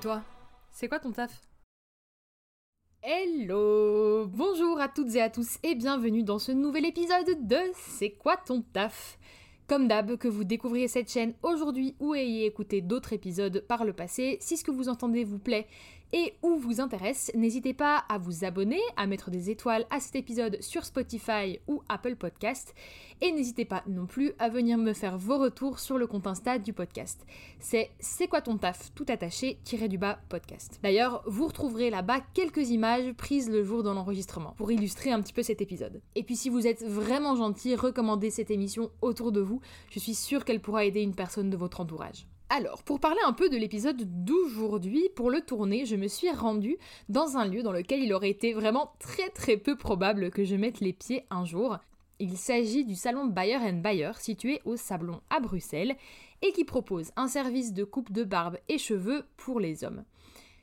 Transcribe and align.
toi, 0.00 0.22
c'est 0.70 0.88
quoi 0.88 0.98
ton 0.98 1.12
taf? 1.12 1.42
Hello! 3.02 4.26
Bonjour 4.26 4.80
à 4.80 4.88
toutes 4.88 5.14
et 5.14 5.20
à 5.20 5.28
tous 5.28 5.58
et 5.62 5.74
bienvenue 5.74 6.22
dans 6.22 6.38
ce 6.38 6.52
nouvel 6.52 6.86
épisode 6.86 7.46
de 7.46 7.58
C'est 7.74 8.12
quoi 8.12 8.38
ton 8.38 8.62
taf? 8.62 9.18
Comme 9.66 9.88
d'hab, 9.88 10.16
que 10.16 10.26
vous 10.26 10.44
découvriez 10.44 10.88
cette 10.88 11.10
chaîne 11.10 11.34
aujourd'hui 11.42 11.96
ou 12.00 12.14
ayez 12.14 12.46
écouté 12.46 12.80
d'autres 12.80 13.12
épisodes 13.12 13.62
par 13.68 13.84
le 13.84 13.92
passé, 13.92 14.38
si 14.40 14.56
ce 14.56 14.64
que 14.64 14.70
vous 14.70 14.88
entendez 14.88 15.22
vous 15.22 15.38
plaît 15.38 15.66
et 16.12 16.34
ou 16.42 16.56
vous 16.56 16.80
intéresse, 16.80 17.30
n'hésitez 17.34 17.74
pas 17.74 18.04
à 18.08 18.18
vous 18.18 18.44
abonner, 18.44 18.80
à 18.96 19.06
mettre 19.06 19.30
des 19.30 19.50
étoiles 19.50 19.86
à 19.90 20.00
cet 20.00 20.16
épisode 20.16 20.58
sur 20.60 20.84
Spotify 20.84 21.60
ou 21.66 21.82
Apple 21.88 22.16
Podcast, 22.16 22.74
et 23.20 23.32
n'hésitez 23.32 23.64
pas 23.64 23.82
non 23.86 24.06
plus 24.06 24.32
à 24.38 24.48
venir 24.48 24.78
me 24.78 24.92
faire 24.92 25.18
vos 25.18 25.38
retours 25.38 25.78
sur 25.78 25.98
le 25.98 26.06
compte 26.06 26.26
Insta 26.26 26.58
du 26.58 26.72
podcast. 26.72 27.24
C'est 27.58 27.90
C'est 28.00 28.28
quoi 28.28 28.40
ton 28.40 28.58
taf 28.58 28.92
tout 28.94 29.06
attaché 29.08 29.58
tiré 29.64 29.88
du 29.88 29.98
bas 29.98 30.20
podcast. 30.28 30.78
D'ailleurs, 30.82 31.22
vous 31.26 31.46
retrouverez 31.46 31.90
là-bas 31.90 32.20
quelques 32.34 32.70
images 32.70 33.12
prises 33.12 33.50
le 33.50 33.62
jour 33.62 33.82
de 33.82 33.90
l'enregistrement 33.90 34.54
pour 34.56 34.72
illustrer 34.72 35.12
un 35.12 35.20
petit 35.20 35.32
peu 35.32 35.42
cet 35.42 35.60
épisode. 35.60 36.00
Et 36.14 36.22
puis 36.22 36.36
si 36.36 36.48
vous 36.48 36.66
êtes 36.66 36.84
vraiment 36.84 37.36
gentil, 37.36 37.74
recommandez 37.76 38.30
cette 38.30 38.50
émission 38.50 38.90
autour 39.02 39.32
de 39.32 39.40
vous, 39.40 39.60
je 39.90 39.98
suis 39.98 40.14
sûre 40.14 40.44
qu'elle 40.44 40.60
pourra 40.60 40.84
aider 40.84 41.02
une 41.02 41.14
personne 41.14 41.50
de 41.50 41.56
votre 41.56 41.80
entourage. 41.80 42.26
Alors, 42.52 42.82
pour 42.82 42.98
parler 42.98 43.20
un 43.24 43.32
peu 43.32 43.48
de 43.48 43.56
l'épisode 43.56 44.24
d'aujourd'hui, 44.24 45.08
pour 45.14 45.30
le 45.30 45.40
tourner, 45.40 45.86
je 45.86 45.94
me 45.94 46.08
suis 46.08 46.32
rendue 46.32 46.78
dans 47.08 47.36
un 47.36 47.46
lieu 47.46 47.62
dans 47.62 47.70
lequel 47.70 48.02
il 48.02 48.12
aurait 48.12 48.30
été 48.30 48.54
vraiment 48.54 48.92
très 48.98 49.28
très 49.28 49.56
peu 49.56 49.76
probable 49.76 50.30
que 50.30 50.42
je 50.42 50.56
mette 50.56 50.80
les 50.80 50.92
pieds 50.92 51.24
un 51.30 51.44
jour. 51.44 51.78
Il 52.18 52.36
s'agit 52.36 52.84
du 52.84 52.96
salon 52.96 53.26
Bayer 53.26 53.70
Bayer 53.74 54.10
situé 54.18 54.60
au 54.64 54.74
Sablon 54.76 55.20
à 55.30 55.38
Bruxelles 55.38 55.94
et 56.42 56.50
qui 56.50 56.64
propose 56.64 57.12
un 57.14 57.28
service 57.28 57.72
de 57.72 57.84
coupe 57.84 58.10
de 58.10 58.24
barbe 58.24 58.58
et 58.68 58.78
cheveux 58.78 59.26
pour 59.36 59.60
les 59.60 59.84
hommes. 59.84 60.02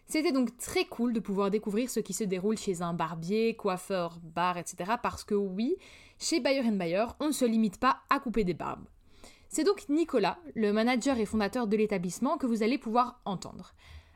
C'était 0.08 0.33
donc 0.33 0.58
très 0.58 0.83
cool 0.83 1.13
de 1.13 1.21
pouvoir 1.21 1.52
découvrir 1.52 1.89
ce 1.89 2.02
qui 2.02 2.11
se 2.11 2.25
déroule 2.25 2.58
chez 2.58 2.81
un 2.81 2.93
barbier, 2.93 3.55
coiffeur, 3.55 4.19
bar, 4.21 4.58
etc. 4.58 4.95
Parce 5.02 5.23
que 5.23 5.35
oui, 5.35 5.77
chez 6.19 6.41
Bayer 6.41 6.69
Bayer, 6.69 7.05
on 7.21 7.27
ne 7.27 7.31
se 7.31 7.45
limite 7.45 7.80
pas 7.80 8.02
à 8.09 8.19
couper 8.19 8.43
des 8.43 8.53
barbes. 8.53 8.88
C'est 9.49 9.63
donc 9.63 9.87
Nicolas, 9.89 10.39
le 10.55 10.73
manager 10.73 11.17
et 11.17 11.25
fondateur 11.25 11.67
de 11.67 11.77
l'établissement, 11.77 12.37
que 12.37 12.45
vous 12.45 12.63
allez 12.63 12.77
pouvoir 12.77 13.21
entendre. 13.25 13.73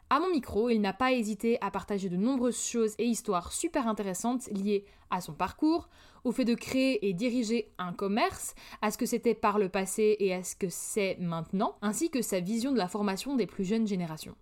À 0.09 0.19
mon 0.19 0.29
micro, 0.29 0.69
il 0.69 0.81
n'a 0.81 0.91
pas 0.91 1.13
hésité 1.13 1.57
à 1.61 1.71
partager 1.71 2.09
de 2.09 2.17
nombreuses 2.17 2.61
choses 2.61 2.95
et 2.97 3.05
histoires 3.05 3.53
super 3.53 3.87
intéressantes 3.87 4.47
liées 4.47 4.83
à 5.09 5.21
son 5.21 5.31
parcours, 5.31 5.87
au 6.25 6.33
fait 6.33 6.43
de 6.43 6.53
créer 6.53 7.07
et 7.07 7.13
diriger 7.13 7.71
un 7.77 7.93
commerce, 7.93 8.53
à 8.81 8.91
ce 8.91 8.97
que 8.97 9.05
c'était 9.05 9.33
par 9.33 9.57
le 9.57 9.69
passé 9.69 10.17
et 10.19 10.33
à 10.33 10.43
ce 10.43 10.55
que 10.55 10.67
c'est 10.69 11.15
maintenant, 11.19 11.77
ainsi 11.81 12.09
que 12.09 12.21
sa 12.21 12.41
vision 12.41 12.73
de 12.73 12.77
la 12.77 12.89
formation 12.89 13.37
des 13.37 13.47
plus 13.47 13.63
jeunes 13.63 13.87
générations. 13.87 14.35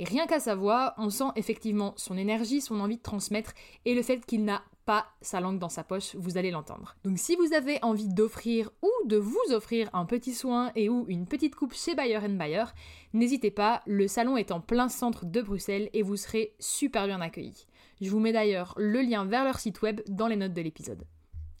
Et 0.00 0.04
rien 0.04 0.26
qu'à 0.26 0.40
sa 0.40 0.56
voix, 0.56 0.94
on 0.98 1.10
sent 1.10 1.30
effectivement 1.36 1.94
son 1.96 2.16
énergie, 2.16 2.60
son 2.60 2.80
envie 2.80 2.96
de 2.96 3.02
transmettre 3.02 3.52
et 3.84 3.94
le 3.94 4.02
fait 4.02 4.26
qu'il 4.26 4.44
n'a 4.44 4.64
pas 4.84 5.06
sa 5.20 5.40
langue 5.40 5.58
dans 5.58 5.68
sa 5.68 5.84
poche, 5.84 6.14
vous 6.14 6.36
allez 6.36 6.50
l'entendre. 6.50 6.96
Donc 7.04 7.18
si 7.18 7.36
vous 7.36 7.52
avez 7.52 7.78
envie 7.82 8.08
d'offrir 8.08 8.70
ou 8.82 8.90
de 9.06 9.16
vous 9.16 9.40
offrir 9.50 9.88
un 9.92 10.04
petit 10.04 10.34
soin 10.34 10.72
et 10.76 10.88
ou 10.88 11.06
une 11.08 11.26
petite 11.26 11.54
coupe 11.54 11.74
chez 11.74 11.94
Bayer 11.94 12.20
Bayer, 12.28 12.64
n'hésitez 13.12 13.50
pas, 13.50 13.82
le 13.86 14.08
salon 14.08 14.36
est 14.36 14.52
en 14.52 14.60
plein 14.60 14.88
centre 14.88 15.24
de 15.24 15.42
Bruxelles 15.42 15.90
et 15.92 16.02
vous 16.02 16.16
serez 16.16 16.54
super 16.58 17.06
bien 17.06 17.20
accueillis. 17.20 17.66
Je 18.00 18.10
vous 18.10 18.20
mets 18.20 18.32
d'ailleurs 18.32 18.74
le 18.76 19.00
lien 19.00 19.24
vers 19.24 19.44
leur 19.44 19.58
site 19.58 19.82
web 19.82 20.00
dans 20.08 20.26
les 20.26 20.36
notes 20.36 20.52
de 20.52 20.62
l'épisode. 20.62 21.04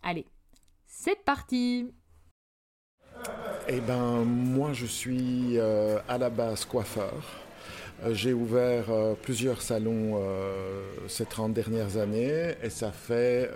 Allez, 0.02 0.26
c'est 0.86 1.24
parti 1.24 1.90
Eh 3.68 3.80
ben 3.80 4.24
moi 4.24 4.72
je 4.72 4.86
suis 4.86 5.58
euh, 5.58 5.98
à 6.08 6.18
la 6.18 6.30
base 6.30 6.64
coiffeur. 6.64 7.43
Euh, 8.02 8.12
j'ai 8.12 8.32
ouvert 8.32 8.90
euh, 8.90 9.14
plusieurs 9.20 9.62
salons 9.62 10.20
euh, 10.20 10.82
ces 11.08 11.24
30 11.24 11.52
dernières 11.52 11.96
années 11.96 12.54
et 12.62 12.70
ça 12.70 12.90
fait 12.90 13.50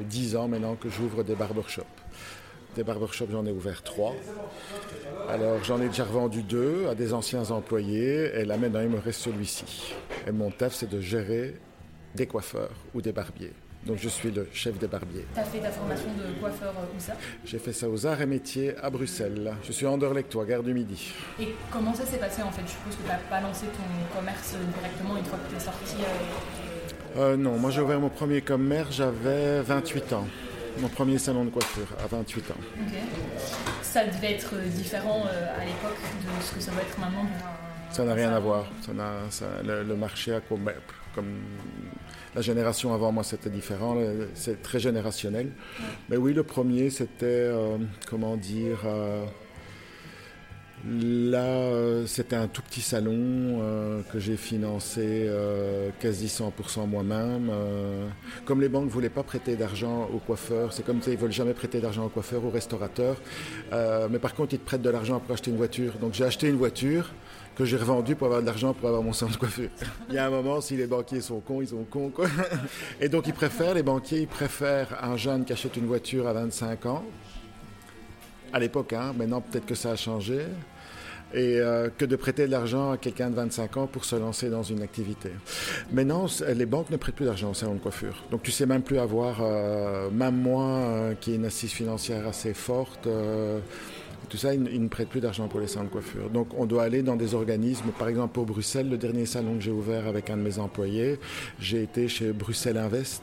10 0.00 0.36
ans 0.36 0.48
maintenant 0.48 0.74
que 0.74 0.88
j'ouvre 0.88 1.22
des 1.22 1.34
barbershops. 1.34 1.84
Des 2.74 2.84
barbershops, 2.84 3.30
j'en 3.30 3.46
ai 3.46 3.52
ouvert 3.52 3.82
3. 3.82 4.14
Alors 5.28 5.62
j'en 5.64 5.80
ai 5.80 5.88
déjà 5.88 6.04
revendu 6.04 6.42
deux 6.42 6.86
à 6.88 6.94
des 6.94 7.12
anciens 7.12 7.50
employés 7.50 8.30
et 8.34 8.44
là 8.44 8.56
maintenant 8.56 8.80
il 8.80 8.88
me 8.88 8.98
reste 8.98 9.20
celui-ci. 9.20 9.94
Et 10.26 10.32
mon 10.32 10.50
taf 10.50 10.74
c'est 10.74 10.88
de 10.88 11.00
gérer 11.00 11.54
des 12.14 12.26
coiffeurs 12.26 12.74
ou 12.94 13.02
des 13.02 13.12
barbiers. 13.12 13.52
Donc 13.86 13.98
je 13.98 14.08
suis 14.08 14.30
le 14.30 14.48
chef 14.52 14.78
des 14.78 14.86
barbiers. 14.86 15.24
Tu 15.32 15.40
as 15.40 15.44
fait 15.44 15.60
ta 15.60 15.70
formation 15.70 16.08
de 16.18 16.40
coiffeur 16.40 16.74
euh, 16.76 16.96
où 16.96 17.00
ça? 17.00 17.14
J'ai 17.44 17.58
fait 17.58 17.72
ça 17.72 17.88
aux 17.88 18.06
Arts 18.06 18.20
et 18.20 18.26
Métiers 18.26 18.76
à 18.76 18.90
Bruxelles. 18.90 19.54
Je 19.64 19.72
suis 19.72 19.86
Anderlecht, 19.86 20.36
gare 20.46 20.62
du 20.62 20.74
Midi. 20.74 21.12
Et 21.40 21.54
comment 21.70 21.94
ça 21.94 22.04
s'est 22.04 22.18
passé 22.18 22.42
en 22.42 22.50
fait? 22.50 22.62
Je 22.66 22.72
suppose 22.72 22.96
que 22.96 23.02
tu 23.02 23.08
n'as 23.08 23.16
pas 23.16 23.40
lancé 23.40 23.66
ton 23.66 24.18
commerce 24.18 24.54
directement 24.74 25.16
une 25.16 25.24
fois 25.24 25.38
que 25.38 25.50
tu 25.50 25.56
es 25.56 25.60
sorti 25.60 25.96
euh, 26.02 27.20
euh... 27.20 27.36
Non, 27.36 27.56
moi 27.58 27.70
j'ai 27.70 27.80
ouvert 27.80 28.00
mon 28.00 28.10
premier 28.10 28.42
commerce, 28.42 28.96
j'avais 28.96 29.62
28 29.62 30.12
ans. 30.12 30.26
Mon 30.80 30.88
premier 30.88 31.18
salon 31.18 31.44
de 31.44 31.50
coiffure 31.50 31.88
à 32.02 32.06
28 32.06 32.50
ans. 32.50 32.54
Ok. 32.80 32.98
Ça 33.82 34.04
devait 34.06 34.32
être 34.34 34.54
différent 34.76 35.24
euh, 35.26 35.60
à 35.60 35.64
l'époque 35.64 35.98
de 35.98 36.44
ce 36.44 36.54
que 36.54 36.60
ça 36.60 36.70
va 36.72 36.82
être 36.82 36.98
maintenant 36.98 37.26
Ça 37.90 38.04
n'a 38.04 38.14
rien 38.14 38.32
à 38.32 38.38
voir. 38.38 38.66
Ça, 38.82 38.92
ça 39.30 39.46
le, 39.64 39.96
marché 39.96 40.34
a 40.34 40.40
comme 40.40 40.70
comme 41.14 41.40
la 42.38 42.42
génération 42.42 42.94
avant 42.94 43.10
moi, 43.10 43.24
c'était 43.24 43.50
différent. 43.50 43.96
C'est 44.34 44.62
très 44.62 44.78
générationnel. 44.78 45.50
Mais 46.08 46.16
oui, 46.16 46.32
le 46.32 46.44
premier, 46.44 46.88
c'était, 46.88 47.26
euh, 47.26 47.78
comment 48.08 48.36
dire, 48.36 48.82
euh, 48.84 49.24
là, 50.86 51.44
euh, 51.44 52.06
c'était 52.06 52.36
un 52.36 52.48
tout 52.48 52.62
petit 52.62 52.80
salon 52.80 53.60
que 54.12 54.18
j'ai 54.18 54.36
financé 54.36 55.28
quasi 56.00 56.26
100% 56.26 56.86
moi-même. 56.86 57.50
comme 58.44 58.60
les 58.60 58.68
banques 58.68 58.86
ne 58.86 58.90
voulaient 58.90 59.08
pas 59.08 59.22
prêter 59.22 59.56
d'argent 59.56 60.08
aux 60.12 60.18
coiffeurs, 60.18 60.72
c'est 60.72 60.84
comme 60.84 61.02
ça, 61.02 61.10
ils 61.10 61.16
veulent 61.16 61.32
jamais 61.32 61.54
prêter 61.54 61.80
d'argent 61.80 62.06
aux 62.06 62.08
coiffeurs, 62.08 62.44
aux 62.44 62.50
restaurateurs. 62.50 63.16
mais 64.10 64.18
par 64.18 64.34
contre, 64.34 64.54
ils 64.54 64.58
te 64.58 64.64
prêtent 64.64 64.82
de 64.82 64.90
l'argent 64.90 65.20
pour 65.20 65.32
acheter 65.32 65.50
une 65.50 65.56
voiture. 65.56 65.94
Donc 66.00 66.14
j'ai 66.14 66.24
acheté 66.24 66.48
une 66.48 66.56
voiture 66.56 67.10
que 67.58 67.64
j'ai 67.64 67.76
revendu 67.76 68.14
pour 68.14 68.28
avoir 68.28 68.40
de 68.40 68.46
l'argent 68.46 68.72
pour 68.72 68.88
avoir 68.88 69.02
mon 69.02 69.12
salon 69.12 69.32
de 69.32 69.36
coiffure. 69.36 69.70
Il 70.08 70.14
y 70.14 70.18
a 70.18 70.26
un 70.26 70.30
moment, 70.30 70.60
si 70.60 70.76
les 70.76 70.86
banquiers 70.86 71.20
sont 71.20 71.40
cons, 71.40 71.60
ils 71.60 71.68
sont 71.68 71.84
cons, 71.90 72.10
quoi. 72.10 72.28
Et 73.00 73.08
donc, 73.08 73.26
ils 73.26 73.34
préfèrent, 73.34 73.74
les 73.74 73.82
banquiers, 73.82 74.20
ils 74.20 74.28
préfèrent 74.28 74.96
un 75.02 75.16
jeune 75.16 75.44
qui 75.44 75.52
achète 75.52 75.76
une 75.76 75.86
voiture 75.86 76.28
à 76.28 76.32
25 76.32 76.86
ans, 76.86 77.04
à 78.52 78.58
l'époque, 78.58 78.92
hein, 78.92 79.12
maintenant 79.16 79.40
peut-être 79.40 79.66
que 79.66 79.74
ça 79.74 79.92
a 79.92 79.96
changé, 79.96 80.46
et 81.34 81.60
euh, 81.60 81.88
que 81.96 82.04
de 82.04 82.16
prêter 82.16 82.46
de 82.46 82.50
l'argent 82.50 82.92
à 82.92 82.96
quelqu'un 82.96 83.30
de 83.30 83.34
25 83.34 83.76
ans 83.76 83.86
pour 83.86 84.04
se 84.04 84.16
lancer 84.16 84.48
dans 84.48 84.62
une 84.62 84.82
activité. 84.82 85.30
Maintenant, 85.92 86.26
les 86.54 86.66
banques 86.66 86.90
ne 86.90 86.96
prêtent 86.96 87.16
plus 87.16 87.26
d'argent 87.26 87.50
au 87.50 87.54
salon 87.54 87.74
de 87.74 87.80
coiffure. 87.80 88.24
Donc 88.30 88.42
tu 88.42 88.50
sais 88.50 88.66
même 88.66 88.82
plus 88.82 88.98
avoir, 88.98 89.38
euh, 89.42 90.10
même 90.10 90.36
moi, 90.36 90.64
euh, 90.64 91.14
qui 91.14 91.32
ai 91.32 91.34
une 91.34 91.44
assise 91.44 91.70
financière 91.70 92.26
assez 92.26 92.54
forte, 92.54 93.08
tout 94.28 94.36
ça, 94.36 94.52
ils, 94.52 94.82
ne 94.82 94.88
prêtent 94.88 95.08
plus 95.08 95.20
d'argent 95.20 95.48
pour 95.48 95.60
les 95.60 95.68
salons 95.68 95.86
de 95.86 95.90
coiffure. 95.90 96.28
Donc, 96.28 96.48
on 96.58 96.66
doit 96.66 96.82
aller 96.82 97.02
dans 97.02 97.16
des 97.16 97.34
organismes. 97.34 97.92
Par 97.98 98.08
exemple, 98.08 98.34
pour 98.34 98.44
Bruxelles, 98.44 98.90
le 98.90 98.98
dernier 98.98 99.24
salon 99.24 99.54
que 99.54 99.62
j'ai 99.62 99.70
ouvert 99.70 100.06
avec 100.06 100.28
un 100.28 100.36
de 100.36 100.42
mes 100.42 100.58
employés, 100.58 101.18
j'ai 101.58 101.82
été 101.82 102.08
chez 102.08 102.32
Bruxelles 102.32 102.76
Invest. 102.76 103.22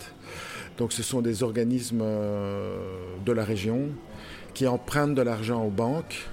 Donc, 0.79 0.93
ce 0.93 1.03
sont 1.03 1.21
des 1.21 1.43
organismes 1.43 2.03
de 2.03 3.31
la 3.31 3.43
région 3.43 3.89
qui 4.55 4.65
empruntent 4.67 5.13
de 5.13 5.21
l'argent 5.21 5.63
aux 5.63 5.69
banques, 5.69 6.27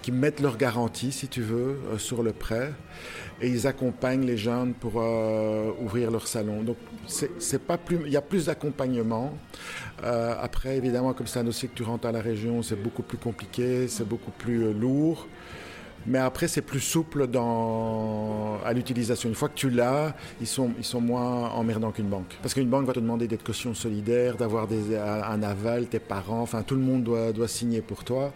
qui 0.00 0.10
mettent 0.10 0.40
leur 0.40 0.56
garantie, 0.56 1.12
si 1.12 1.28
tu 1.28 1.42
veux, 1.42 1.78
euh, 1.92 1.98
sur 1.98 2.24
le 2.24 2.32
prêt, 2.32 2.72
et 3.40 3.48
ils 3.48 3.66
accompagnent 3.66 4.24
les 4.24 4.38
jeunes 4.38 4.72
pour 4.72 4.94
euh, 4.96 5.70
ouvrir 5.80 6.10
leur 6.10 6.26
salon. 6.26 6.62
Donc, 6.62 6.78
c'est 7.06 7.62
pas 7.62 7.76
plus, 7.78 7.98
il 8.06 8.12
y 8.12 8.16
a 8.16 8.22
plus 8.22 8.46
d'accompagnement. 8.46 9.36
Euh, 10.02 10.34
après, 10.40 10.76
évidemment, 10.76 11.12
comme 11.12 11.26
c'est 11.26 11.40
un 11.40 11.44
dossier 11.44 11.68
que 11.68 11.74
tu 11.74 11.82
rentres 11.82 12.06
à 12.06 12.12
la 12.12 12.20
région, 12.20 12.62
c'est 12.62 12.80
beaucoup 12.82 13.02
plus 13.02 13.18
compliqué, 13.18 13.86
c'est 13.86 14.08
beaucoup 14.08 14.32
plus 14.32 14.72
lourd. 14.72 15.28
Mais 16.06 16.18
après, 16.18 16.48
c'est 16.48 16.62
plus 16.62 16.80
souple 16.80 17.26
dans, 17.26 18.58
à 18.64 18.72
l'utilisation. 18.72 19.28
Une 19.28 19.34
fois 19.34 19.48
que 19.48 19.54
tu 19.54 19.70
l'as, 19.70 20.14
ils 20.40 20.46
sont, 20.46 20.70
ils 20.78 20.84
sont 20.84 21.00
moins 21.00 21.50
emmerdants 21.50 21.92
qu'une 21.92 22.08
banque. 22.08 22.38
Parce 22.42 22.54
qu'une 22.54 22.68
banque 22.68 22.86
va 22.86 22.92
te 22.92 23.00
demander 23.00 23.28
d'être 23.28 23.44
caution 23.44 23.74
solidaire, 23.74 24.36
d'avoir 24.36 24.68
un 24.70 25.42
aval, 25.42 25.86
tes 25.86 25.98
parents, 25.98 26.42
enfin 26.42 26.62
tout 26.62 26.74
le 26.74 26.80
monde 26.80 27.02
doit, 27.02 27.32
doit 27.32 27.48
signer 27.48 27.80
pour 27.82 28.04
toi. 28.04 28.32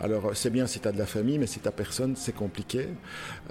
Alors 0.00 0.30
c'est 0.34 0.50
bien 0.50 0.66
si 0.66 0.78
tu 0.78 0.86
as 0.86 0.92
de 0.92 0.98
la 0.98 1.06
famille, 1.06 1.38
mais 1.38 1.46
si 1.46 1.58
tu 1.58 1.68
personne, 1.70 2.14
c'est 2.16 2.34
compliqué. 2.34 2.88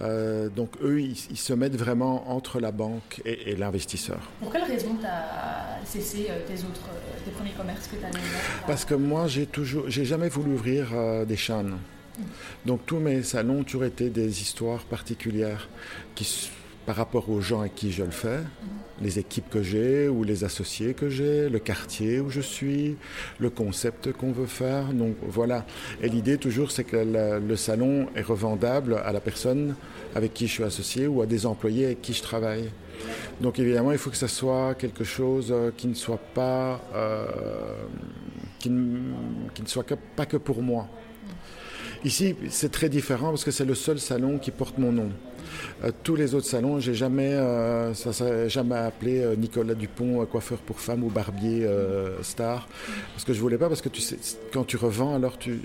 Euh, 0.01 0.49
donc 0.49 0.71
eux, 0.81 1.01
ils, 1.01 1.15
se 1.15 1.53
mettent 1.53 1.75
vraiment 1.75 2.31
entre 2.31 2.59
la 2.59 2.71
banque 2.71 3.21
et, 3.25 3.55
l'investisseur. 3.55 4.19
Pour 4.39 4.51
quelle 4.51 4.63
raison 4.63 4.95
tu 4.99 5.05
as 5.05 5.85
cessé 5.85 6.27
euh, 6.29 6.39
tes 6.47 6.53
autres, 6.63 6.87
euh, 6.89 7.25
tes 7.25 7.31
premiers 7.31 7.51
commerces 7.51 7.87
que 7.87 7.95
tu 7.95 8.05
as 8.05 8.65
Parce 8.65 8.85
que 8.85 8.95
moi, 8.95 9.27
j'ai 9.27 9.45
toujours, 9.45 9.85
j'ai 9.89 10.05
jamais 10.05 10.29
voulu 10.29 10.53
ouvrir 10.53 10.87
des 11.25 11.37
chaînes. 11.37 11.77
Donc 12.65 12.85
tous 12.85 12.99
mes 12.99 13.23
salons 13.23 13.59
ont 13.59 13.63
toujours 13.63 13.85
été 13.85 14.09
des 14.09 14.41
histoires 14.41 14.83
particulières 14.83 15.69
qui 16.15 16.49
par 16.87 16.95
rapport 16.95 17.29
aux 17.29 17.41
gens 17.41 17.59
à 17.59 17.67
qui 17.67 17.91
je 17.91 18.01
le 18.01 18.11
fais, 18.11 18.39
les 19.01 19.19
équipes 19.19 19.49
que 19.49 19.61
j'ai 19.61 20.07
ou 20.07 20.23
les 20.23 20.45
associés 20.45 20.93
que 20.93 21.09
j'ai, 21.09 21.49
le 21.49 21.59
quartier 21.59 22.21
où 22.21 22.29
je 22.29 22.39
suis, 22.39 22.95
le 23.39 23.49
concept 23.49 24.13
qu'on 24.13 24.31
veut 24.31 24.45
faire. 24.45 24.93
Donc 24.93 25.17
voilà. 25.21 25.65
Et 26.01 26.07
l'idée 26.07 26.37
toujours, 26.37 26.71
c'est 26.71 26.85
que 26.85 26.95
le 26.95 27.55
salon 27.57 28.07
est 28.15 28.21
revendable 28.21 29.01
à 29.03 29.11
la 29.11 29.19
personne 29.19 29.75
avec 30.15 30.33
qui 30.33 30.47
je 30.47 30.53
suis 30.53 30.63
associé 30.63 31.07
ou 31.07 31.21
à 31.21 31.25
des 31.25 31.45
employés 31.45 31.87
avec 31.87 32.01
qui 32.01 32.13
je 32.13 32.23
travaille. 32.23 32.69
Donc 33.41 33.59
évidemment, 33.59 33.91
il 33.91 33.97
faut 33.97 34.09
que 34.09 34.15
ce 34.15 34.27
soit 34.27 34.73
quelque 34.75 35.03
chose 35.03 35.49
euh, 35.51 35.71
qui 35.75 35.87
ne 35.87 35.93
soit 35.93 36.21
pas, 36.33 36.81
euh, 36.95 37.25
qui 38.59 38.69
ne 38.69 39.67
soit 39.67 39.85
pas 40.15 40.25
que 40.25 40.37
pour 40.37 40.61
moi. 40.61 40.87
Ici, 42.03 42.35
c'est 42.49 42.71
très 42.71 42.89
différent 42.89 43.29
parce 43.29 43.43
que 43.43 43.51
c'est 43.51 43.65
le 43.65 43.75
seul 43.75 43.99
salon 43.99 44.37
qui 44.37 44.51
porte 44.51 44.77
mon 44.77 44.91
nom. 44.91 45.09
Euh, 45.83 45.91
tous 46.03 46.15
les 46.15 46.33
autres 46.33 46.47
salons, 46.47 46.79
j'ai 46.79 46.93
jamais, 46.93 47.33
euh, 47.33 47.93
ça, 47.93 48.47
jamais 48.47 48.75
appelé 48.75 49.19
euh, 49.19 49.35
Nicolas 49.35 49.75
Dupont 49.75 50.25
coiffeur 50.25 50.57
pour 50.59 50.79
femmes 50.79 51.03
ou 51.03 51.09
barbier 51.09 51.67
star, 52.21 52.67
parce 53.13 53.23
que 53.23 53.33
je 53.33 53.39
voulais 53.39 53.57
pas, 53.57 53.67
parce 53.67 53.81
que 53.81 53.89
tu 53.89 54.01
sais, 54.01 54.17
quand 54.51 54.63
tu 54.63 54.77
revends, 54.77 55.15
alors 55.15 55.37
tu, 55.37 55.59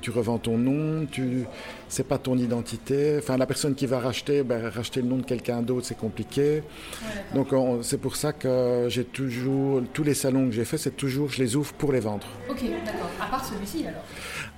tu 0.00 0.10
revends 0.10 0.38
ton 0.38 0.58
nom, 0.58 1.06
tu, 1.06 1.44
c'est 1.88 2.06
pas 2.06 2.18
ton 2.18 2.36
identité. 2.36 3.16
Enfin, 3.18 3.36
la 3.36 3.46
personne 3.46 3.74
qui 3.74 3.86
va 3.86 4.00
racheter, 4.00 4.42
ben, 4.42 4.68
racheter 4.68 5.00
le 5.00 5.08
nom 5.08 5.16
de 5.16 5.24
quelqu'un 5.24 5.62
d'autre, 5.62 5.86
c'est 5.86 5.96
compliqué. 5.96 6.62
Donc 7.34 7.48
c'est 7.82 7.98
pour 7.98 8.16
ça 8.16 8.32
que 8.32 8.86
j'ai 8.88 9.04
toujours, 9.04 9.82
tous 9.92 10.04
les 10.04 10.14
salons 10.14 10.46
que 10.46 10.52
j'ai 10.52 10.64
fait, 10.64 10.78
c'est 10.78 10.96
toujours, 10.96 11.30
je 11.30 11.42
les 11.42 11.56
ouvre 11.56 11.72
pour 11.74 11.92
les 11.92 12.00
vendre. 12.00 12.26
Ok, 12.48 12.62
d'accord. 12.84 13.10
À 13.20 13.26
part 13.26 13.44
celui-ci 13.44 13.86
alors? 13.86 14.02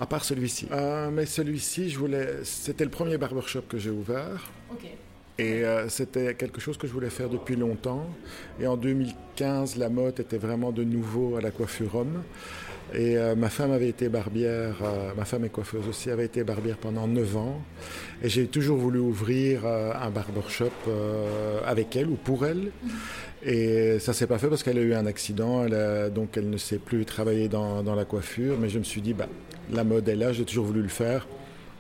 À 0.01 0.07
part 0.07 0.25
celui-ci. 0.25 0.69
mais 1.13 1.27
celui-ci, 1.27 1.91
je 1.91 1.99
voulais, 1.99 2.29
c'était 2.43 2.85
le 2.85 2.91
premier 2.91 3.19
barbershop 3.19 3.63
que 3.69 3.79
j'ai 3.79 3.91
ouvert. 3.91 4.51
Et 5.39 5.65
euh, 5.65 5.89
c'était 5.89 6.35
quelque 6.35 6.61
chose 6.61 6.79
que 6.79 6.87
je 6.87 6.93
voulais 6.93 7.11
faire 7.11 7.29
depuis 7.29 7.57
longtemps. 7.57 8.07
Et 8.59 8.67
en 8.67 8.77
2015, 8.77 9.77
la 9.77 9.91
mode 9.91 10.19
était 10.19 10.39
vraiment 10.39 10.73
de 10.73 10.83
nouveau 10.83 11.37
à 11.37 11.43
la 11.43 11.51
coiffure 11.51 11.95
homme. 11.95 12.23
Et 12.95 13.19
euh, 13.19 13.35
ma 13.35 13.51
femme 13.51 13.73
avait 13.73 13.89
été 13.89 14.09
barbière, 14.09 14.77
euh, 14.83 15.11
ma 15.15 15.25
femme 15.25 15.45
est 15.45 15.51
coiffeuse 15.51 15.89
aussi, 15.89 16.11
avait 16.11 16.25
été 16.25 16.43
barbière 16.43 16.79
pendant 16.79 17.07
9 17.07 17.37
ans. 17.37 17.61
Et 18.23 18.31
j'ai 18.31 18.47
toujours 18.47 18.79
voulu 18.79 18.99
ouvrir 18.99 19.67
un 19.67 20.09
barbershop 20.09 20.71
avec 21.67 21.95
elle 21.97 22.07
ou 22.07 22.15
pour 22.15 22.47
elle. 22.47 22.71
Et 23.45 23.99
ça 23.99 24.15
s'est 24.15 24.27
pas 24.27 24.39
fait 24.39 24.49
parce 24.49 24.63
qu'elle 24.63 24.79
a 24.79 24.83
eu 24.83 24.95
un 24.95 25.05
accident, 25.05 25.67
donc 26.09 26.37
elle 26.37 26.49
ne 26.49 26.57
sait 26.57 26.79
plus 26.79 27.05
travailler 27.05 27.49
dans, 27.49 27.83
dans, 27.83 27.95
la 27.95 28.07
coiffure. 28.07 28.57
Mais 28.59 28.71
je 28.71 28.79
me 28.79 28.85
suis 28.85 29.03
dit, 29.03 29.13
bah, 29.13 29.29
la 29.71 29.85
mode 29.85 30.09
est 30.09 30.17
là, 30.17 30.33
j'ai 30.33 30.45
toujours 30.45 30.65
voulu 30.65 30.81
le 30.81 30.89
faire 30.89 31.27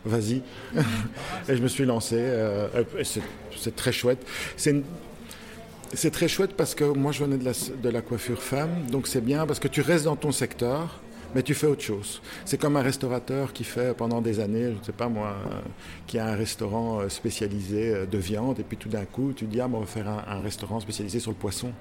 vas-y. 0.06 0.42
et 1.48 1.56
je 1.56 1.62
me 1.62 1.68
suis 1.68 1.84
lancé. 1.84 2.16
Euh, 2.18 2.68
c'est 3.02 3.76
très 3.76 3.92
chouette. 3.92 4.24
C'est 4.56 6.10
très 6.10 6.28
chouette 6.28 6.54
parce 6.56 6.74
que 6.74 6.84
moi 6.84 7.12
je 7.12 7.24
venais 7.24 7.38
de 7.38 7.44
la, 7.44 7.52
de 7.82 7.88
la 7.88 8.02
coiffure 8.02 8.42
femme, 8.42 8.86
donc 8.90 9.06
c'est 9.06 9.20
bien 9.20 9.46
parce 9.46 9.60
que 9.60 9.68
tu 9.68 9.80
restes 9.82 10.04
dans 10.04 10.16
ton 10.16 10.32
secteur 10.32 11.00
mais 11.34 11.42
tu 11.42 11.54
fais 11.54 11.66
autre 11.66 11.82
chose. 11.82 12.20
C'est 12.44 12.58
comme 12.58 12.76
un 12.76 12.82
restaurateur 12.82 13.52
qui 13.52 13.64
fait 13.64 13.96
pendant 13.96 14.20
des 14.20 14.40
années, 14.40 14.72
je 14.72 14.78
ne 14.78 14.84
sais 14.84 14.92
pas 14.92 15.08
moi, 15.08 15.36
euh, 15.46 15.60
qui 16.06 16.18
a 16.18 16.26
un 16.26 16.34
restaurant 16.34 17.00
euh, 17.00 17.08
spécialisé 17.08 17.94
euh, 17.94 18.06
de 18.06 18.18
viande, 18.18 18.60
et 18.60 18.62
puis 18.62 18.76
tout 18.76 18.88
d'un 18.88 19.04
coup, 19.04 19.32
tu 19.34 19.46
dis, 19.46 19.60
ah, 19.60 19.68
on 19.72 19.80
va 19.80 19.86
faire 19.86 20.08
un, 20.08 20.40
restaurant 20.40 20.80
spécialisé 20.80 21.18
sur 21.20 21.30
le 21.30 21.36
poisson. 21.36 21.72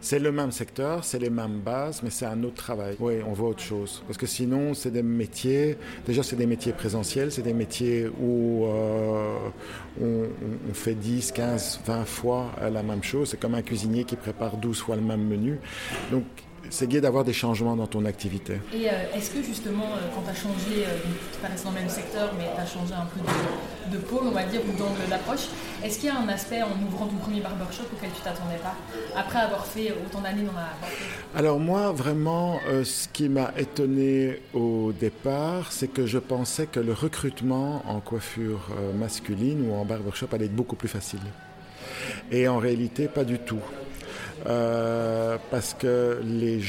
C'est 0.00 0.18
le 0.18 0.32
même 0.32 0.52
secteur, 0.52 1.04
c'est 1.04 1.18
les 1.18 1.30
mêmes 1.30 1.58
bases, 1.58 2.02
mais 2.02 2.10
c'est 2.10 2.26
un 2.26 2.42
autre 2.42 2.54
travail. 2.54 2.96
Oui, 3.00 3.14
on 3.26 3.32
voit 3.32 3.50
autre 3.50 3.62
chose. 3.62 4.02
Parce 4.06 4.18
que 4.18 4.26
sinon, 4.26 4.74
c'est 4.74 4.90
des 4.90 5.02
métiers, 5.02 5.76
déjà, 6.06 6.22
c'est 6.22 6.36
des 6.36 6.46
métiers 6.46 6.72
présentiels, 6.72 7.30
c'est 7.32 7.42
des 7.42 7.52
métiers 7.52 8.08
où 8.20 8.64
on, 10.00 10.26
on, 10.70 10.74
fait 10.74 10.94
10, 10.94 11.32
15, 11.32 11.80
20 11.84 12.04
fois 12.04 12.52
la 12.60 12.82
même 12.82 13.02
chose. 13.02 13.30
C'est 13.30 13.40
comme 13.40 13.54
un 13.54 13.62
cuisinier 13.62 14.04
qui 14.04 14.16
prépare 14.16 14.56
12 14.56 14.80
fois 14.80 14.96
le 14.96 15.02
même 15.02 15.26
menu. 15.26 15.58
Donc, 16.10 16.24
c'est 16.70 16.88
gai 16.88 17.00
d'avoir 17.00 17.24
des 17.24 17.32
changements 17.32 17.76
dans 17.76 17.86
ton 17.86 18.04
activité. 18.04 18.60
Et 18.74 18.88
euh, 18.88 19.16
est-ce 19.16 19.30
que 19.30 19.42
justement, 19.42 19.84
euh, 19.84 20.08
quand 20.14 20.22
tu 20.22 20.30
as 20.30 20.34
changé, 20.34 20.84
euh, 20.84 20.96
tu 21.32 21.38
pas 21.38 21.48
dans 21.48 21.70
le 21.70 21.80
même 21.80 21.88
secteur, 21.88 22.32
mais 22.38 22.44
tu 22.54 22.60
as 22.60 22.66
changé 22.66 22.94
un 22.94 23.06
peu 23.06 23.20
de, 23.90 23.98
pôle, 23.98 24.26
on 24.26 24.32
va 24.32 24.44
dire, 24.44 24.60
ou 24.60 24.78
d'angle 24.78 25.08
d'approche, 25.08 25.48
est-ce 25.82 25.98
qu'il 25.98 26.08
y 26.08 26.12
a 26.12 26.18
un 26.18 26.28
aspect 26.28 26.62
en 26.62 26.70
ouvrant 26.86 27.06
ton 27.06 27.16
premier 27.16 27.40
barbershop 27.40 27.84
auquel 27.92 28.10
tu 28.10 28.20
t'attendais 28.22 28.58
pas, 28.62 28.74
après 29.16 29.38
avoir 29.40 29.64
fait 29.66 29.92
autant 30.06 30.20
d'années 30.20 30.42
dans 30.42 30.52
la 30.52 31.38
Alors 31.38 31.58
moi, 31.58 31.92
vraiment, 31.92 32.60
ce 32.84 33.08
qui 33.08 33.28
m'a 33.28 33.52
étonné 33.56 34.40
au 34.52 34.92
départ, 34.92 35.72
c'est 35.72 35.88
que 35.88 36.06
je 36.06 36.18
pensais 36.18 36.66
que 36.66 36.80
le 36.80 36.92
recrutement 36.92 37.82
en 37.86 38.00
coiffure 38.00 38.68
masculine 38.98 39.68
ou 39.68 39.74
en 39.74 39.84
barbershop 39.84 40.28
allait 40.32 40.46
être 40.46 40.56
beaucoup 40.56 40.76
plus 40.76 40.88
facile. 40.88 41.20
Et 42.30 42.48
en 42.48 42.58
réalité, 42.58 43.08
pas 43.08 43.24
du 43.24 43.38
tout. 43.38 43.60
Euh, 44.46 45.36
parce 45.50 45.74
que 45.74 46.20
les 46.22 46.60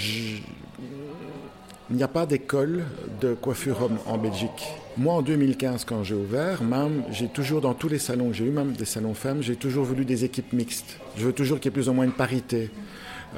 il 1.91 1.95
n'y 1.95 2.03
a 2.03 2.07
pas 2.07 2.27
d'école 2.27 2.83
de 3.19 3.33
coiffure 3.33 3.81
homme 3.81 3.97
en 4.05 4.19
Belgique. 4.19 4.67
Moi, 4.95 5.15
en 5.15 5.21
2015, 5.23 5.85
quand 5.85 6.03
j'ai 6.03 6.13
ouvert, 6.13 6.61
même, 6.61 7.03
j'ai 7.09 7.27
toujours, 7.27 7.61
dans 7.61 7.73
tous 7.73 7.87
les 7.89 7.97
salons 7.97 8.31
j'ai 8.31 8.45
eu, 8.45 8.51
même 8.51 8.73
des 8.73 8.85
salons 8.85 9.15
femmes, 9.15 9.41
j'ai 9.41 9.55
toujours 9.55 9.85
voulu 9.85 10.05
des 10.05 10.23
équipes 10.23 10.53
mixtes. 10.53 10.99
Je 11.17 11.25
veux 11.25 11.33
toujours 11.33 11.57
qu'il 11.59 11.65
y 11.65 11.69
ait 11.69 11.73
plus 11.73 11.89
ou 11.89 11.93
moins 11.93 12.05
une 12.05 12.11
parité. 12.11 12.69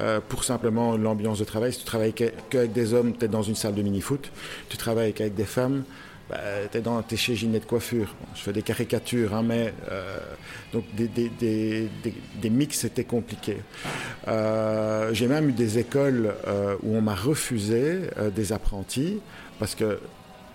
Euh, 0.00 0.20
pour 0.26 0.42
simplement 0.42 0.96
l'ambiance 0.96 1.38
de 1.38 1.44
travail. 1.44 1.74
Si 1.74 1.80
tu 1.80 1.84
travailles 1.84 2.14
qu'avec 2.14 2.72
des 2.72 2.94
hommes, 2.94 3.12
es 3.20 3.28
dans 3.28 3.42
une 3.42 3.54
salle 3.54 3.74
de 3.74 3.82
mini-foot. 3.82 4.30
Tu 4.70 4.78
travailles 4.78 5.12
qu'avec 5.12 5.34
des 5.34 5.44
femmes, 5.44 5.84
bah, 6.28 6.38
tu 6.70 6.78
es, 6.78 7.16
chez 7.16 7.34
Ginette 7.34 7.66
Coiffure. 7.66 8.14
je 8.34 8.40
fais 8.40 8.52
des 8.52 8.62
caricatures, 8.62 9.34
hein, 9.34 9.42
mais 9.42 9.74
euh, 9.90 10.18
donc 10.72 10.84
des, 10.94 11.08
des, 11.08 11.28
des, 11.28 11.88
des, 12.36 12.50
mix, 12.50 12.78
c'était 12.78 13.04
compliqué. 13.04 13.58
Euh, 14.28 15.12
j'ai 15.12 15.26
même 15.26 15.50
eu 15.50 15.52
des 15.52 15.78
écoles 15.78 16.34
euh, 16.46 16.76
où 16.82 16.96
on 16.96 17.02
m'a 17.02 17.14
refusé 17.14 18.00
des 18.34 18.52
apprentis 18.52 19.20
parce 19.58 19.74
que 19.74 19.98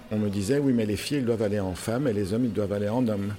on 0.09 0.17
me 0.17 0.29
disait 0.29 0.59
oui, 0.59 0.73
mais 0.73 0.85
les 0.85 0.95
filles, 0.95 1.17
elles 1.17 1.25
doivent 1.25 1.43
aller 1.43 1.59
en 1.59 1.75
femmes 1.75 2.07
et 2.07 2.13
les 2.13 2.33
hommes, 2.33 2.45
ils 2.45 2.53
doivent 2.53 2.73
aller 2.73 2.89
en 2.89 3.07
hommes. 3.07 3.33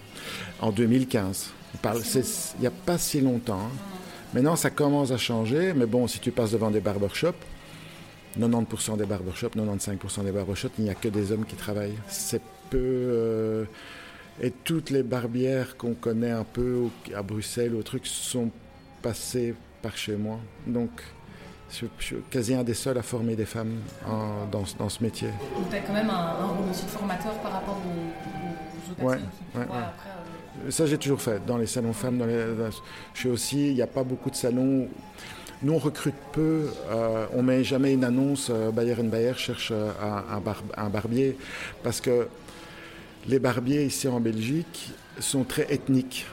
En 0.60 0.70
2015. 0.70 1.50
Il 1.84 2.60
n'y 2.60 2.66
a 2.66 2.70
pas 2.70 2.98
si 2.98 3.20
longtemps. 3.20 3.60
Hein. 3.60 3.70
Maintenant, 4.34 4.56
ça 4.56 4.70
commence 4.70 5.10
à 5.10 5.16
changer, 5.16 5.72
mais 5.75 5.86
bon, 5.86 6.06
si 6.06 6.19
tu 6.19 6.32
passes 6.32 6.50
devant 6.50 6.70
des 6.70 6.80
barbershops, 6.80 7.34
90% 8.38 8.96
des 8.96 9.06
barbershops, 9.06 9.56
95% 9.56 10.25
des 10.25 10.32
barbershops, 10.32 10.70
il 10.79 10.85
n'y 10.85 10.90
a 10.90 10.94
que 10.94 11.08
des 11.08 11.32
hommes 11.32 11.44
qui 11.44 11.56
travaillent. 11.56 11.99
C'est 12.08 12.43
peu. 12.70 12.79
Euh, 12.79 13.64
et 14.40 14.50
toutes 14.50 14.90
les 14.90 15.02
barbières 15.02 15.76
qu'on 15.76 15.95
connaît 15.95 16.30
un 16.30 16.45
peu 16.45 16.85
à 17.14 17.23
Bruxelles 17.23 17.75
ou 17.75 17.83
trucs 17.83 18.07
sont 18.07 18.50
passées 19.02 19.54
par 19.83 19.97
chez 19.97 20.16
moi. 20.16 20.38
Donc, 20.66 20.90
je, 21.71 21.87
suis 21.99 22.16
quasi 22.30 22.54
un 22.54 22.62
des 22.62 22.75
seuls 22.75 22.99
à 22.99 23.02
former 23.02 23.35
des 23.35 23.45
femmes 23.45 23.78
dans, 24.52 24.62
dans, 24.78 24.88
ce 24.88 25.02
métier. 25.02 25.28
Donc, 25.28 25.68
tu 25.71 25.76
as 25.76 25.80
quand 25.80 25.92
même 25.92 26.11
un, 26.11 26.35
rôle 26.35 26.71
aussi 26.71 26.85
de 26.85 26.90
formateur 26.90 27.35
par 27.35 27.52
rapport 27.52 27.76
aux, 27.76 28.90
autres 28.92 29.04
ouais, 29.04 29.16
ouais, 29.57 29.66
euh, 30.66 30.71
Ça, 30.71 30.87
j'ai 30.87 30.99
toujours 30.99 31.21
fait. 31.21 31.45
Dans 31.45 31.59
les 31.59 31.66
salons 31.66 31.92
femmes, 31.92 32.18
dans 32.18 32.26
les, 32.26 32.47
je 33.14 33.18
suis 33.18 33.28
aussi. 33.28 33.68
Il 33.68 33.75
n'y 33.75 33.83
a 33.83 33.87
pas 33.87 34.04
beaucoup 34.04 34.30
de 34.30 34.37
salons. 34.37 34.88
Nous, 35.61 35.73
on 35.73 35.79
recrute 35.79 36.15
peu, 36.33 36.67
euh, 36.88 37.27
on 37.35 37.43
met 37.43 37.65
jamais 37.65 37.93
une 37.93 38.05
annonce, 38.05 38.49
euh, 38.49 38.71
Bayer 38.71 38.95
Bayer 38.95 39.33
cherche 39.37 39.73
euh, 39.73 39.91
un, 40.77 40.88
barbier, 40.88 41.37
parce 41.83 42.00
que 42.00 42.29
les 43.27 43.41
barbiers 43.41 43.85
ici 43.85 44.07
en 44.07 44.21
Belgique 44.21 44.93
sont 45.19 45.43
très 45.43 45.67
ethniques. 45.73 46.27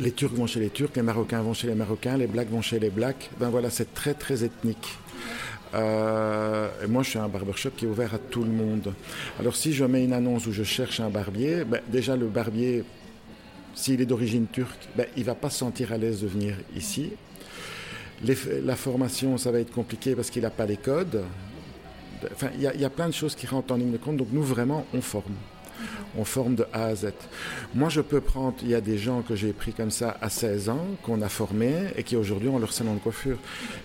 Les 0.00 0.10
Turcs 0.10 0.34
vont 0.34 0.48
chez 0.48 0.58
les 0.58 0.70
Turcs, 0.70 0.90
les 0.96 1.02
Marocains 1.02 1.42
vont 1.42 1.54
chez 1.54 1.68
les 1.68 1.76
Marocains, 1.76 2.16
les 2.16 2.26
Blacks 2.26 2.50
vont 2.50 2.60
chez 2.60 2.80
les 2.80 2.90
Blacks. 2.90 3.30
Ben 3.38 3.50
voilà, 3.50 3.70
c'est 3.70 3.94
très 3.94 4.14
très 4.14 4.42
ethnique. 4.42 4.98
et 5.72 6.86
moi, 6.88 7.04
je 7.04 7.10
suis 7.10 7.18
un 7.20 7.28
barbershop 7.28 7.70
qui 7.76 7.84
est 7.84 7.88
ouvert 7.88 8.14
à 8.14 8.18
tout 8.18 8.42
le 8.42 8.50
monde. 8.50 8.94
Alors, 9.38 9.54
si 9.54 9.72
je 9.72 9.84
mets 9.84 10.02
une 10.02 10.12
annonce 10.12 10.48
où 10.48 10.52
je 10.52 10.64
cherche 10.64 10.98
un 10.98 11.10
barbier, 11.10 11.62
ben, 11.62 11.80
déjà 11.86 12.16
le 12.16 12.26
barbier, 12.26 12.82
s'il 13.76 14.00
est 14.00 14.06
d'origine 14.06 14.48
turque, 14.48 14.88
ben, 14.96 15.06
il 15.16 15.22
va 15.22 15.36
pas 15.36 15.50
se 15.50 15.58
sentir 15.58 15.92
à 15.92 15.98
l'aise 15.98 16.22
de 16.22 16.26
venir 16.26 16.56
ici 16.74 17.12
la 18.22 18.76
formation, 18.76 19.36
ça 19.38 19.50
va 19.50 19.60
être 19.60 19.72
compliqué 19.72 20.14
parce 20.14 20.30
qu'il 20.30 20.42
n'a 20.42 20.50
pas 20.50 20.66
les 20.66 20.76
codes. 20.76 21.22
Enfin, 22.32 22.48
il 22.54 22.62
y, 22.62 22.84
a 22.84 22.90
plein 22.90 23.08
de 23.08 23.14
choses 23.14 23.34
qui 23.34 23.46
rentrent 23.46 23.74
en 23.74 23.76
ligne 23.76 23.92
de 23.92 23.98
compte. 23.98 24.16
Donc 24.16 24.28
nous, 24.32 24.42
vraiment, 24.42 24.86
on 24.94 25.00
forme. 25.00 25.34
On 26.16 26.24
forme 26.24 26.54
de 26.54 26.64
A 26.72 26.84
à 26.84 26.94
Z. 26.94 27.12
Moi, 27.74 27.88
je 27.88 28.00
peux 28.00 28.20
prendre, 28.20 28.54
il 28.62 28.68
y 28.68 28.74
a 28.74 28.80
des 28.80 28.96
gens 28.96 29.22
que 29.22 29.34
j'ai 29.34 29.52
pris 29.52 29.72
comme 29.72 29.90
ça 29.90 30.16
à 30.20 30.30
16 30.30 30.68
ans, 30.68 30.86
qu'on 31.02 31.20
a 31.20 31.28
formés 31.28 31.74
et 31.96 32.02
qui 32.02 32.16
aujourd'hui 32.16 32.48
ont 32.48 32.58
leur 32.58 32.72
salon 32.72 32.94
de 32.94 33.00
coiffure. 33.00 33.36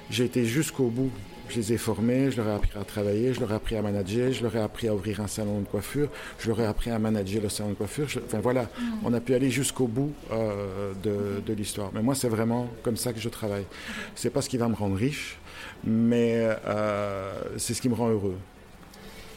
J'ai 0.09 0.25
été 0.25 0.45
jusqu'au 0.45 0.87
bout 0.87 1.11
je 1.49 1.55
les 1.55 1.73
ai 1.73 1.77
formés, 1.77 2.31
je 2.31 2.37
leur 2.37 2.47
ai 2.47 2.55
appris 2.55 2.79
à 2.79 2.83
travailler, 2.83 3.33
je 3.33 3.39
leur 3.39 3.51
ai 3.51 3.55
appris 3.55 3.75
à 3.75 3.81
manager, 3.81 4.31
je 4.31 4.43
leur 4.43 4.55
ai 4.55 4.61
appris 4.61 4.87
à 4.87 4.93
ouvrir 4.93 5.19
un 5.19 5.27
salon 5.27 5.59
de 5.59 5.65
coiffure, 5.65 6.09
je 6.39 6.47
leur 6.47 6.59
ai 6.61 6.65
appris 6.65 6.91
à 6.91 6.99
manager 6.99 7.41
le 7.41 7.49
salon 7.49 7.69
de 7.69 7.75
coiffure. 7.75 8.07
enfin 8.25 8.39
voilà, 8.39 8.63
mm. 8.63 8.67
on 9.03 9.13
a 9.13 9.19
pu 9.19 9.33
aller 9.33 9.49
jusqu'au 9.49 9.87
bout 9.87 10.13
euh, 10.31 10.93
de, 11.03 11.53
l'histoire. 11.53 11.91
Mais 11.93 12.01
moi, 12.01 12.15
c'est 12.15 12.29
vraiment 12.29 12.69
comme 12.83 12.97
ça 12.97 13.11
que 13.11 13.19
je 13.19 13.29
travaille. 13.29 13.65
C'est 14.15 14.29
pas 14.29 14.41
ce 14.41 14.49
qui 14.49 14.57
va 14.57 14.67
me 14.67 14.75
rendre 14.75 14.95
riche, 14.95 15.37
mais 15.83 16.47
euh, 16.65 17.33
c'est 17.57 17.73
ce 17.73 17.81
qui 17.81 17.89
me 17.89 17.95
rend 17.95 18.09
heureux. 18.09 18.37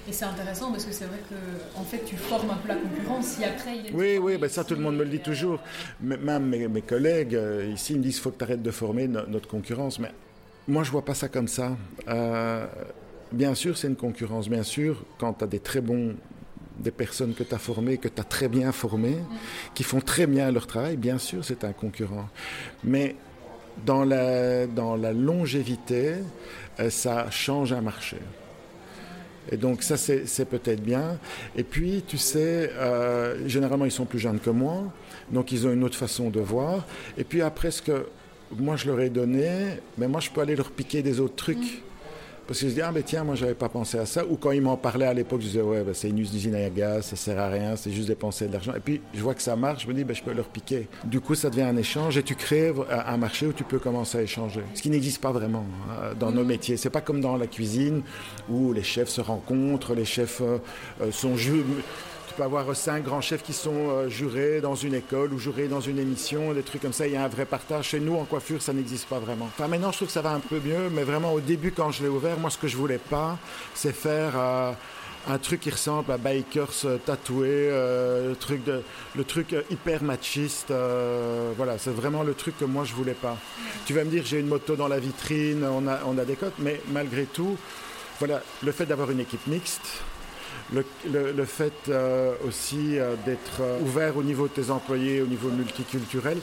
Et 0.08 0.12
c'est 0.12 0.24
intéressant 0.24 0.72
parce 0.72 0.84
que 0.84 0.92
c'est 0.92 1.04
vrai 1.04 1.18
que 1.30 1.78
en 1.78 1.84
fait 1.84 2.04
tu 2.04 2.16
formes 2.16 2.50
un 2.50 2.56
peu 2.56 2.68
la 2.68 2.74
concurrence. 2.74 3.26
Si 3.26 3.44
après 3.44 3.76
il 3.76 3.86
y 3.86 3.88
a 3.88 3.92
oui, 3.94 4.18
oui, 4.18 4.36
ben 4.36 4.50
ça 4.50 4.64
tout 4.64 4.74
le 4.74 4.80
monde 4.80 4.96
me 4.96 5.04
le 5.04 5.10
dit 5.10 5.20
toujours. 5.20 5.60
Même 6.00 6.44
mes, 6.44 6.66
mes 6.66 6.82
collègues 6.82 7.36
euh, 7.36 7.70
ici 7.72 7.94
me 7.94 8.02
disent 8.02 8.18
faut 8.18 8.32
que 8.32 8.38
tu 8.38 8.44
arrêtes 8.44 8.62
de 8.62 8.70
former 8.72 9.06
notre 9.06 9.46
concurrence. 9.46 10.00
Mais 10.00 10.10
moi 10.68 10.84
je 10.84 10.90
vois 10.90 11.04
pas 11.04 11.14
ça 11.14 11.28
comme 11.28 11.48
ça. 11.48 11.76
Euh, 12.08 12.66
bien 13.32 13.54
sûr 13.54 13.76
c'est 13.76 13.88
une 13.88 13.96
concurrence. 13.96 14.48
Bien 14.48 14.62
sûr 14.62 15.04
quand 15.18 15.34
tu 15.34 15.44
as 15.44 15.46
des 15.46 15.60
très 15.60 15.80
bons 15.80 16.14
des 16.78 16.90
personnes 16.90 17.34
que 17.34 17.42
tu 17.42 17.54
as 17.54 17.58
formées, 17.58 17.98
que 17.98 18.08
tu 18.08 18.20
as 18.20 18.24
très 18.24 18.48
bien 18.48 18.72
formées, 18.72 19.18
qui 19.74 19.82
font 19.82 20.00
très 20.00 20.26
bien 20.26 20.50
leur 20.50 20.66
travail, 20.66 20.96
bien 20.96 21.18
sûr 21.18 21.44
c'est 21.44 21.64
un 21.64 21.72
concurrent. 21.72 22.28
Mais 22.82 23.16
dans 23.86 24.04
la, 24.04 24.66
dans 24.66 24.96
la 24.96 25.12
longévité, 25.12 26.14
euh, 26.80 26.90
ça 26.90 27.30
change 27.30 27.72
un 27.72 27.80
marché. 27.80 28.18
Et 29.50 29.56
donc 29.56 29.82
ça, 29.82 29.96
c'est 29.96 30.44
peut-être 30.44 30.82
bien. 30.82 31.18
Et 31.56 31.64
puis, 31.64 32.04
tu 32.06 32.16
sais, 32.16 32.70
euh, 32.74 33.48
généralement, 33.48 33.84
ils 33.84 33.90
sont 33.90 34.04
plus 34.04 34.20
jeunes 34.20 34.38
que 34.38 34.50
moi, 34.50 34.84
donc 35.32 35.50
ils 35.50 35.66
ont 35.66 35.72
une 35.72 35.82
autre 35.82 35.96
façon 35.96 36.30
de 36.30 36.38
voir. 36.38 36.86
Et 37.18 37.24
puis 37.24 37.42
après, 37.42 37.72
ce 37.72 37.82
que 37.82 38.06
moi, 38.58 38.76
je 38.76 38.86
leur 38.86 39.00
ai 39.00 39.10
donné, 39.10 39.78
mais 39.98 40.08
moi, 40.08 40.20
je 40.20 40.30
peux 40.30 40.40
aller 40.40 40.56
leur 40.56 40.70
piquer 40.70 41.02
des 41.02 41.20
autres 41.20 41.36
trucs. 41.36 41.82
Parce 42.46 42.60
que 42.60 42.68
je 42.68 42.74
dis, 42.74 42.82
ah 42.82 42.90
ben 42.90 43.02
tiens, 43.04 43.22
moi 43.22 43.36
j'avais 43.36 43.54
pas 43.54 43.68
pensé 43.68 43.98
à 43.98 44.04
ça. 44.04 44.26
Ou 44.26 44.36
quand 44.36 44.50
ils 44.50 44.60
m'en 44.60 44.76
parlaient 44.76 45.06
à 45.06 45.14
l'époque, 45.14 45.40
je 45.40 45.46
disais, 45.46 45.62
ouais, 45.62 45.82
ben, 45.84 45.94
c'est 45.94 46.08
une 46.08 46.18
usine 46.18 46.54
à 46.56 46.68
gaz, 46.70 47.06
ça 47.06 47.16
sert 47.16 47.38
à 47.38 47.48
rien, 47.48 47.76
c'est 47.76 47.92
juste 47.92 48.08
dépenser 48.08 48.48
de 48.48 48.52
l'argent. 48.52 48.74
Et 48.74 48.80
puis 48.80 49.00
je 49.14 49.22
vois 49.22 49.34
que 49.34 49.42
ça 49.42 49.54
marche, 49.54 49.84
je 49.84 49.88
me 49.88 49.94
dis, 49.94 50.02
ben, 50.02 50.14
je 50.14 50.22
peux 50.22 50.32
leur 50.32 50.48
piquer. 50.48 50.88
Du 51.04 51.20
coup, 51.20 51.36
ça 51.36 51.50
devient 51.50 51.62
un 51.62 51.76
échange 51.76 52.18
et 52.18 52.22
tu 52.22 52.34
crées 52.34 52.74
un 52.90 53.16
marché 53.16 53.46
où 53.46 53.52
tu 53.52 53.62
peux 53.62 53.78
commencer 53.78 54.18
à 54.18 54.22
échanger. 54.22 54.62
Ce 54.74 54.82
qui 54.82 54.90
n'existe 54.90 55.22
pas 55.22 55.30
vraiment 55.30 55.64
hein, 55.88 56.14
dans 56.18 56.32
nos 56.32 56.44
métiers. 56.44 56.76
C'est 56.76 56.90
pas 56.90 57.00
comme 57.00 57.20
dans 57.20 57.36
la 57.36 57.46
cuisine 57.46 58.02
où 58.50 58.72
les 58.72 58.82
chefs 58.82 59.08
se 59.08 59.20
rencontrent, 59.20 59.94
les 59.94 60.04
chefs 60.04 60.40
euh, 60.40 60.58
euh, 61.00 61.12
sont 61.12 61.36
juste 61.36 61.64
tu 62.32 62.38
peux 62.38 62.44
avoir 62.44 62.74
cinq 62.74 63.04
grands 63.04 63.20
chefs 63.20 63.42
qui 63.42 63.52
sont 63.52 63.90
euh, 63.90 64.08
jurés 64.08 64.62
dans 64.62 64.74
une 64.74 64.94
école 64.94 65.34
ou 65.34 65.38
jurés 65.38 65.68
dans 65.68 65.82
une 65.82 65.98
émission, 65.98 66.54
des 66.54 66.62
trucs 66.62 66.80
comme 66.80 66.92
ça. 66.92 67.06
Il 67.06 67.12
y 67.12 67.16
a 67.16 67.24
un 67.24 67.28
vrai 67.28 67.44
partage. 67.44 67.88
Chez 67.88 68.00
nous, 68.00 68.16
en 68.16 68.24
coiffure, 68.24 68.62
ça 68.62 68.72
n'existe 68.72 69.06
pas 69.06 69.18
vraiment. 69.18 69.46
Enfin, 69.46 69.68
maintenant, 69.68 69.92
je 69.92 69.98
trouve 69.98 70.08
que 70.08 70.14
ça 70.14 70.22
va 70.22 70.30
un 70.30 70.40
peu 70.40 70.58
mieux, 70.64 70.88
mais 70.90 71.02
vraiment, 71.02 71.34
au 71.34 71.40
début, 71.40 71.72
quand 71.72 71.90
je 71.90 72.02
l'ai 72.02 72.08
ouvert, 72.08 72.38
moi, 72.38 72.48
ce 72.48 72.56
que 72.56 72.68
je 72.68 72.76
voulais 72.76 72.98
pas, 72.98 73.38
c'est 73.74 73.94
faire. 73.94 74.32
Euh, 74.36 74.72
un 75.28 75.38
truc 75.38 75.60
qui 75.60 75.70
ressemble 75.70 76.10
à 76.10 76.18
bikers 76.18 76.84
euh, 76.84 76.98
tatoués, 76.98 77.68
le 77.68 78.34
truc, 78.34 78.64
de, 78.64 78.82
le 79.14 79.22
truc 79.22 79.54
hyper 79.70 80.02
machiste. 80.02 80.72
voilà, 81.56 81.78
c'est 81.78 81.94
vraiment 81.94 82.24
le 82.24 82.34
truc 82.34 82.58
que 82.58 82.64
moi 82.64 82.82
je 82.82 82.92
voulais 82.92 83.14
pas. 83.14 83.36
Tu 83.86 83.94
vas 83.94 84.02
me 84.02 84.10
dire, 84.10 84.24
j'ai 84.24 84.40
une 84.40 84.48
moto 84.48 84.74
dans 84.74 84.88
la 84.88 84.98
vitrine, 84.98 85.64
on 85.64 85.86
a, 85.86 86.00
on 86.06 86.18
a 86.18 86.24
des 86.24 86.34
cotes, 86.34 86.58
mais 86.58 86.80
malgré 86.90 87.26
tout, 87.26 87.56
voilà, 88.18 88.42
le 88.64 88.72
fait 88.72 88.84
d'avoir 88.84 89.12
une 89.12 89.20
équipe 89.20 89.46
mixte, 89.46 90.02
le, 90.72 91.44
fait 91.44 91.72
euh, 91.88 92.34
aussi 92.46 92.98
euh, 92.98 93.14
d'être 93.24 93.60
euh, 93.60 93.80
ouvert 93.80 94.16
au 94.16 94.22
niveau 94.22 94.48
de 94.48 94.52
tes 94.52 94.70
employés, 94.70 95.20
au 95.20 95.26
niveau 95.26 95.48
multiculturel, 95.50 96.38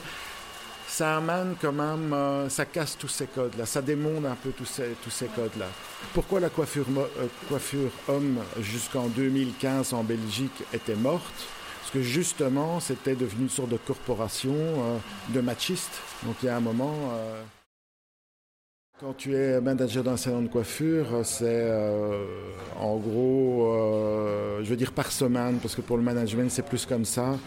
ça 0.86 1.18
amène 1.18 1.54
quand 1.60 1.72
même, 1.72 2.14
ça 2.48 2.64
casse 2.64 2.98
tous 2.98 3.08
ces 3.08 3.26
codes-là, 3.26 3.64
ça 3.64 3.80
démonte 3.80 4.26
un 4.26 4.34
peu 4.34 4.50
tous 4.50 4.64
ces, 4.64 4.96
tous 5.04 5.10
ces 5.10 5.26
codes-là. 5.26 5.66
Pourquoi 6.12 6.40
la 6.40 6.48
coiffure, 6.48 6.86
coiffure 7.48 7.92
homme 8.08 8.40
jusqu'en 8.60 9.06
2015 9.06 9.92
en 9.92 10.02
Belgique 10.02 10.64
était 10.74 10.96
morte? 10.96 11.46
Parce 11.80 11.92
que 11.92 12.02
justement, 12.02 12.80
c'était 12.80 13.14
devenu 13.14 13.42
une 13.42 13.48
sorte 13.48 13.68
de 13.68 13.76
corporation 13.76 14.52
de 15.28 15.40
machistes. 15.40 16.00
Donc 16.24 16.34
il 16.42 16.46
y 16.46 16.48
a 16.48 16.56
un 16.56 16.60
moment... 16.60 17.12
Quand 19.00 19.14
tu 19.16 19.34
es 19.34 19.58
manager 19.62 20.04
d'un 20.04 20.18
salon 20.18 20.42
de 20.42 20.48
coiffure, 20.48 21.24
c'est 21.24 21.46
euh, 21.46 22.22
en 22.78 22.98
gros, 22.98 23.72
euh, 23.72 24.60
je 24.62 24.68
veux 24.68 24.76
dire 24.76 24.92
par 24.92 25.10
semaine, 25.10 25.56
parce 25.56 25.74
que 25.74 25.80
pour 25.80 25.96
le 25.96 26.02
management 26.02 26.50
c'est 26.50 26.66
plus 26.66 26.84
comme 26.84 27.06
ça. 27.06 27.38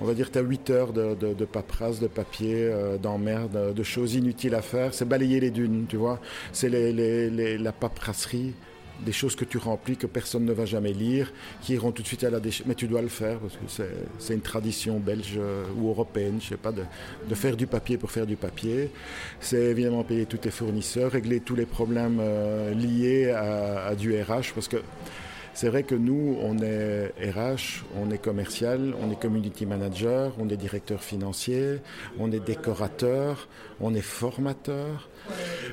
On 0.00 0.04
va 0.04 0.14
dire 0.14 0.26
que 0.26 0.32
tu 0.32 0.38
as 0.40 0.42
8 0.42 0.70
heures 0.70 0.92
de, 0.92 1.14
de, 1.14 1.44
paperasse, 1.44 2.00
de 2.00 2.08
papier, 2.08 2.56
euh, 2.56 2.98
d'emmerde, 2.98 3.72
de 3.72 3.82
choses 3.84 4.16
inutiles 4.16 4.56
à 4.56 4.62
faire. 4.62 4.94
C'est 4.94 5.04
balayer 5.04 5.38
les 5.38 5.52
dunes, 5.52 5.86
tu 5.88 5.96
vois. 5.96 6.18
C'est 6.52 6.68
la 6.68 7.72
paperasserie 7.72 8.54
des 9.04 9.12
choses 9.12 9.36
que 9.36 9.44
tu 9.44 9.58
remplis 9.58 9.96
que 9.96 10.06
personne 10.06 10.44
ne 10.44 10.52
va 10.52 10.64
jamais 10.64 10.92
lire, 10.92 11.32
qui 11.62 11.74
iront 11.74 11.92
tout 11.92 12.02
de 12.02 12.06
suite 12.06 12.24
à 12.24 12.30
la 12.30 12.40
déchet. 12.40 12.64
Mais 12.66 12.74
tu 12.74 12.86
dois 12.86 13.02
le 13.02 13.08
faire 13.08 13.38
parce 13.38 13.54
que 13.54 13.84
c'est 14.18 14.34
une 14.34 14.40
tradition 14.40 14.98
belge 14.98 15.34
euh, 15.36 15.64
ou 15.78 15.88
européenne, 15.88 16.38
je 16.40 16.48
sais 16.48 16.56
pas, 16.56 16.72
de, 16.72 16.82
de, 17.28 17.34
faire 17.34 17.56
du 17.56 17.66
papier 17.66 17.98
pour 17.98 18.10
faire 18.10 18.26
du 18.26 18.36
papier. 18.36 18.90
C'est 19.40 19.62
évidemment 19.62 20.02
payer 20.04 20.26
tous 20.26 20.38
tes 20.38 20.50
fournisseurs, 20.50 21.12
régler 21.12 21.40
tous 21.40 21.54
les 21.54 21.66
problèmes 21.66 22.18
euh, 22.20 22.72
liés 22.74 23.30
à, 23.30 23.86
à, 23.86 23.94
du 23.94 24.20
RH 24.20 24.52
parce 24.54 24.68
que 24.68 24.78
c'est 25.56 25.70
vrai 25.70 25.84
que 25.84 25.94
nous, 25.94 26.36
on 26.42 26.58
est 26.58 27.14
RH, 27.18 27.82
on 27.96 28.10
est 28.10 28.18
commercial, 28.18 28.94
on 29.00 29.10
est 29.10 29.18
community 29.18 29.64
manager, 29.64 30.34
on 30.38 30.50
est 30.50 30.56
directeur 30.58 31.02
financier, 31.02 31.78
on 32.18 32.30
est 32.30 32.40
décorateur, 32.40 33.48
on 33.80 33.94
est 33.94 34.02
formateur. 34.02 35.08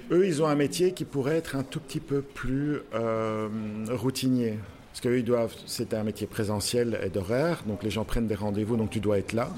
Eux, 0.09 0.25
ils 0.25 0.41
ont 0.41 0.47
un 0.47 0.55
métier 0.55 0.93
qui 0.93 1.03
pourrait 1.03 1.35
être 1.35 1.57
un 1.57 1.63
tout 1.63 1.81
petit 1.81 1.99
peu 1.99 2.21
plus 2.21 2.79
euh, 2.93 3.49
routinier. 3.89 4.57
Parce 4.93 5.01
qu'eux, 5.01 5.17
ils 5.17 5.25
doivent, 5.25 5.55
c'est 5.65 5.95
un 5.95 6.03
métier 6.03 6.27
présentiel 6.27 6.99
et 7.03 7.09
d'horaire, 7.09 7.63
donc 7.65 7.81
les 7.81 7.89
gens 7.89 8.05
prennent 8.05 8.27
des 8.27 8.35
rendez-vous, 8.35 8.77
donc 8.77 8.91
tu 8.91 8.99
dois 8.99 9.17
être 9.17 9.33
là. 9.33 9.49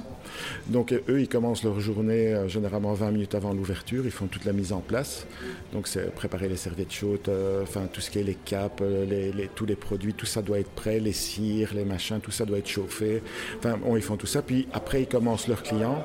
Donc 0.67 0.93
eux, 0.93 1.19
ils 1.19 1.27
commencent 1.27 1.65
leur 1.65 1.77
journée 1.81 2.33
euh, 2.33 2.47
généralement 2.47 2.93
20 2.93 3.11
minutes 3.11 3.35
avant 3.35 3.53
l'ouverture, 3.53 4.05
ils 4.05 4.11
font 4.11 4.27
toute 4.27 4.45
la 4.45 4.53
mise 4.53 4.71
en 4.71 4.79
place. 4.79 5.27
Donc 5.73 5.89
c'est 5.89 6.09
préparer 6.15 6.47
les 6.47 6.55
serviettes 6.55 6.93
chaudes, 6.93 7.27
euh, 7.27 7.63
enfin 7.63 7.87
tout 7.91 7.99
ce 7.99 8.09
qui 8.09 8.19
est 8.19 8.23
les 8.23 8.35
capes, 8.35 8.79
euh, 8.81 9.05
les, 9.05 9.49
tous 9.53 9.65
les 9.65 9.75
produits, 9.75 10.13
tout 10.13 10.25
ça 10.25 10.41
doit 10.41 10.59
être 10.59 10.71
prêt, 10.71 11.01
les 11.01 11.11
cires, 11.11 11.73
les 11.75 11.83
machins, 11.83 12.21
tout 12.21 12.31
ça 12.31 12.45
doit 12.45 12.59
être 12.59 12.69
chauffé. 12.69 13.21
Enfin, 13.57 13.77
bon, 13.77 13.97
ils 13.97 14.01
font 14.01 14.15
tout 14.15 14.27
ça, 14.27 14.41
puis 14.41 14.69
après 14.71 15.01
ils 15.01 15.07
commencent 15.07 15.49
leurs 15.49 15.63
clients. 15.63 16.01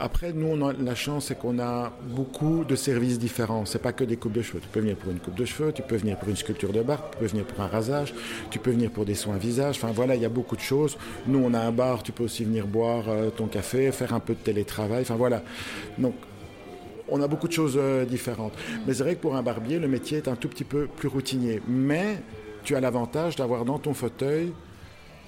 après, 0.00 0.32
nous, 0.32 0.46
on 0.46 0.68
a 0.68 0.72
la 0.72 0.94
chance, 0.94 1.26
c'est 1.26 1.38
qu'on 1.38 1.58
a 1.58 1.92
beaucoup 2.10 2.64
de 2.64 2.76
services 2.76 3.18
différents. 3.18 3.66
C'est 3.66 3.82
pas 3.82 3.92
que 3.92 4.04
des 4.04 4.16
coupes 4.16 4.32
de 4.32 4.42
cheveux. 4.42 4.60
Tu 4.60 4.68
peux 4.68 4.80
venir 4.80 4.96
pour 4.96 5.10
une 5.10 5.18
coupe 5.18 5.34
de 5.34 5.44
cheveux, 5.44 5.72
tu 5.72 5.82
peux 5.82 5.96
venir 5.96 6.16
pour 6.18 6.28
une 6.28 6.36
sculpture 6.36 6.72
de 6.72 6.82
barbe, 6.82 7.02
tu 7.12 7.18
peux 7.18 7.26
venir 7.26 7.44
pour 7.44 7.60
un 7.60 7.66
rasage, 7.66 8.14
tu 8.50 8.58
peux 8.58 8.70
venir 8.70 8.90
pour 8.90 9.04
des 9.04 9.14
soins 9.14 9.36
visage. 9.36 9.76
Enfin 9.76 9.92
voilà, 9.92 10.14
il 10.14 10.22
y 10.22 10.24
a 10.24 10.30
beaucoup 10.30 10.56
de 10.56 10.60
choses. 10.60 10.96
Nous, 11.26 11.38
on 11.38 11.54
a 11.54 11.60
un 11.60 11.72
bar, 11.72 12.02
tu 12.02 12.12
peux 12.12 12.24
aussi 12.24 12.44
venir 12.44 12.66
boire 12.66 13.04
euh, 13.08 13.30
ton 13.30 13.46
café, 13.46 13.90
faire 13.92 14.14
un 14.14 14.20
peu 14.20 14.34
de 14.34 14.40
télétravail. 14.40 15.02
Enfin 15.02 15.16
voilà. 15.16 15.42
Donc, 15.98 16.14
on 17.08 17.20
a 17.22 17.28
beaucoup 17.28 17.48
de 17.48 17.52
choses 17.52 17.76
euh, 17.76 18.04
différentes. 18.04 18.52
Mais 18.86 18.94
c'est 18.94 19.02
vrai 19.02 19.14
que 19.14 19.20
pour 19.20 19.36
un 19.36 19.42
barbier, 19.42 19.78
le 19.78 19.88
métier 19.88 20.18
est 20.18 20.28
un 20.28 20.36
tout 20.36 20.48
petit 20.48 20.64
peu 20.64 20.86
plus 20.86 21.08
routinier. 21.08 21.60
Mais 21.66 22.22
tu 22.64 22.76
as 22.76 22.80
l'avantage 22.80 23.36
d'avoir 23.36 23.64
dans 23.64 23.78
ton 23.78 23.94
fauteuil 23.94 24.52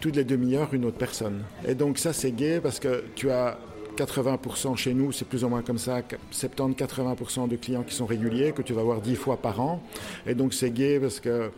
toutes 0.01 0.17
les 0.17 0.25
demi-heures 0.25 0.73
une 0.73 0.87
autre 0.87 0.97
personne. 0.97 1.43
Et 1.67 1.75
donc 1.75 1.99
ça, 1.99 2.13
c'est 2.13 2.33
gai 2.33 2.61
parce 2.61 2.81
que 2.81 3.05
tu 3.15 3.31
as 3.31 3.59
80% 3.97 4.77
chez 4.77 4.95
nous, 4.95 5.13
c'est 5.13 5.27
plus 5.27 5.45
ou 5.45 5.49
moins 5.49 5.63
comme 5.63 5.79
ça, 5.79 6.01
70-80% 6.33 7.49
de 7.49 7.57
clients 7.57 7.83
qui 7.83 7.95
sont 7.95 8.07
réguliers, 8.07 8.53
que 8.53 8.63
tu 8.63 8.73
vas 8.73 8.83
voir 8.83 9.01
10 9.01 9.17
fois 9.17 9.37
par 9.37 9.61
an. 9.61 9.83
Et 10.27 10.35
donc 10.35 10.55
c'est 10.55 10.71
gai 10.71 10.99
parce 11.01 11.21
que 11.21 11.51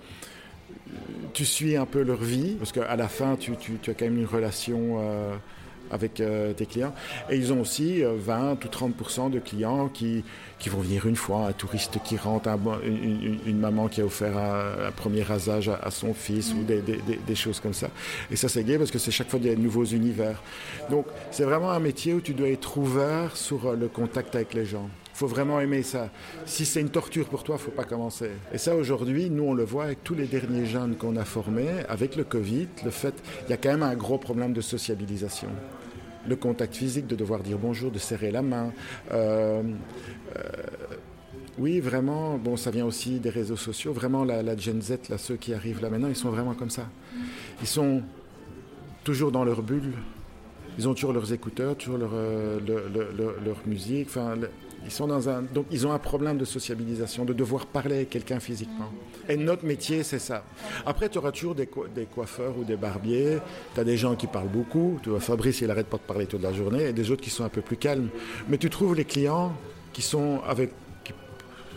tu 1.32 1.44
suis 1.44 1.76
un 1.76 1.87
peu 1.87 2.02
leur 2.02 2.22
vie, 2.22 2.56
parce 2.58 2.72
qu'à 2.72 2.96
la 2.96 3.08
fin, 3.08 3.37
tu, 3.37 3.52
as 3.52 3.94
quand 3.94 4.04
même 4.04 4.18
une 4.18 4.26
relation 4.26 4.99
euh, 4.99 5.34
avec 5.90 6.20
euh, 6.20 6.52
tes 6.52 6.66
clients. 6.66 6.94
Et 7.30 7.37
ils 7.37 7.52
ont 7.52 7.61
aussi 7.61 8.02
20 8.02 8.34
euh, 8.34 8.54
ou 8.54 8.92
30% 8.92 9.30
de 9.30 9.38
clients 9.38 9.88
qui, 9.88 10.25
qui 10.58 10.68
vont 10.68 10.80
venir 10.80 11.06
une 11.06 11.16
fois, 11.16 11.49
un 11.49 11.52
touriste 11.52 11.99
qui 12.04 12.16
rentre, 12.16 12.49
une, 12.84 13.58
maman 13.58 13.88
qui 13.88 14.00
a 14.00 14.04
offert 14.04 14.37
un, 14.37 14.90
premier 14.92 15.22
rasage 15.22 15.68
à, 15.68 15.90
son 15.90 16.14
fils 16.14 16.52
ou 16.52 16.64
des, 16.64 16.82
des, 16.82 17.34
choses 17.34 17.61
comme 17.61 17.75
ça. 17.75 17.88
Et 18.30 18.37
ça, 18.37 18.49
c'est 18.49 18.64
gai 18.64 18.78
parce 18.78 18.90
que 18.90 18.99
c'est 18.99 19.11
chaque 19.11 19.30
fois 19.30 19.40
des 19.40 19.56
nouveaux 19.56 19.84
univers. 19.84 20.42
Donc, 20.90 21.06
c'est 21.30 21.44
vraiment 21.44 21.70
un 21.70 21.80
métier 21.80 22.14
où 22.14 22.20
tu 22.20 22.34
dois 22.34 22.49
être 22.49 22.76
ouvert 22.78 23.37
sur 23.37 23.72
le 23.75 23.88
contact 23.88 24.34
avec 24.34 24.54
les 24.54 24.66
gens 24.66 24.88
faut 25.22 25.28
vraiment 25.28 25.60
aimer 25.60 25.84
ça. 25.84 26.10
Si 26.46 26.64
c'est 26.66 26.80
une 26.80 26.90
torture 26.90 27.28
pour 27.28 27.44
toi, 27.44 27.56
faut 27.56 27.70
pas 27.70 27.84
commencer. 27.84 28.30
Et 28.52 28.58
ça, 28.58 28.74
aujourd'hui, 28.74 29.30
nous, 29.30 29.44
on 29.44 29.54
le 29.54 29.62
voit 29.62 29.84
avec 29.84 30.02
tous 30.02 30.16
les 30.16 30.26
derniers 30.26 30.66
jeunes 30.66 30.96
qu'on 30.96 31.14
a 31.14 31.24
formés, 31.24 31.68
avec 31.88 32.16
le 32.16 32.24
Covid, 32.24 32.66
le 32.84 32.90
fait, 32.90 33.14
il 33.46 33.50
y 33.50 33.52
a 33.52 33.56
quand 33.56 33.70
même 33.70 33.84
un 33.84 33.94
gros 33.94 34.18
problème 34.18 34.52
de 34.52 34.60
sociabilisation. 34.60 35.46
Le 36.26 36.34
contact 36.34 36.74
physique, 36.74 37.06
de 37.06 37.14
devoir 37.14 37.38
dire 37.44 37.56
bonjour, 37.56 37.92
de 37.92 38.00
serrer 38.00 38.32
la 38.32 38.42
main. 38.42 38.72
Euh, 39.12 39.62
euh, 40.34 40.40
oui, 41.56 41.78
vraiment, 41.78 42.36
bon, 42.36 42.56
ça 42.56 42.72
vient 42.72 42.84
aussi 42.84 43.20
des 43.20 43.30
réseaux 43.30 43.56
sociaux. 43.56 43.92
Vraiment, 43.92 44.24
la, 44.24 44.42
la, 44.42 44.56
Gen 44.56 44.82
Z, 44.82 45.08
là, 45.08 45.18
ceux 45.18 45.36
qui 45.36 45.54
arrivent 45.54 45.82
là 45.82 45.88
maintenant, 45.88 46.08
ils 46.08 46.16
sont 46.16 46.30
vraiment 46.30 46.54
comme 46.54 46.70
ça. 46.70 46.88
Ils 47.60 47.68
sont 47.68 48.02
toujours 49.04 49.30
dans 49.30 49.44
leur 49.44 49.62
bulle. 49.62 49.92
Ils 50.78 50.88
ont 50.88 50.94
toujours 50.94 51.12
leurs 51.12 51.32
écouteurs, 51.32 51.76
toujours 51.76 51.98
leur, 51.98 52.10
euh, 52.14 52.58
leur, 53.44 53.56
musique. 53.66 54.08
Enfin, 54.08 54.34
ils 54.84 54.90
sont 54.90 55.06
dans 55.06 55.28
un, 55.28 55.42
donc 55.42 55.66
ils 55.70 55.86
ont 55.86 55.92
un 55.92 55.98
problème 55.98 56.38
de 56.38 56.44
sociabilisation, 56.44 57.24
de 57.24 57.32
devoir 57.32 57.66
parler 57.66 57.96
avec 57.96 58.10
quelqu'un 58.10 58.40
physiquement. 58.40 58.90
Et 59.28 59.36
notre 59.36 59.64
métier, 59.64 60.02
c'est 60.02 60.18
ça. 60.18 60.44
Après, 60.84 61.08
tu 61.08 61.18
auras 61.18 61.30
toujours 61.30 61.54
des, 61.54 61.68
des, 61.94 62.06
coiffeurs 62.06 62.58
ou 62.58 62.64
des 62.64 62.76
barbiers. 62.76 63.38
Tu 63.74 63.80
as 63.80 63.84
des 63.84 63.96
gens 63.96 64.16
qui 64.16 64.26
parlent 64.26 64.48
beaucoup. 64.48 64.98
Tu 65.02 65.10
vois, 65.10 65.20
Fabrice, 65.20 65.60
il 65.60 65.70
arrête 65.70 65.86
pas 65.86 65.98
de 65.98 66.02
parler 66.02 66.26
toute 66.26 66.42
la 66.42 66.52
journée. 66.52 66.88
Et 66.88 66.92
des 66.92 67.10
autres 67.10 67.22
qui 67.22 67.30
sont 67.30 67.44
un 67.44 67.48
peu 67.48 67.60
plus 67.60 67.76
calmes. 67.76 68.08
Mais 68.48 68.58
tu 68.58 68.68
trouves 68.68 68.96
les 68.96 69.04
clients 69.04 69.52
qui 69.92 70.02
sont 70.02 70.40
avec 70.46 70.72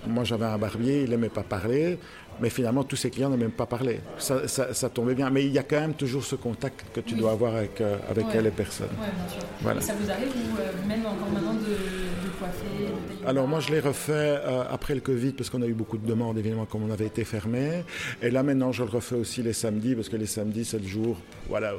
moi, 0.07 0.23
j'avais 0.23 0.45
un 0.45 0.57
barbier, 0.57 1.03
il 1.03 1.09
n'aimait 1.09 1.29
pas 1.29 1.43
parler. 1.43 1.97
Mais 2.39 2.49
finalement, 2.49 2.83
tous 2.83 2.95
ces 2.95 3.09
clients 3.09 3.29
n'ont 3.29 3.37
même 3.37 3.51
pas 3.51 3.65
parlé. 3.65 3.99
Ça, 4.17 4.47
ça, 4.47 4.89
tombait 4.89 5.15
bien. 5.15 5.29
Mais 5.29 5.45
il 5.45 5.51
y 5.51 5.57
a 5.59 5.63
quand 5.63 5.79
même 5.79 5.93
toujours 5.93 6.23
ce 6.23 6.35
contact 6.35 6.85
que 6.93 6.99
tu 6.99 7.15
dois 7.15 7.31
avoir 7.31 7.55
avec, 7.55 7.81
euh, 7.81 7.97
avec 8.09 8.25
les 8.33 8.51
personnes. 8.51 8.89
Oui, 8.99 9.07
bien 9.15 9.29
sûr. 9.29 9.47
Voilà. 9.61 9.81
ça 9.81 9.93
vous 9.93 10.09
arrive, 10.09 10.27
ou 10.27 10.59
euh, 10.59 10.87
même 10.87 11.05
encore 11.05 11.29
maintenant, 11.33 11.53
de, 11.53 11.59
de 11.59 12.29
coiffer 12.37 13.25
Alors 13.25 13.47
moi, 13.47 13.59
je 13.59 13.71
l'ai 13.71 13.79
refait 13.79 14.13
euh, 14.13 14.63
après 14.69 14.95
le 14.95 15.01
Covid, 15.01 15.31
parce 15.31 15.49
qu'on 15.49 15.61
a 15.61 15.67
eu 15.67 15.73
beaucoup 15.73 15.97
de 15.97 16.05
demandes, 16.05 16.37
évidemment, 16.37 16.65
comme 16.65 16.83
on 16.83 16.91
avait 16.91 17.07
été 17.07 17.23
fermé. 17.23 17.83
Et 18.21 18.29
là, 18.29 18.43
maintenant, 18.43 18.71
je 18.71 18.83
le 18.83 18.89
refais 18.89 19.15
aussi 19.15 19.41
les 19.41 19.53
samedis, 19.53 19.95
parce 19.95 20.09
que 20.09 20.17
les 20.17 20.25
samedis, 20.25 20.65
c'est 20.65 20.79
le 20.79 20.87
jour 20.87 21.17
voilà, 21.47 21.73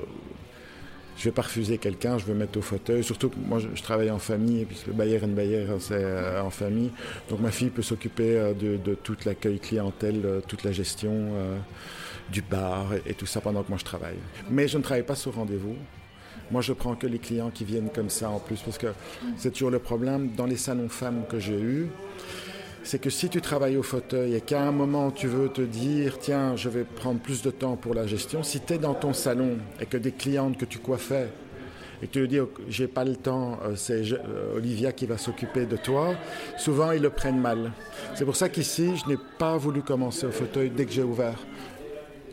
je 1.17 1.25
vais 1.25 1.33
pas 1.33 1.43
refuser 1.43 1.79
quelqu'un, 1.79 2.19
je 2.19 2.25
veux 2.25 2.35
mettre 2.35 2.59
au 2.59 2.63
fauteuil. 2.63 3.03
Surtout 3.03 3.31
moi, 3.47 3.59
je, 3.59 3.83
travaille 3.83 4.11
en 4.11 4.19
famille, 4.19 4.65
puisque 4.65 4.91
Bayer 4.91 5.21
and 5.23 5.29
Bayer, 5.29 5.67
c'est 5.79 5.95
euh, 5.95 6.43
en 6.43 6.51
famille. 6.51 6.91
Donc 7.31 7.41
ma 7.41 7.51
fille 7.51 7.71
peut 7.71 7.83
s'occuper 7.83 8.37
euh, 8.37 8.53
de, 8.53 8.77
de, 8.77 8.95
tout 8.95 9.17
l'accueil 9.25 9.59
clientèle, 9.59 10.23
euh, 10.25 10.41
toute 10.47 10.63
la 10.65 10.73
gestion 10.73 11.33
du 12.31 12.43
bar 12.43 12.89
et, 13.07 13.15
tout 13.15 13.27
ça 13.27 13.41
pendant 13.41 13.63
que 13.63 13.69
moi 13.69 13.79
je 13.79 13.85
travaille. 13.85 14.19
Mais 14.51 14.69
je 14.69 14.77
ne 14.79 14.83
travaille 14.83 15.05
pas 15.05 15.15
sur 15.15 15.35
rendez-vous. 15.35 15.77
Moi, 16.51 16.61
je 16.61 16.73
prends 16.73 16.95
que 16.95 17.09
les 17.09 17.19
clients 17.19 17.51
qui 17.51 17.65
viennent 17.65 17.91
comme 17.93 18.11
ça 18.11 18.31
en 18.31 18.39
plus, 18.39 18.61
parce 18.61 18.79
que 18.79 18.89
c'est 19.37 19.51
toujours 19.51 19.71
le 19.71 19.81
problème. 19.81 20.31
Dans 20.37 20.47
les 20.47 20.57
salons 20.57 20.89
femmes 20.89 21.25
que 21.29 21.41
j'ai 21.41 21.59
eus, 21.59 21.89
c'est 22.87 23.01
que 23.01 23.11
si 23.11 23.29
tu 23.29 23.41
travailles 23.41 23.77
au 23.77 23.83
fauteuil 23.83 24.37
et 24.37 24.41
qu'à 24.41 24.63
un 24.63 24.71
moment 24.71 25.11
tu 25.11 25.27
veux 25.27 25.49
te 25.49 25.61
dire 25.61 26.21
tiens 26.21 26.55
je 26.55 26.69
vais 26.69 26.85
prendre 26.85 27.19
plus 27.19 27.43
de 27.43 27.51
temps 27.51 27.75
pour 27.75 27.95
la 27.95 28.07
gestion, 28.07 28.45
si 28.45 28.61
tu 28.61 28.75
es 28.75 28.79
dans 28.79 28.95
ton 28.95 29.13
salon 29.13 29.59
et 29.81 29.87
que 29.87 29.97
des 29.97 30.13
clientes 30.13 30.57
que 30.57 30.65
tu 30.65 30.79
coiffais 30.79 31.29
et 32.01 32.07
que 32.07 32.13
tu 32.13 32.29
dis 32.29 32.39
j'ai 32.69 32.87
pas 32.87 33.05
le 33.05 33.17
temps, 33.17 33.59
euh, 33.65 33.75
c'est 33.75 34.03
euh, 34.13 34.55
Olivia 34.57 34.93
qui 34.93 35.07
va 35.07 35.19
s'occuper 35.19 35.67
de 35.67 35.77
toi, 35.77 36.15
souvent 36.59 36.93
ils 36.93 37.03
le 37.03 37.11
prennent 37.11 37.41
mal. 37.41 37.73
C'est 38.15 38.25
pour 38.25 38.37
ça 38.37 38.49
qu'ici 38.49 38.97
je 38.97 39.11
n'ai 39.11 39.19
pas 39.37 39.57
voulu 39.57 39.83
commencer 39.83 40.25
au 40.25 40.31
fauteuil 40.31 40.71
dès 40.71 40.85
que 40.85 40.93
j'ai 40.93 41.03
ouvert. 41.03 41.45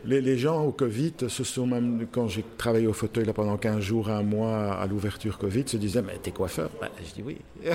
Les, 0.06 0.38
gens 0.38 0.66
au 0.66 0.72
Covid 0.72 1.14
se 1.28 1.44
sont 1.44 1.66
même, 1.66 2.08
quand 2.12 2.28
j'ai 2.28 2.44
travaillé 2.58 2.88
au 2.88 2.94
fauteuil 2.94 3.26
pendant 3.34 3.56
15 3.56 3.80
jours, 3.80 4.10
un 4.10 4.22
mois 4.22 4.74
à 4.74 4.86
l'ouverture 4.86 5.38
Covid, 5.38 5.64
se 5.66 5.78
disaient 5.78 6.02
Mais 6.02 6.18
t'es 6.22 6.32
coiffeur? 6.32 6.70
Ben, 6.82 6.90
Je 7.06 7.14
dis 7.14 7.24
oui. 7.24 7.38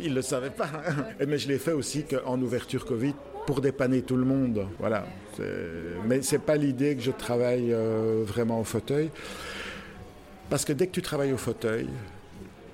Ils 0.00 0.10
ne 0.10 0.16
le 0.16 0.22
savaient 0.22 0.50
pas. 0.50 0.68
Mais 1.26 1.38
je 1.38 1.48
l'ai 1.48 1.58
fait 1.58 1.72
aussi 1.72 2.04
qu'en 2.04 2.40
ouverture 2.40 2.84
Covid 2.84 3.14
pour 3.46 3.60
dépanner 3.60 4.02
tout 4.02 4.16
le 4.16 4.24
monde. 4.24 4.66
Voilà. 4.78 5.06
Mais 6.06 6.22
ce 6.22 6.36
n'est 6.36 6.42
pas 6.42 6.56
l'idée 6.56 6.94
que 6.94 7.02
je 7.02 7.10
travaille 7.10 7.72
euh, 7.72 8.22
vraiment 8.24 8.60
au 8.60 8.64
fauteuil. 8.64 9.10
Parce 10.48 10.64
que 10.64 10.72
dès 10.72 10.86
que 10.86 10.92
tu 10.92 11.02
travailles 11.02 11.32
au 11.32 11.38
fauteuil, 11.38 11.88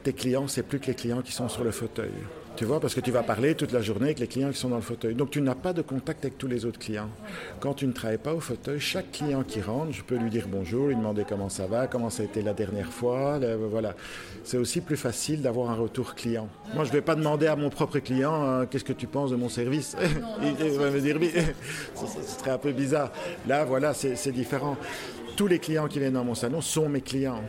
tes 0.03 0.13
clients, 0.13 0.49
c'est 0.49 0.63
plus 0.63 0.81
que 0.81 0.87
les 0.87 0.95
clients 0.95 1.23
qui 1.23 1.33
sont 1.33 1.49
sur 1.49 1.65
le 1.65 1.71
fauteuil. 1.71 2.13
Tu 2.55 2.67
vois, 2.67 2.81
parce 2.81 2.95
que 2.95 3.01
tu 3.01 3.11
vas 3.11 3.23
parler 3.23 3.55
toute 3.55 3.73
la 3.73 3.81
journée 3.81 4.07
avec 4.07 4.19
les 4.19 4.27
clients 4.27 4.51
qui 4.51 4.59
sont 4.59 4.69
dans 4.69 4.77
le 4.77 4.83
fauteuil. 4.83 5.15
Donc 5.15 5.31
tu 5.31 5.41
n'as 5.41 5.55
pas 5.55 5.73
de 5.73 5.81
contact 5.81 6.25
avec 6.25 6.37
tous 6.37 6.47
les 6.47 6.67
autres 6.67 6.79
clients. 6.79 7.09
Quand 7.61 7.75
tu 7.75 7.87
ne 7.87 7.93
travailles 7.93 8.19
pas 8.19 8.35
au 8.35 8.41
fauteuil, 8.41 8.79
chaque 8.79 9.11
client 9.11 9.43
qui 9.43 9.63
rentre, 9.63 9.93
je 9.93 10.03
peux 10.03 10.17
lui 10.17 10.29
dire 10.29 10.47
bonjour, 10.49 10.89
lui 10.89 10.97
demander 10.97 11.25
comment 11.27 11.49
ça 11.49 11.67
va, 11.67 11.87
comment 11.87 12.11
ça 12.11 12.23
a 12.23 12.27
été 12.27 12.43
la 12.43 12.53
dernière 12.53 12.93
fois. 12.93 13.41
voilà. 13.71 13.95
C'est 14.45 14.59
aussi 14.59 14.81
plus 14.81 14.99
facile 14.99 15.41
d'avoir 15.41 15.71
un 15.71 15.77
retour 15.77 16.15
client. 16.15 16.49
Moi, 16.75 16.85
je 16.85 16.91
ne 16.91 16.95
vais 16.95 17.03
pas 17.03 17.15
demander 17.15 17.47
à 17.47 17.57
mon 17.57 17.71
propre 17.71 17.99
client 18.01 18.35
hein, 18.35 18.67
qu'est-ce 18.67 18.85
que 18.85 18.93
tu 18.93 19.07
penses 19.07 19.31
de 19.31 19.37
mon 19.37 19.49
service? 19.49 19.97
Il 20.43 20.79
va 20.79 20.91
me 20.91 21.01
dire 21.01 21.17
oui. 21.19 21.33
Ce 21.95 22.39
serait 22.39 22.51
un 22.51 22.59
peu 22.59 22.73
bizarre. 22.73 23.13
Là, 23.47 23.65
voilà, 23.65 23.95
c'est 23.95 24.33
différent. 24.33 24.77
Tous 25.37 25.47
les 25.47 25.59
clients 25.59 25.89
qui 25.89 25.99
viennent 25.99 26.13
dans 26.13 26.25
mon 26.25 26.35
salon 26.35 26.61
sont 26.61 26.89
mes 26.89 27.01
clients 27.01 27.43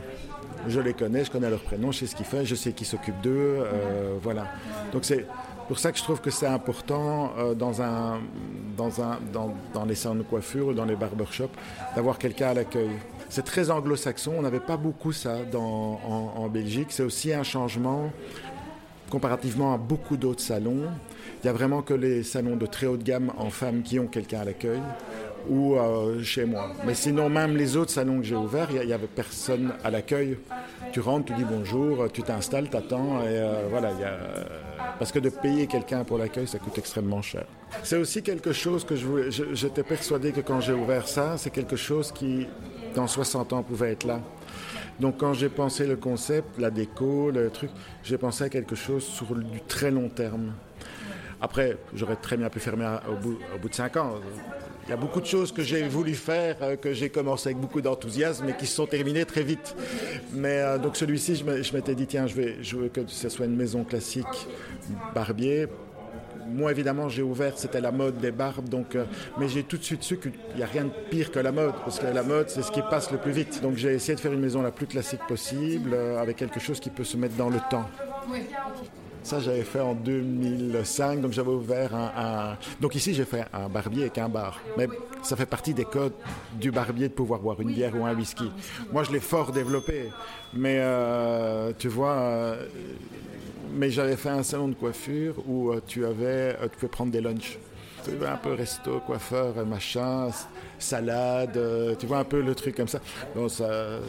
je 0.67 0.79
les 0.79 0.93
connais, 0.93 1.25
je 1.25 1.31
connais 1.31 1.49
leur 1.49 1.61
prénom, 1.61 1.91
je 1.91 1.99
sais 1.99 2.07
ce 2.07 2.15
qu'ils 2.15 2.25
font, 2.25 2.43
je 2.43 2.55
sais 2.55 2.71
qui 2.73 2.85
s'occupe 2.85 3.19
d'eux, 3.21 3.57
euh, 3.59 4.17
voilà. 4.21 4.47
Donc 4.91 5.05
c'est 5.05 5.25
pour 5.67 5.79
ça 5.79 5.91
que 5.91 5.97
je 5.97 6.03
trouve 6.03 6.21
que 6.21 6.29
c'est 6.29 6.47
important 6.47 7.31
euh, 7.37 7.53
dans, 7.53 7.81
un, 7.81 8.19
dans, 8.77 9.01
un, 9.01 9.19
dans, 9.31 9.53
dans, 9.73 9.85
les 9.85 9.95
salons 9.95 10.15
de 10.15 10.23
coiffure 10.23 10.67
ou 10.67 10.73
dans 10.73 10.85
les 10.85 10.95
barbershops 10.95 11.55
d'avoir 11.95 12.17
quelqu'un 12.17 12.49
à 12.49 12.53
l'accueil. 12.53 12.91
C'est 13.29 13.45
très 13.45 13.71
anglo-saxon, 13.71 14.33
on 14.37 14.41
n'avait 14.41 14.59
pas 14.59 14.77
beaucoup 14.77 15.11
ça 15.11 15.37
en 15.55 16.49
Belgique. 16.49 16.87
C'est 16.89 17.03
aussi 17.03 17.33
un 17.33 17.43
changement 17.43 18.11
comparativement 19.09 19.73
à 19.73 19.77
beaucoup 19.77 20.17
d'autres 20.17 20.41
salons. 20.41 20.87
Il 21.43 21.47
n'y 21.47 21.49
a 21.49 21.53
vraiment 21.53 21.81
que 21.81 21.93
les 21.93 22.23
salons 22.23 22.55
de 22.55 22.65
très 22.65 22.85
haut 22.85 22.97
de 22.97 23.03
gamme 23.03 23.31
en 23.37 23.49
femmes 23.49 23.81
qui 23.81 23.99
ont 23.99 24.07
quelqu'un 24.07 24.41
à 24.41 24.45
l'accueil 24.45 24.81
ou 25.49 25.75
euh, 25.75 26.21
chez 26.23 26.45
moi. 26.45 26.71
Mais 26.85 26.93
sinon, 26.93 27.29
même 27.29 27.55
les 27.55 27.75
autres 27.77 27.91
salons 27.91 28.19
que 28.19 28.25
j'ai 28.25 28.35
ouverts, 28.35 28.69
il 28.71 28.85
n'y 28.85 28.93
avait 28.93 29.07
personne 29.07 29.73
à 29.83 29.91
l'accueil. 29.91 30.37
Tu 30.91 30.99
rentres, 30.99 31.25
tu 31.25 31.33
dis 31.33 31.43
bonjour, 31.43 32.11
tu 32.11 32.21
t'installes, 32.23 32.69
tu 32.69 32.77
attends, 32.77 33.21
et 33.21 33.37
euh, 33.37 33.67
voilà. 33.69 33.91
Parce 34.99 35.11
que 35.11 35.19
de 35.19 35.29
payer 35.29 35.67
quelqu'un 35.67 36.03
pour 36.03 36.17
l'accueil, 36.17 36.47
ça 36.47 36.59
coûte 36.59 36.77
extrêmement 36.77 37.21
cher. 37.21 37.45
C'est 37.83 37.97
aussi 37.97 38.21
quelque 38.21 38.53
chose 38.53 38.85
que. 38.85 38.95
J'étais 39.53 39.83
persuadé 39.83 40.31
que 40.31 40.41
quand 40.41 40.61
j'ai 40.61 40.73
ouvert 40.73 41.07
ça, 41.07 41.37
c'est 41.37 41.49
quelque 41.49 41.75
chose 41.75 42.11
qui, 42.11 42.47
dans 42.95 43.07
60 43.07 43.53
ans, 43.53 43.63
pouvait 43.63 43.91
être 43.91 44.05
là. 44.05 44.19
Donc 44.99 45.17
quand 45.17 45.33
j'ai 45.33 45.49
pensé 45.49 45.87
le 45.87 45.95
concept, 45.95 46.59
la 46.59 46.69
déco, 46.69 47.31
le 47.31 47.49
truc, 47.49 47.71
j'ai 48.03 48.17
pensé 48.17 48.43
à 48.43 48.49
quelque 48.49 48.75
chose 48.75 49.03
sur 49.03 49.35
du 49.35 49.61
très 49.61 49.89
long 49.89 50.09
terme. 50.09 50.53
Après, 51.41 51.77
j'aurais 51.93 52.15
très 52.15 52.37
bien 52.37 52.49
pu 52.49 52.59
fermer 52.59 52.87
au 53.11 53.15
bout, 53.15 53.37
au 53.53 53.59
bout 53.59 53.69
de 53.69 53.73
5 53.73 53.97
ans. 53.97 54.13
Il 54.85 54.89
y 54.89 54.93
a 54.93 54.97
beaucoup 54.97 55.21
de 55.21 55.25
choses 55.25 55.53
que 55.53 55.63
j'ai 55.63 55.87
voulu 55.87 56.13
faire, 56.13 56.57
euh, 56.61 56.75
que 56.75 56.93
j'ai 56.93 57.09
commencé 57.09 57.49
avec 57.49 57.59
beaucoup 57.59 57.79
d'enthousiasme 57.79 58.49
et 58.49 58.53
qui 58.53 58.65
se 58.65 58.75
sont 58.75 58.85
terminées 58.85 59.23
très 59.23 59.43
vite. 59.43 59.75
Mais 60.33 60.59
euh, 60.59 60.77
donc 60.77 60.97
celui-ci, 60.97 61.35
je 61.35 61.73
m'étais 61.73 61.95
dit, 61.95 62.05
tiens, 62.05 62.27
je, 62.27 62.75
veux 62.75 62.89
que 62.89 63.01
ce 63.07 63.29
soit 63.29 63.45
une 63.45 63.55
maison 63.55 63.85
classique, 63.85 64.47
barbier. 65.15 65.67
Moi, 66.49 66.71
évidemment, 66.71 67.07
j'ai 67.07 67.21
ouvert, 67.21 67.57
c'était 67.57 67.79
la 67.79 67.93
mode 67.93 68.17
des 68.17 68.31
barbes, 68.31 68.67
donc, 68.67 68.95
euh, 68.95 69.05
mais 69.39 69.47
j'ai 69.47 69.63
tout 69.63 69.77
de 69.77 69.83
suite 69.83 70.03
su 70.03 70.17
qu'il 70.17 70.33
n'y 70.57 70.63
a 70.63 70.65
rien 70.65 70.83
de 70.83 70.91
pire 71.09 71.31
que 71.31 71.39
la 71.39 71.53
mode, 71.53 71.73
parce 71.85 71.99
que 71.99 72.05
la 72.05 72.21
mode, 72.21 72.49
c'est 72.49 72.61
ce 72.61 72.71
qui 72.71 72.81
passe 72.81 73.09
le 73.11 73.17
plus 73.17 73.31
vite. 73.31 73.61
Donc 73.61 73.77
j'ai 73.77 73.93
essayé 73.93 74.15
de 74.15 74.19
faire 74.19 74.33
une 74.33 74.41
maison 74.41 74.61
la 74.61 74.71
plus 74.71 74.85
classique 74.85 75.21
possible, 75.29 75.95
avec 76.19 76.35
quelque 76.35 76.59
chose 76.59 76.81
qui 76.81 76.89
peut 76.89 77.05
se 77.05 77.15
mettre 77.15 77.35
dans 77.35 77.49
le 77.49 77.59
temps. 77.71 77.89
Ça, 79.23 79.39
j'avais 79.39 79.63
fait 79.63 79.79
en 79.79 79.95
2005, 79.95 81.21
donc 81.21 81.31
j'avais 81.31 81.49
ouvert 81.49 81.95
un, 81.95 82.57
Donc 82.81 82.93
ici, 82.95 83.13
j'ai 83.13 83.23
fait 83.23 83.45
un 83.53 83.69
barbier 83.69 84.03
avec 84.03 84.17
un 84.17 84.27
bar. 84.27 84.59
Mais 84.77 84.87
ça 85.21 85.37
fait 85.37 85.45
partie 85.45 85.73
des 85.73 85.85
codes 85.85 86.13
du 86.59 86.71
barbier 86.71 87.07
de 87.07 87.13
pouvoir 87.13 87.39
boire 87.39 87.59
une 87.61 87.71
bière 87.71 87.93
ou 87.95 88.05
un 88.05 88.13
whisky. 88.13 88.51
Moi, 88.91 89.03
je 89.03 89.11
l'ai 89.11 89.21
fort 89.21 89.53
développé. 89.53 90.09
Mais 90.53 90.77
euh, 90.79 91.71
tu 91.77 91.87
vois, 91.87 92.11
euh, 92.11 92.67
mais 93.73 93.89
j'avais 93.89 94.17
fait 94.17 94.29
un 94.29 94.43
salon 94.43 94.67
de 94.67 94.75
coiffure 94.75 95.35
où 95.47 95.71
euh, 95.71 95.81
tu 95.87 96.05
avais, 96.05 96.57
tu 96.63 96.77
pouvais 96.77 96.89
prendre 96.89 97.11
des 97.11 97.21
lunchs 97.21 97.57
un 98.09 98.37
peu 98.37 98.53
resto, 98.53 98.99
coiffeur, 99.05 99.65
machin, 99.65 100.29
salade, 100.79 101.57
euh, 101.57 101.95
tu 101.97 102.05
vois 102.05 102.19
un 102.19 102.23
peu 102.23 102.41
le 102.41 102.55
truc 102.55 102.75
comme 102.75 102.87
ça. 102.87 102.99
Bon, 103.35 103.49
ça, 103.49 103.99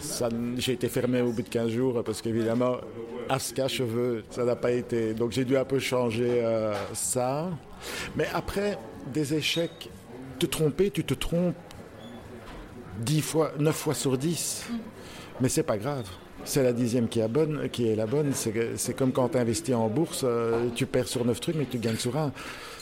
j'ai 0.57 0.73
été 0.73 0.89
fermé 0.89 1.21
au 1.21 1.33
bout 1.33 1.43
de 1.43 1.49
15 1.49 1.71
jours 1.71 2.03
parce 2.05 2.21
qu'évidemment, 2.21 2.77
Aska 3.29 3.69
cheveux, 3.69 4.25
ça 4.31 4.45
n'a 4.45 4.57
pas 4.57 4.73
été. 4.73 5.15
Donc 5.15 5.33
j'ai 5.33 5.45
dû 5.45 5.57
un 5.57 5.65
peu 5.65 5.79
changer 5.79 6.43
euh, 6.45 6.75
ça. 6.93 7.51
Mais 8.17 8.27
après, 8.35 8.79
des 9.13 9.35
échecs, 9.35 9.91
te 10.39 10.47
tromper, 10.47 10.91
tu 10.91 11.05
te 11.05 11.15
trompes 11.15 11.55
10 13.01 13.21
fois, 13.21 13.53
9 13.59 13.75
fois 13.75 13.95
sur 13.95 14.19
10. 14.19 14.67
Mais 15.41 15.49
c'est 15.49 15.63
pas 15.63 15.79
grave. 15.79 16.07
C'est 16.45 16.63
la 16.63 16.73
dixième 16.73 17.09
qui 17.09 17.21
est, 17.21 17.29
bonne, 17.29 17.69
qui 17.71 17.89
est 17.89 17.97
la 17.97 18.07
bonne. 18.07 18.33
C'est 18.35 18.95
comme 18.95 19.13
quand 19.13 19.31
tu 19.31 19.39
investis 19.39 19.75
en 19.75 19.89
bourse, 19.89 20.23
euh, 20.25 20.69
tu 20.75 20.85
perds 20.85 21.09
sur 21.09 21.25
9 21.25 21.41
trucs, 21.41 21.57
mais 21.57 21.65
tu 21.65 21.79
gagnes 21.79 21.97
sur 21.97 22.17
un 22.19 22.33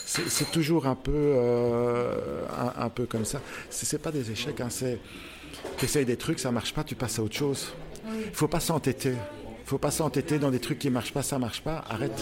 c'est 0.05 0.51
toujours 0.51 0.85
un 0.87 0.95
peu, 0.95 1.11
euh, 1.13 2.45
un, 2.77 2.89
peu 2.89 3.05
comme 3.05 3.25
ça. 3.25 3.41
C'est 3.69 4.01
pas 4.01 4.11
des 4.11 4.31
échecs, 4.31 4.61
hein, 4.61 4.67
c'est 4.69 4.99
tu 5.77 5.85
essayes 5.85 6.05
des 6.05 6.17
trucs, 6.17 6.39
ça 6.39 6.51
marche 6.51 6.73
pas, 6.73 6.83
tu 6.83 6.95
passes 6.95 7.19
à 7.19 7.23
autre 7.23 7.35
chose. 7.35 7.73
Il 8.07 8.33
faut 8.35 8.47
pas 8.47 8.59
s'entêter. 8.59 9.13
Il 9.65 9.69
faut 9.69 9.77
pas 9.77 9.91
s'entêter 9.91 10.39
dans 10.39 10.51
des 10.51 10.59
trucs 10.59 10.77
qui 10.77 10.89
marchent 10.89 11.13
pas, 11.13 11.23
ça 11.23 11.39
marche 11.39 11.61
pas, 11.61 11.85
arrête. 11.89 12.21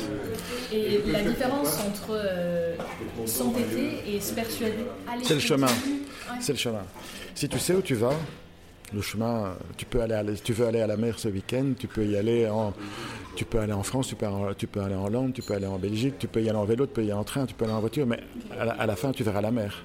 Et 0.72 1.02
la 1.12 1.24
différence 1.24 1.80
entre 1.80 2.12
euh, 2.12 2.76
s'entêter 3.26 3.98
et 4.08 4.22
se 4.22 4.34
persuader 4.34 4.86
C'est 5.24 5.34
le 5.34 5.39
chemin. 5.39 5.67
C'est 6.39 6.54
le 6.54 6.60
chemin. 6.60 6.84
Si 7.34 7.50
tu 7.50 7.58
sais 7.58 7.74
où 7.74 7.82
tu 7.82 7.96
vas, 7.96 8.13
le 8.93 9.01
chemin, 9.01 9.54
tu 9.77 9.86
peux 9.86 10.01
aller, 10.01 10.34
tu 10.43 10.54
veux 10.54 10.67
aller 10.67 10.82
à 10.82 10.88
la 10.88 10.97
mer 10.97 11.17
ce 11.17 11.30
week-end, 11.30 11.73
tu 11.77 11.88
peux 11.88 12.06
y 12.06 12.17
aller 12.17 12.47
en, 12.49 12.73
tu 13.36 13.45
peux 13.45 13.60
aller 13.60 13.73
en 13.73 13.84
France, 13.84 14.08
tu 14.08 14.15
peux, 14.15 14.25
aller 14.25 14.95
en 14.95 15.06
Hollande, 15.06 15.34
tu 15.34 15.41
peux 15.41 15.54
aller 15.54 15.65
en 15.65 15.80
Belgique, 15.80 16.15
tu 16.19 16.27
peux 16.27 16.41
y 16.41 16.49
aller 16.49 16.58
en 16.58 16.65
vélo, 16.65 16.86
tu 16.86 16.93
peux 16.93 17.01
y 17.01 17.12
aller 17.12 17.13
en 17.13 17.23
train, 17.23 17.45
tu 17.45 17.54
peux 17.54 17.65
aller 17.65 17.73
en 17.73 17.80
voiture, 17.80 18.06
mais 18.06 18.19
à 18.60 18.86
la, 18.86 18.95
fin, 18.95 19.12
tu 19.12 19.23
verras 19.23 19.41
la 19.41 19.51
mer. 19.51 19.84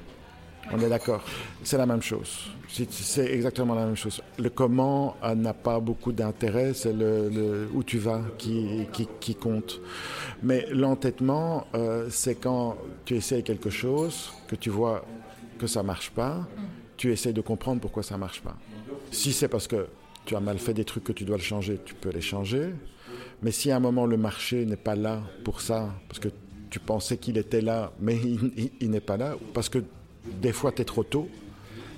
On 0.73 0.81
est 0.81 0.89
d'accord. 0.89 1.23
C'est 1.63 1.79
la 1.79 1.87
même 1.87 2.03
chose. 2.03 2.51
C'est 2.69 3.33
exactement 3.33 3.77
la 3.77 3.87
même 3.87 3.95
chose. 3.95 4.21
Le 4.37 4.51
comment 4.51 5.17
euh, 5.23 5.37
n'a 5.37 5.55
pas 5.55 5.79
beaucoup 5.79 6.11
d'intérêt, 6.11 6.75
c'est 6.75 6.93
le, 6.93 7.69
où 7.73 7.85
tu 7.85 7.99
vas 7.99 8.23
qui, 8.37 8.87
qui, 9.21 9.35
compte. 9.37 9.81
Mais 10.43 10.67
l'entêtement, 10.73 11.69
euh, 11.75 12.09
c'est 12.11 12.35
quand 12.35 12.77
tu 13.05 13.15
essayes 13.15 13.45
quelque 13.45 13.71
chose, 13.71 14.33
que 14.49 14.57
tu 14.57 14.71
vois 14.71 15.05
que 15.59 15.69
ça 15.69 15.85
marche 15.85 16.11
pas, 16.11 16.49
tu 16.97 17.13
essayes 17.13 17.33
de 17.33 17.41
comprendre 17.41 17.81
pourquoi 17.81 18.03
ça 18.03 18.19
marche 18.19 18.41
pas. 18.41 18.57
Si 19.11 19.33
c'est 19.33 19.49
parce 19.49 19.67
que 19.67 19.87
tu 20.25 20.37
as 20.37 20.41
mal 20.41 20.59
fait 20.59 20.75
des 20.75 20.85
trucs 20.85 21.05
que 21.05 21.13
tu 21.13 21.25
dois 21.25 21.37
le 21.37 21.43
changer, 21.43 21.79
tu 21.85 21.95
peux 21.95 22.11
les 22.11 22.21
changer. 22.21 22.71
Mais 23.43 23.51
si 23.51 23.71
à 23.71 23.77
un 23.77 23.81
moment 23.81 24.07
le 24.07 24.17
marché 24.17 24.65
n'est 24.65 24.77
pas 24.77 24.97
là 24.97 25.23
pour 25.45 25.61
ça, 25.61 25.91
parce 26.09 26.19
que 26.19 26.29
tu 26.71 26.81
pensais 26.81 27.17
qu'il 27.17 27.39
était 27.39 27.61
là, 27.61 27.93
mais 28.01 28.19
il, 28.81 28.91
n'est 28.91 29.01
pas 29.01 29.17
là, 29.17 29.37
parce 29.55 29.69
que 29.69 29.79
des 30.41 30.53
fois 30.53 30.73
tu 30.73 30.83
es 30.83 30.85
trop 30.85 31.05
tôt 31.05 31.29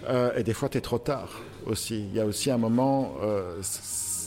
euh, 0.08 0.36
et 0.36 0.42
des 0.42 0.52
fois 0.52 0.68
tu 0.68 0.78
es 0.78 0.80
trop 0.80 0.98
tard 0.98 1.40
aussi. 1.66 2.06
Il 2.10 2.14
y 2.14 2.20
a 2.20 2.26
aussi 2.26 2.50
un 2.50 2.58
moment, 2.58 3.14
euh, 3.22 3.60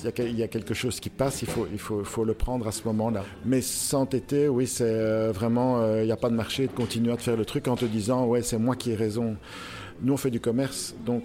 il 0.03 0.37
y, 0.37 0.43
a 0.43 0.47
quelque 0.47 0.73
chose 0.73 0.99
qui 0.99 1.09
passe, 1.09 1.41
il 1.43 1.47
faut, 1.47 1.67
il 1.71 1.79
faut, 1.79 2.03
faut 2.03 2.25
le 2.25 2.33
prendre 2.33 2.67
à 2.67 2.71
ce 2.71 2.83
moment-là. 2.85 3.23
Mais 3.45 3.61
s'entêter, 3.61 4.47
oui, 4.47 4.65
c'est 4.65 4.83
euh, 4.83 5.31
vraiment, 5.31 5.95
il 5.97 6.05
n'y 6.05 6.11
a 6.11 6.17
pas 6.17 6.29
de 6.29 6.35
marché 6.35 6.67
de 6.67 6.71
continuer 6.71 7.11
à 7.11 7.17
te 7.17 7.21
faire 7.23 7.37
le 7.37 7.45
truc 7.45 7.67
en 7.67 7.75
te 7.75 7.85
disant, 7.85 8.25
ouais, 8.25 8.41
c'est 8.41 8.57
moi 8.57 8.75
qui 8.75 8.91
ai 8.91 8.95
raison. 8.95 9.37
Nous, 10.01 10.13
on 10.13 10.17
fait 10.17 10.31
du 10.31 10.39
commerce, 10.39 10.95
donc 11.05 11.23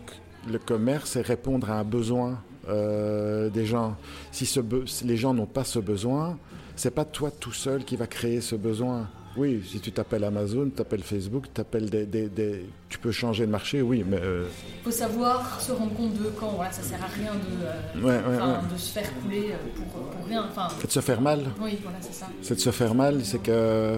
le 0.50 0.59
commerce, 0.59 1.11
c'est 1.11 1.26
répondre 1.26 1.70
à 1.70 1.78
un 1.78 1.85
besoin 1.85 2.38
des 2.68 3.66
gens. 3.66 3.96
Si 4.32 4.44
ce 4.44 4.61
les 5.04 5.16
gens 5.16 5.35
n'ont 5.35 5.46
pas 5.46 5.64
ce 5.64 5.78
besoin, 5.78 6.37
c'est 6.74 6.90
pas 6.90 7.04
toi 7.04 7.30
tout 7.30 7.52
seul 7.52 7.85
qui 7.85 7.96
va 7.96 8.06
créer 8.06 8.40
ce 8.40 8.56
besoin. 8.56 9.09
Oui, 9.37 9.62
si 9.66 9.80
tu 9.80 9.92
t'appelles 9.92 10.24
Amazon, 10.24 10.64
tu 10.64 10.70
t'appelles 10.70 11.02
Facebook, 11.02 11.44
t'appelles 11.52 11.90
des, 11.90 12.06
des, 12.06 12.64
tu 12.88 12.98
peux 12.98 13.12
changer 13.12 13.44
de 13.44 13.50
marché, 13.50 13.82
oui, 13.82 14.02
mais... 14.09 14.16
Il 14.16 14.22
euh, 14.22 14.46
faut 14.82 14.90
savoir 14.90 15.61
se 15.61 15.72
rendre 15.72 15.92
compte 15.92 16.14
de 16.14 16.30
quand, 16.40 16.52
voilà, 16.52 16.72
ça 16.72 16.82
sert 16.82 17.02
à 17.02 17.06
rien 17.06 17.32
de, 17.35 18.09
euh, 18.09 18.59
de 18.72 18.78
se 18.78 18.92
faire 18.92 19.12
couler 19.20 19.50
euh, 19.50 19.56
pour, 19.76 20.04
pour 20.04 20.26
rien. 20.26 20.48
C'est 20.80 20.87
de 20.87 20.92
se 20.92 21.00
faire 21.00 21.20
mal. 21.20 21.40
Oui, 21.61 21.78
voilà, 21.82 21.98
c'est 22.00 22.14
ça. 22.14 22.28
C'est 22.40 22.54
de 22.54 22.61
se 22.61 22.70
faire 22.70 22.94
mal, 22.94 23.24
c'est 23.24 23.42
que... 23.42 23.96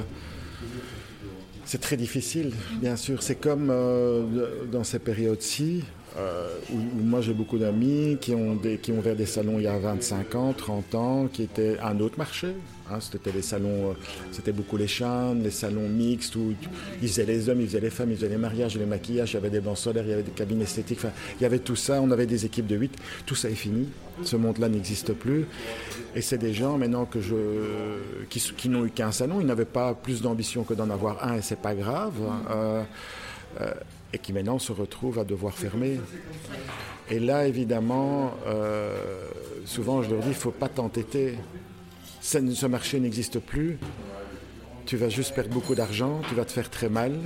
C'est 1.64 1.80
très 1.80 1.96
difficile, 1.96 2.52
bien 2.80 2.96
sûr. 2.96 3.22
C'est 3.22 3.37
comme 3.37 3.70
dans 4.72 4.84
ces 4.84 4.98
périodes-ci, 4.98 5.84
où, 6.16 6.76
moi 7.02 7.20
j'ai 7.20 7.34
beaucoup 7.34 7.58
d'amis 7.58 8.18
qui 8.20 8.34
ont, 8.34 8.58
qui 8.82 8.92
ont 8.92 8.98
ouvert 8.98 9.16
des 9.16 9.26
salons 9.26 9.58
il 9.58 9.64
y 9.64 9.68
a 9.68 9.78
25 9.78 10.34
ans, 10.34 10.52
30 10.52 10.94
ans, 10.94 11.28
qui 11.32 11.42
étaient 11.42 11.78
un 11.80 12.00
autre 12.00 12.18
marché, 12.18 12.48
Hein, 12.90 12.98
c'était 13.00 13.32
les 13.32 13.42
salons, 13.42 13.90
euh, 13.90 13.94
c'était 14.32 14.52
beaucoup 14.52 14.78
les 14.78 14.88
chambres, 14.88 15.42
les 15.42 15.50
salons 15.50 15.88
mixtes 15.88 16.34
où 16.36 16.54
ils 17.02 17.08
faisaient 17.08 17.26
les 17.26 17.48
hommes, 17.48 17.60
ils 17.60 17.66
faisaient 17.66 17.80
les 17.80 17.90
femmes, 17.90 18.10
ils 18.10 18.16
faisaient 18.16 18.30
les 18.30 18.38
mariages, 18.38 18.78
les 18.78 18.86
maquillages, 18.86 19.32
il 19.32 19.34
y 19.34 19.36
avait 19.36 19.50
des 19.50 19.60
bancs 19.60 19.76
solaires, 19.76 20.04
il 20.04 20.10
y 20.10 20.12
avait 20.14 20.22
des 20.22 20.30
cabines 20.30 20.62
esthétiques, 20.62 21.00
il 21.38 21.42
y 21.42 21.44
avait 21.44 21.58
tout 21.58 21.76
ça, 21.76 22.00
on 22.00 22.10
avait 22.10 22.24
des 22.24 22.46
équipes 22.46 22.66
de 22.66 22.76
8, 22.76 22.96
tout 23.26 23.34
ça 23.34 23.50
est 23.50 23.54
fini, 23.54 23.88
ce 24.22 24.36
monde-là 24.36 24.70
n'existe 24.70 25.12
plus. 25.12 25.44
Et 26.14 26.22
c'est 26.22 26.38
des 26.38 26.54
gens 26.54 26.78
maintenant 26.78 27.04
que 27.04 27.20
je, 27.20 27.34
qui, 28.30 28.68
n'ont 28.70 28.86
eu 28.86 28.90
qu'un 28.90 29.12
salon, 29.12 29.40
ils 29.40 29.46
n'avaient 29.46 29.66
pas 29.66 29.92
plus 29.92 30.22
d'ambition 30.22 30.64
que 30.64 30.72
d'en 30.72 30.88
avoir 30.88 31.22
un 31.24 31.36
et 31.36 31.42
c'est 31.42 31.60
pas 31.60 31.74
grave. 31.74 32.14
Euh, 32.50 32.82
euh, 33.60 33.72
et 34.12 34.18
qui 34.18 34.32
maintenant 34.32 34.58
se 34.58 34.72
retrouvent 34.72 35.18
à 35.18 35.24
devoir 35.24 35.54
fermer. 35.54 36.00
Et 37.10 37.18
là, 37.18 37.46
évidemment, 37.46 38.34
souvent 39.64 40.02
je 40.02 40.10
leur 40.10 40.20
dis, 40.20 40.28
il 40.28 40.30
ne 40.30 40.34
faut 40.34 40.50
pas 40.50 40.68
t'entêter 40.68 41.36
ce 42.20 42.66
marché 42.66 43.00
n'existe 43.00 43.38
plus, 43.38 43.78
tu 44.84 44.96
vas 44.96 45.08
juste 45.08 45.34
perdre 45.34 45.50
beaucoup 45.50 45.74
d'argent, 45.74 46.20
tu 46.28 46.34
vas 46.34 46.44
te 46.44 46.52
faire 46.52 46.68
très 46.68 46.88
mal. 46.90 47.18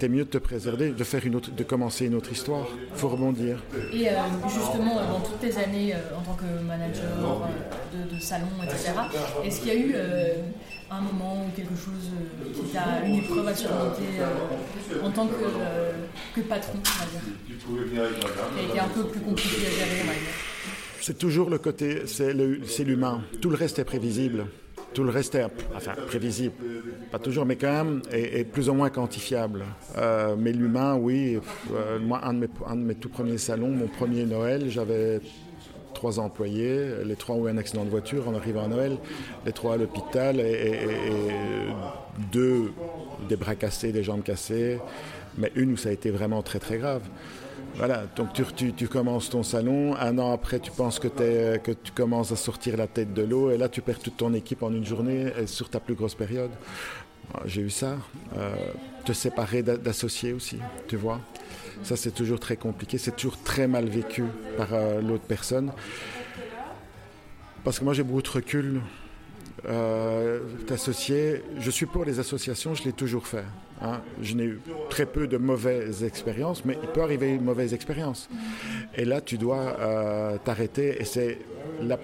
C'est 0.00 0.08
mieux 0.08 0.24
de 0.24 0.30
te 0.30 0.38
préserver, 0.38 0.92
de 0.92 1.04
faire 1.04 1.26
une 1.26 1.36
autre, 1.36 1.50
de 1.50 1.62
commencer 1.62 2.06
une 2.06 2.14
autre 2.14 2.32
histoire. 2.32 2.66
Il 2.94 2.98
faut 2.98 3.10
rebondir. 3.10 3.62
Et 3.92 4.08
euh, 4.08 4.12
justement, 4.48 4.94
dans 4.94 5.20
toutes 5.20 5.40
tes 5.40 5.54
années 5.58 5.94
euh, 5.94 6.16
en 6.16 6.22
tant 6.22 6.32
que 6.32 6.46
manager 6.66 7.04
euh, 7.94 8.14
de, 8.14 8.18
salon, 8.18 8.46
etc., 8.64 8.92
est-ce 9.44 9.60
qu'il 9.60 9.68
y 9.68 9.70
a 9.72 9.74
eu 9.74 9.94
un 10.90 11.00
moment 11.02 11.44
ou 11.44 11.50
quelque 11.54 11.76
chose 11.76 12.08
qui 12.54 12.62
t'a 12.72 13.04
une 13.04 13.16
épreuve 13.16 13.46
à 13.46 13.54
surmonter 13.54 14.24
en 15.04 15.10
tant 15.10 15.26
que, 15.26 16.40
patron, 16.40 16.78
on 16.82 16.98
va 16.98 17.10
dire, 17.10 18.08
qui 18.54 18.58
a 18.58 18.70
été 18.70 18.80
un 18.80 18.88
peu 18.88 19.04
plus 19.04 19.20
compliqué 19.20 19.66
à 19.66 19.70
gérer, 19.70 20.00
on 20.02 20.06
va 20.06 20.12
dire? 20.14 20.22
C'est 21.02 21.18
toujours 21.18 21.50
le 21.50 21.58
côté, 21.58 22.04
c'est 22.06 22.84
l'humain. 22.84 23.22
Tout 23.42 23.50
le 23.50 23.56
reste 23.56 23.78
est 23.78 23.84
prévisible. 23.84 24.46
Tout 24.92 25.04
le 25.04 25.10
reste 25.10 25.36
est, 25.36 25.44
enfin, 25.74 25.92
prévisible, 26.06 26.54
pas 27.12 27.18
toujours, 27.18 27.46
mais 27.46 27.56
quand 27.56 27.72
même, 27.72 28.02
est, 28.10 28.44
plus 28.44 28.68
ou 28.68 28.74
moins 28.74 28.90
quantifiable. 28.90 29.64
Euh, 29.96 30.34
mais 30.36 30.52
l'humain, 30.52 30.96
oui. 30.96 31.38
Euh, 31.72 31.98
moi, 32.00 32.20
un 32.24 32.34
de, 32.34 32.38
mes, 32.40 32.48
un 32.66 32.76
de, 32.76 32.82
mes, 32.82 32.94
tout 32.96 33.08
premiers 33.08 33.38
salons, 33.38 33.70
mon 33.70 33.86
premier 33.86 34.24
Noël, 34.24 34.68
j'avais 34.68 35.20
trois 35.94 36.18
employés. 36.18 37.04
Les 37.04 37.14
trois 37.14 37.36
ont 37.36 37.46
eu 37.46 37.50
un 37.50 37.58
accident 37.58 37.84
de 37.84 37.90
voiture 37.90 38.28
en 38.28 38.34
arrivant 38.34 38.64
à 38.64 38.68
Noël. 38.68 38.96
Les 39.46 39.52
trois 39.52 39.74
à 39.74 39.76
l'hôpital 39.76 40.40
et, 40.40 40.78
deux 42.32 42.72
des 43.28 43.36
bras 43.36 43.54
cassés, 43.54 43.92
des 43.92 44.02
jambes 44.02 44.22
cassées. 44.22 44.78
Mais 45.38 45.52
une 45.54 45.72
où 45.72 45.76
ça 45.76 45.90
a 45.90 45.92
été 45.92 46.10
vraiment 46.10 46.42
très 46.42 46.58
très 46.58 46.78
grave. 46.78 47.02
Voilà, 47.76 48.04
donc 48.16 48.32
tu, 48.32 48.72
tu, 48.72 48.88
commences 48.88 49.30
ton 49.30 49.42
salon, 49.42 49.94
un 49.96 50.18
an 50.18 50.32
après 50.32 50.58
tu 50.58 50.70
penses 50.70 50.98
que, 50.98 51.08
que 51.08 51.70
tu 51.70 51.92
commences 51.92 52.32
à 52.32 52.36
sortir 52.36 52.76
la 52.76 52.86
tête 52.86 53.14
de 53.14 53.22
l'eau 53.22 53.50
et 53.50 53.56
là 53.56 53.68
tu 53.68 53.80
perds 53.80 54.00
toute 54.00 54.16
ton 54.16 54.34
équipe 54.34 54.62
en 54.62 54.72
une 54.72 54.84
journée 54.84 55.32
et 55.40 55.46
sur 55.46 55.70
ta 55.70 55.80
plus 55.80 55.94
grosse 55.94 56.14
période. 56.14 56.50
J'ai 57.46 57.62
eu 57.62 57.70
ça. 57.70 57.96
Euh, 58.36 58.54
te 59.04 59.12
séparer 59.12 59.62
d'associés 59.62 60.32
aussi, 60.32 60.58
tu 60.88 60.96
vois. 60.96 61.20
Ça 61.82 61.96
c'est 61.96 62.10
toujours 62.10 62.38
très 62.38 62.56
compliqué, 62.56 62.98
c'est 62.98 63.16
toujours 63.16 63.42
très 63.42 63.66
mal 63.66 63.86
vécu 63.86 64.24
par 64.56 64.68
euh, 64.72 65.00
l'autre 65.00 65.24
personne. 65.24 65.72
Parce 67.64 67.78
que 67.78 67.84
moi 67.84 67.94
j'ai 67.94 68.02
beaucoup 68.02 68.22
de 68.22 68.28
recul 68.28 68.80
euh, 69.68 70.40
t'associer. 70.66 71.42
Je 71.58 71.70
suis 71.70 71.86
pour 71.86 72.04
les 72.04 72.18
associations, 72.18 72.74
je 72.74 72.84
l'ai 72.84 72.92
toujours 72.92 73.26
fait. 73.26 73.44
Hein. 73.82 74.00
Je 74.22 74.34
n'ai 74.34 74.44
eu 74.44 74.60
très 74.88 75.06
peu 75.06 75.26
de 75.26 75.36
mauvaises 75.36 76.04
expériences, 76.04 76.64
mais 76.64 76.78
il 76.82 76.88
peut 76.88 77.02
arriver 77.02 77.30
une 77.30 77.44
mauvaise 77.44 77.74
expérience. 77.74 78.28
Et 78.96 79.04
là, 79.04 79.20
tu 79.20 79.38
dois 79.38 79.76
euh, 79.80 80.38
t'arrêter. 80.44 81.00
Et 81.00 81.04
c'est 81.04 81.38
la 81.82 81.96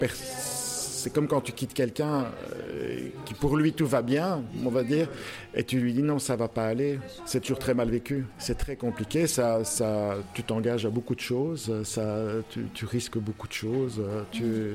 c'est 1.07 1.13
comme 1.13 1.29
quand 1.29 1.41
tu 1.41 1.53
quittes 1.53 1.73
quelqu'un 1.73 2.25
euh, 2.73 3.11
qui 3.25 3.35
pour 3.35 3.57
lui 3.57 3.73
tout 3.73 3.87
va 3.87 4.03
bien, 4.03 4.43
on 4.65 4.71
va 4.71 4.83
dire, 4.83 5.07
et 5.55 5.63
tu 5.63 5.79
lui 5.79 5.93
dis 5.93 6.03
non, 6.03 6.19
ça 6.19 6.35
va 6.35 6.49
pas 6.49 6.67
aller. 6.67 6.99
C'est 7.27 7.39
toujours 7.39 7.61
très 7.61 7.75
mal 7.75 7.89
vécu. 7.89 8.27
C'est 8.39 8.59
très 8.59 8.75
compliqué. 8.75 9.29
Ça, 9.29 9.63
ça, 9.63 10.17
tu 10.35 10.43
t'engages 10.43 10.85
à 10.85 10.91
beaucoup 10.91 11.15
de 11.15 11.21
choses. 11.21 11.73
Ça, 11.85 12.25
tu, 12.51 12.67
tu 12.75 12.87
risques 12.87 13.19
beaucoup 13.19 13.47
de 13.47 13.53
choses. 13.53 14.03
Tu 14.33 14.75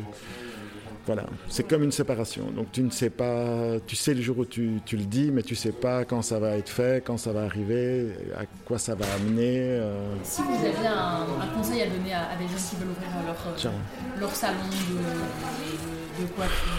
voilà, 1.06 1.24
c'est 1.50 1.68
comme 1.68 1.84
une 1.84 1.92
séparation. 1.92 2.52
Donc 2.52 2.72
tu 2.72 2.84
ne 2.84 2.92
sais 2.92 3.10
pas, 3.10 3.80
tu 3.88 3.96
sais 3.96 4.14
le 4.14 4.22
jour 4.22 4.38
où 4.38 4.46
tu, 4.46 4.80
le 4.92 5.04
dis, 5.04 5.32
mais 5.32 5.42
tu 5.42 5.54
ne 5.54 5.58
sais 5.58 5.72
pas 5.72 6.06
quand 6.06 6.22
ça 6.22 6.40
va 6.40 6.58
être 6.58 6.70
fait, 6.70 7.04
quand 7.04 7.18
ça 7.18 7.34
va 7.34 7.44
arriver, 7.44 8.14
à 8.38 8.46
quoi 8.66 8.78
ça 8.78 8.94
va 8.94 9.06
amener. 9.16 9.58
Euh. 9.60 10.16
Si 10.24 10.42
vous 10.44 10.66
aviez 10.66 10.88
un, 10.88 11.26
conseil 11.58 11.82
à 11.82 11.88
donner 11.88 12.14
à, 12.14 12.36
des 12.38 12.46
gens 12.46 12.70
qui 12.70 12.76
veulent 12.76 12.92
ouvrir 12.92 13.10
leur, 13.26 13.72
leur 14.20 14.36
salon 14.36 14.60
de, 14.70 16.01
de, 16.22 16.28
coiffure, 16.28 16.72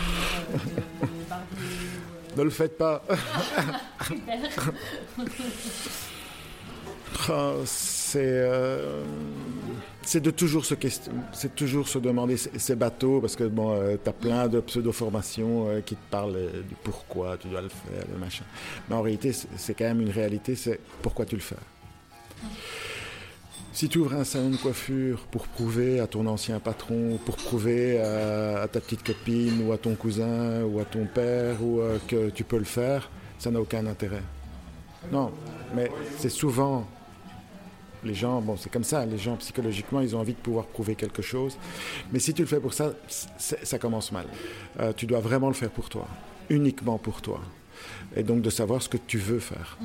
de, 0.52 0.59
de 2.35 2.38
Ne 2.38 2.42
le 2.44 2.50
faites 2.50 2.78
pas. 2.78 3.02
Oh, 7.28 7.61
c'est 7.64 8.20
euh, 8.24 9.05
c'est 10.02 10.20
de 10.20 10.31
toujours 10.31 10.64
se 10.64 10.74
c'est 11.33 11.55
toujours 11.55 11.87
se 11.87 11.98
demander 11.98 12.37
ces 12.37 12.74
bateaux 12.74 13.20
parce 13.20 13.37
que 13.37 13.44
bon 13.44 13.76
euh, 13.76 13.96
tu 14.02 14.09
as 14.09 14.12
plein 14.12 14.48
de 14.48 14.61
pseudo-formations 14.61 15.68
euh, 15.68 15.81
qui 15.83 15.94
te 15.94 16.11
parlent 16.11 16.33
du 16.68 16.74
pourquoi 16.83 17.37
tu 17.37 17.48
dois 17.48 17.61
le 17.61 17.68
faire 17.68 18.05
le 18.12 18.18
machin 18.18 18.44
mais 18.88 18.96
en 18.96 19.02
réalité 19.02 19.33
c'est 19.33 19.74
quand 19.74 19.85
même 19.85 20.00
une 20.00 20.11
réalité 20.11 20.57
c'est 20.57 20.81
pourquoi 21.00 21.24
tu 21.24 21.37
le 21.37 21.42
fais 21.42 21.57
si 23.72 23.88
tu 23.88 23.98
ouvres 23.98 24.14
un 24.14 24.24
salon 24.24 24.50
de 24.50 24.56
coiffure 24.56 25.20
pour 25.30 25.46
prouver 25.48 26.00
à 26.00 26.06
ton 26.06 26.26
ancien 26.26 26.61
patron, 26.61 27.18
pour 27.24 27.37
prouver 27.37 28.00
à, 28.00 28.68
ta 28.68 28.80
petite 28.80 29.02
copine 29.02 29.66
ou 29.66 29.72
à 29.72 29.78
ton 29.78 29.94
cousin 29.94 30.62
ou 30.62 30.80
à 30.80 30.85
ton 30.85 31.06
père 31.06 31.62
ou 31.62 31.80
que 32.06 32.30
tu 32.30 32.44
peux 32.44 32.58
le 32.58 32.64
faire, 32.64 33.11
ça 33.38 33.50
n'a 33.50 33.61
aucun 33.61 33.87
intérêt. 33.87 34.22
Non, 35.11 35.32
mais 35.74 35.90
c'est 36.18 36.28
souvent 36.28 36.87
les 38.04 38.14
gens, 38.14 38.40
bon, 38.40 38.56
c'est 38.56 38.70
comme 38.70 38.85
ça, 38.85 39.06
les 39.06 39.18
gens 39.18 39.37
psychologiquement, 39.37 40.00
ils 40.00 40.16
ont 40.16 40.20
envie 40.20 40.32
de 40.32 40.38
pouvoir 40.38 40.66
prouver 40.66 40.94
quelque 40.94 41.22
chose. 41.22 41.56
Mais 42.12 42.18
si 42.18 42.35
tu 42.35 42.42
le 42.42 42.48
fais 42.48 42.61
pour 42.61 42.74
ça, 42.74 42.92
ça 43.08 43.78
commence 43.78 44.12
mal. 44.12 44.26
Euh, 44.80 44.92
tu 44.92 45.06
dois 45.06 45.20
vraiment 45.20 45.48
le 45.48 45.54
faire 45.54 45.70
pour 45.70 45.88
toi, 45.88 46.06
uniquement 46.50 46.98
pour 46.98 47.22
toi. 47.22 47.40
Et 48.16 48.22
donc 48.22 48.42
de 48.42 48.50
savoir 48.50 48.82
ce 48.82 48.88
que 48.88 48.96
tu 48.96 49.18
veux 49.18 49.38
faire. 49.38 49.78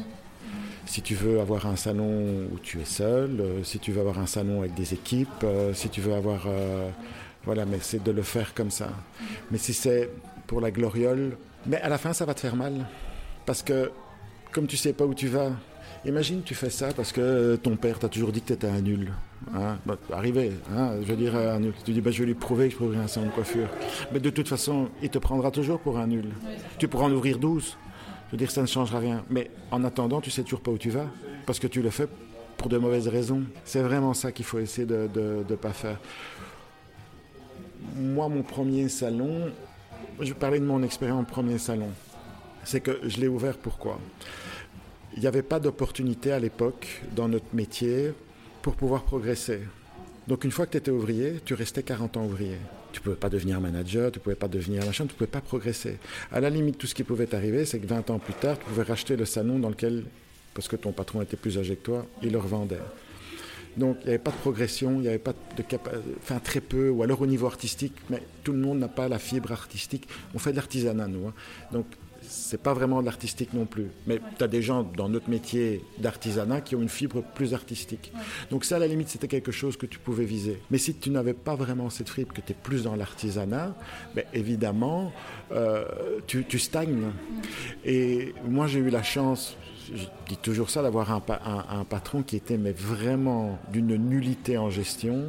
Si 0.88 1.02
tu 1.02 1.14
veux 1.14 1.40
avoir 1.40 1.68
un 1.68 1.76
salon 1.76 2.48
où 2.52 2.60
tu 2.60 2.80
es 2.80 2.86
seul, 2.86 3.40
euh, 3.40 3.64
si 3.64 3.78
tu 3.78 3.92
veux 3.92 4.02
avoir 4.02 4.20
un 4.20 4.26
salon 4.26 4.62
avec 4.62 4.74
des 4.74 4.94
équipes, 4.94 5.44
euh, 5.44 5.74
si 5.74 5.90
tu 5.90 6.02
veux 6.02 6.14
avoir... 6.14 6.48
voilà, 7.44 7.66
mais 7.66 7.78
c'est 7.82 8.04
de 8.04 8.12
le 8.12 8.24
faire 8.24 8.54
comme 8.54 8.72
ça. 8.72 8.90
Mais 9.52 9.58
si 9.58 9.74
c'est 9.74 10.10
pour 10.48 10.62
la 10.62 10.72
gloriole, 10.72 11.38
mais 11.66 11.80
à 11.82 11.90
la 11.90 11.98
fin, 11.98 12.14
ça 12.14 12.26
va 12.26 12.34
te 12.34 12.40
faire 12.40 12.56
mal. 12.56 12.88
Parce 13.46 13.62
que 13.62 13.92
comme 14.52 14.66
tu 14.66 14.78
sais 14.78 14.94
pas 14.94 15.06
où 15.06 15.14
tu 15.14 15.28
vas, 15.28 15.52
Imagine, 16.06 16.42
tu 16.44 16.56
fais 16.56 16.70
ça 16.70 16.90
parce 16.96 17.12
que 17.12 17.56
ton 17.58 17.76
père 17.76 18.00
t'a 18.00 18.08
toujours 18.08 18.32
dit 18.32 18.42
que 18.42 18.48
tu 18.48 18.54
étais 18.54 18.68
un 18.68 18.82
nul. 18.82 19.12
Hein 19.54 19.78
bah, 19.86 19.98
arrivé, 20.14 20.52
hein, 20.74 20.92
je 21.02 21.08
veux 21.08 21.16
dire 21.16 21.36
un 21.36 21.60
nul. 21.60 21.74
Tu 21.84 21.92
dis, 21.92 22.02
bah, 22.02 22.12
je 22.12 22.20
vais 22.20 22.28
lui 22.28 22.34
prouver 22.34 22.68
que 22.68 22.74
je 22.74 22.78
prouverai 22.78 22.98
un 23.00 23.08
salon 23.08 23.28
de 23.28 23.32
coiffure. 23.32 23.68
Mais 24.14 24.20
de 24.20 24.30
toute 24.30 24.48
façon, 24.48 24.90
il 25.02 25.10
te 25.10 25.18
prendra 25.18 25.52
toujours 25.52 25.80
pour 25.80 25.98
un 25.98 26.08
nul. 26.08 26.30
Tu 26.78 26.88
pourras 26.88 27.06
en 27.06 27.12
ouvrir 27.12 27.40
12. 27.40 27.78
Je 28.28 28.32
veux 28.32 28.38
dire, 28.38 28.52
ça 28.52 28.62
ne 28.62 28.68
changera 28.68 29.00
rien. 29.00 29.24
Mais 29.30 29.50
en 29.72 29.84
attendant, 29.84 30.22
tu 30.22 30.32
sais 30.32 30.44
toujours 30.44 30.62
pas 30.62 30.72
où 30.72 30.78
tu 30.78 30.90
vas 30.90 31.08
parce 31.46 31.60
que 31.60 31.68
tu 31.68 31.82
le 31.82 31.90
fais 31.90 32.08
pour 32.58 32.70
de 32.70 32.78
mauvaises 32.78 33.08
raisons. 33.08 33.44
C'est 33.64 33.82
vraiment 33.82 34.14
ça 34.14 34.32
qu'il 34.32 34.46
faut 34.46 34.60
essayer 34.60 34.86
de 34.86 35.10
ne 35.50 35.56
pas 35.56 35.74
faire. 35.74 36.00
Moi, 37.96 38.28
mon 38.28 38.44
premier 38.44 38.90
salon, 38.90 39.52
je 40.20 40.26
vais 40.26 40.40
parler 40.40 40.60
de 40.60 40.66
mon 40.66 40.84
expérience 40.84 41.26
premier 41.28 41.58
salon. 41.58 41.90
C'est 42.64 42.82
que 42.82 43.00
je 43.04 43.18
l'ai 43.18 43.28
ouvert 43.28 43.58
pourquoi? 43.58 44.00
Il 45.16 45.22
n'y 45.22 45.28
avait 45.28 45.42
pas 45.42 45.60
d'opportunité 45.60 46.32
à 46.32 46.40
l'époque 46.40 47.02
dans 47.16 47.30
notre 47.30 47.54
métier 47.54 48.12
pour 48.62 48.76
pouvoir 48.76 49.04
progresser. 49.04 49.62
Donc 50.28 50.44
une 50.44 50.52
fois 50.52 50.66
que 50.66 50.72
tu 50.72 50.78
étais 50.78 50.92
ouvrier, 50.92 51.40
tu 51.46 51.54
restais 51.54 51.82
40 51.82 52.18
ans 52.18 52.26
ouvrier. 52.26 52.58
Tu 52.92 53.02
pouvais 53.02 53.16
pas 53.16 53.30
devenir 53.30 53.60
manager, 53.62 54.12
tu 54.12 54.20
pouvais 54.20 54.36
pas 54.36 54.48
devenir 54.48 54.86
machin, 54.86 55.06
tu 55.06 55.14
pouvais 55.14 55.28
pas 55.28 55.42
progresser. 55.42 55.98
À 56.32 56.40
la 56.40 56.50
limite, 56.50 56.78
tout 56.78 56.88
ce 56.88 56.96
qui 56.96 57.04
pouvait 57.04 57.34
arriver, 57.36 57.66
c'est 57.66 57.80
que 57.80 57.88
20 57.88 58.10
ans 58.10 58.20
plus 58.20 58.34
tard, 58.34 58.58
tu 58.58 58.66
pouvais 58.66 58.84
racheter 58.84 59.16
le 59.16 59.26
salon 59.26 59.60
dans 59.60 59.70
lequel, 59.70 60.06
parce 60.54 60.68
que 60.68 60.76
ton 60.76 60.92
patron 60.92 61.22
était 61.22 61.38
plus 61.38 61.58
âgé 61.58 61.76
que 61.76 61.84
toi, 61.84 62.06
il 62.24 62.32
le 62.32 62.40
revendait. 62.40 62.80
Donc 63.78 63.98
il 64.02 64.06
n'y 64.06 64.10
avait 64.10 64.24
pas 64.24 64.32
de 64.32 64.38
progression, 64.38 64.96
il 64.96 65.02
n'y 65.02 65.08
avait 65.08 65.20
pas 65.20 65.34
de 65.34 65.64
enfin 66.18 66.40
très 66.40 66.62
peu, 66.62 66.90
ou 66.90 67.04
alors 67.04 67.22
au 67.22 67.28
niveau 67.28 67.46
artistique, 67.46 67.94
mais 68.10 68.24
tout 68.44 68.52
le 68.52 68.58
monde 68.58 68.80
n'a 68.80 68.88
pas 68.88 69.08
la 69.08 69.20
fibre 69.20 69.52
artistique. 69.52 70.08
On 70.34 70.40
fait 70.40 70.52
de 70.52 70.56
l'artisanat, 70.56 71.08
nous. 71.08 71.28
Hein. 71.28 71.34
Donc 71.72 71.86
c'est 72.30 72.62
pas 72.62 72.74
vraiment 72.74 73.02
de 73.02 73.06
l'artistique 73.06 73.54
non 73.54 73.66
plus. 73.66 73.88
Mais 74.06 74.20
tu 74.38 74.44
as 74.44 74.48
des 74.48 74.62
gens 74.62 74.84
dans 74.84 75.10
notre 75.10 75.30
métier 75.30 75.84
d'artisanat 75.98 76.62
qui 76.62 76.76
ont 76.76 76.82
une 76.82 76.90
fibre 76.90 77.24
plus 77.36 77.54
artistique. 77.54 78.12
Donc 78.52 78.66
ça, 78.66 78.76
à 78.76 78.80
la 78.80 78.88
limite, 78.88 79.10
c'était 79.10 79.28
quelque 79.28 79.52
chose 79.52 79.78
que 79.78 79.86
tu 79.86 80.00
pouvais 80.00 80.26
viser. 80.26 80.62
Mais 80.72 80.78
si 80.78 80.94
tu 80.96 81.10
n'avais 81.10 81.34
pas 81.34 81.56
vraiment 81.56 81.90
cette 81.90 82.10
fibre, 82.10 82.34
que 82.34 82.42
tu 82.42 82.52
es 82.52 82.56
plus 82.56 82.84
dans 82.84 82.96
l'artisanat, 82.96 83.76
ben, 84.16 84.26
évidemment, 84.34 85.12
euh, 85.52 85.86
tu, 86.28 86.60
stagnes. 86.60 87.12
Et 87.86 88.34
moi, 88.48 88.68
j'ai 88.68 88.80
eu 88.80 88.90
la 88.90 89.04
chance, 89.04 89.56
je 89.94 90.04
dis 90.28 90.38
toujours 90.38 90.70
ça, 90.70 90.82
d'avoir 90.82 91.12
un, 91.12 91.22
un, 91.70 91.84
patron 91.86 92.24
qui 92.24 92.36
était 92.36 92.58
mais 92.58 92.74
vraiment 92.74 93.60
d'une 93.72 93.96
nullité 93.96 94.58
en 94.58 94.70
gestion. 94.70 95.26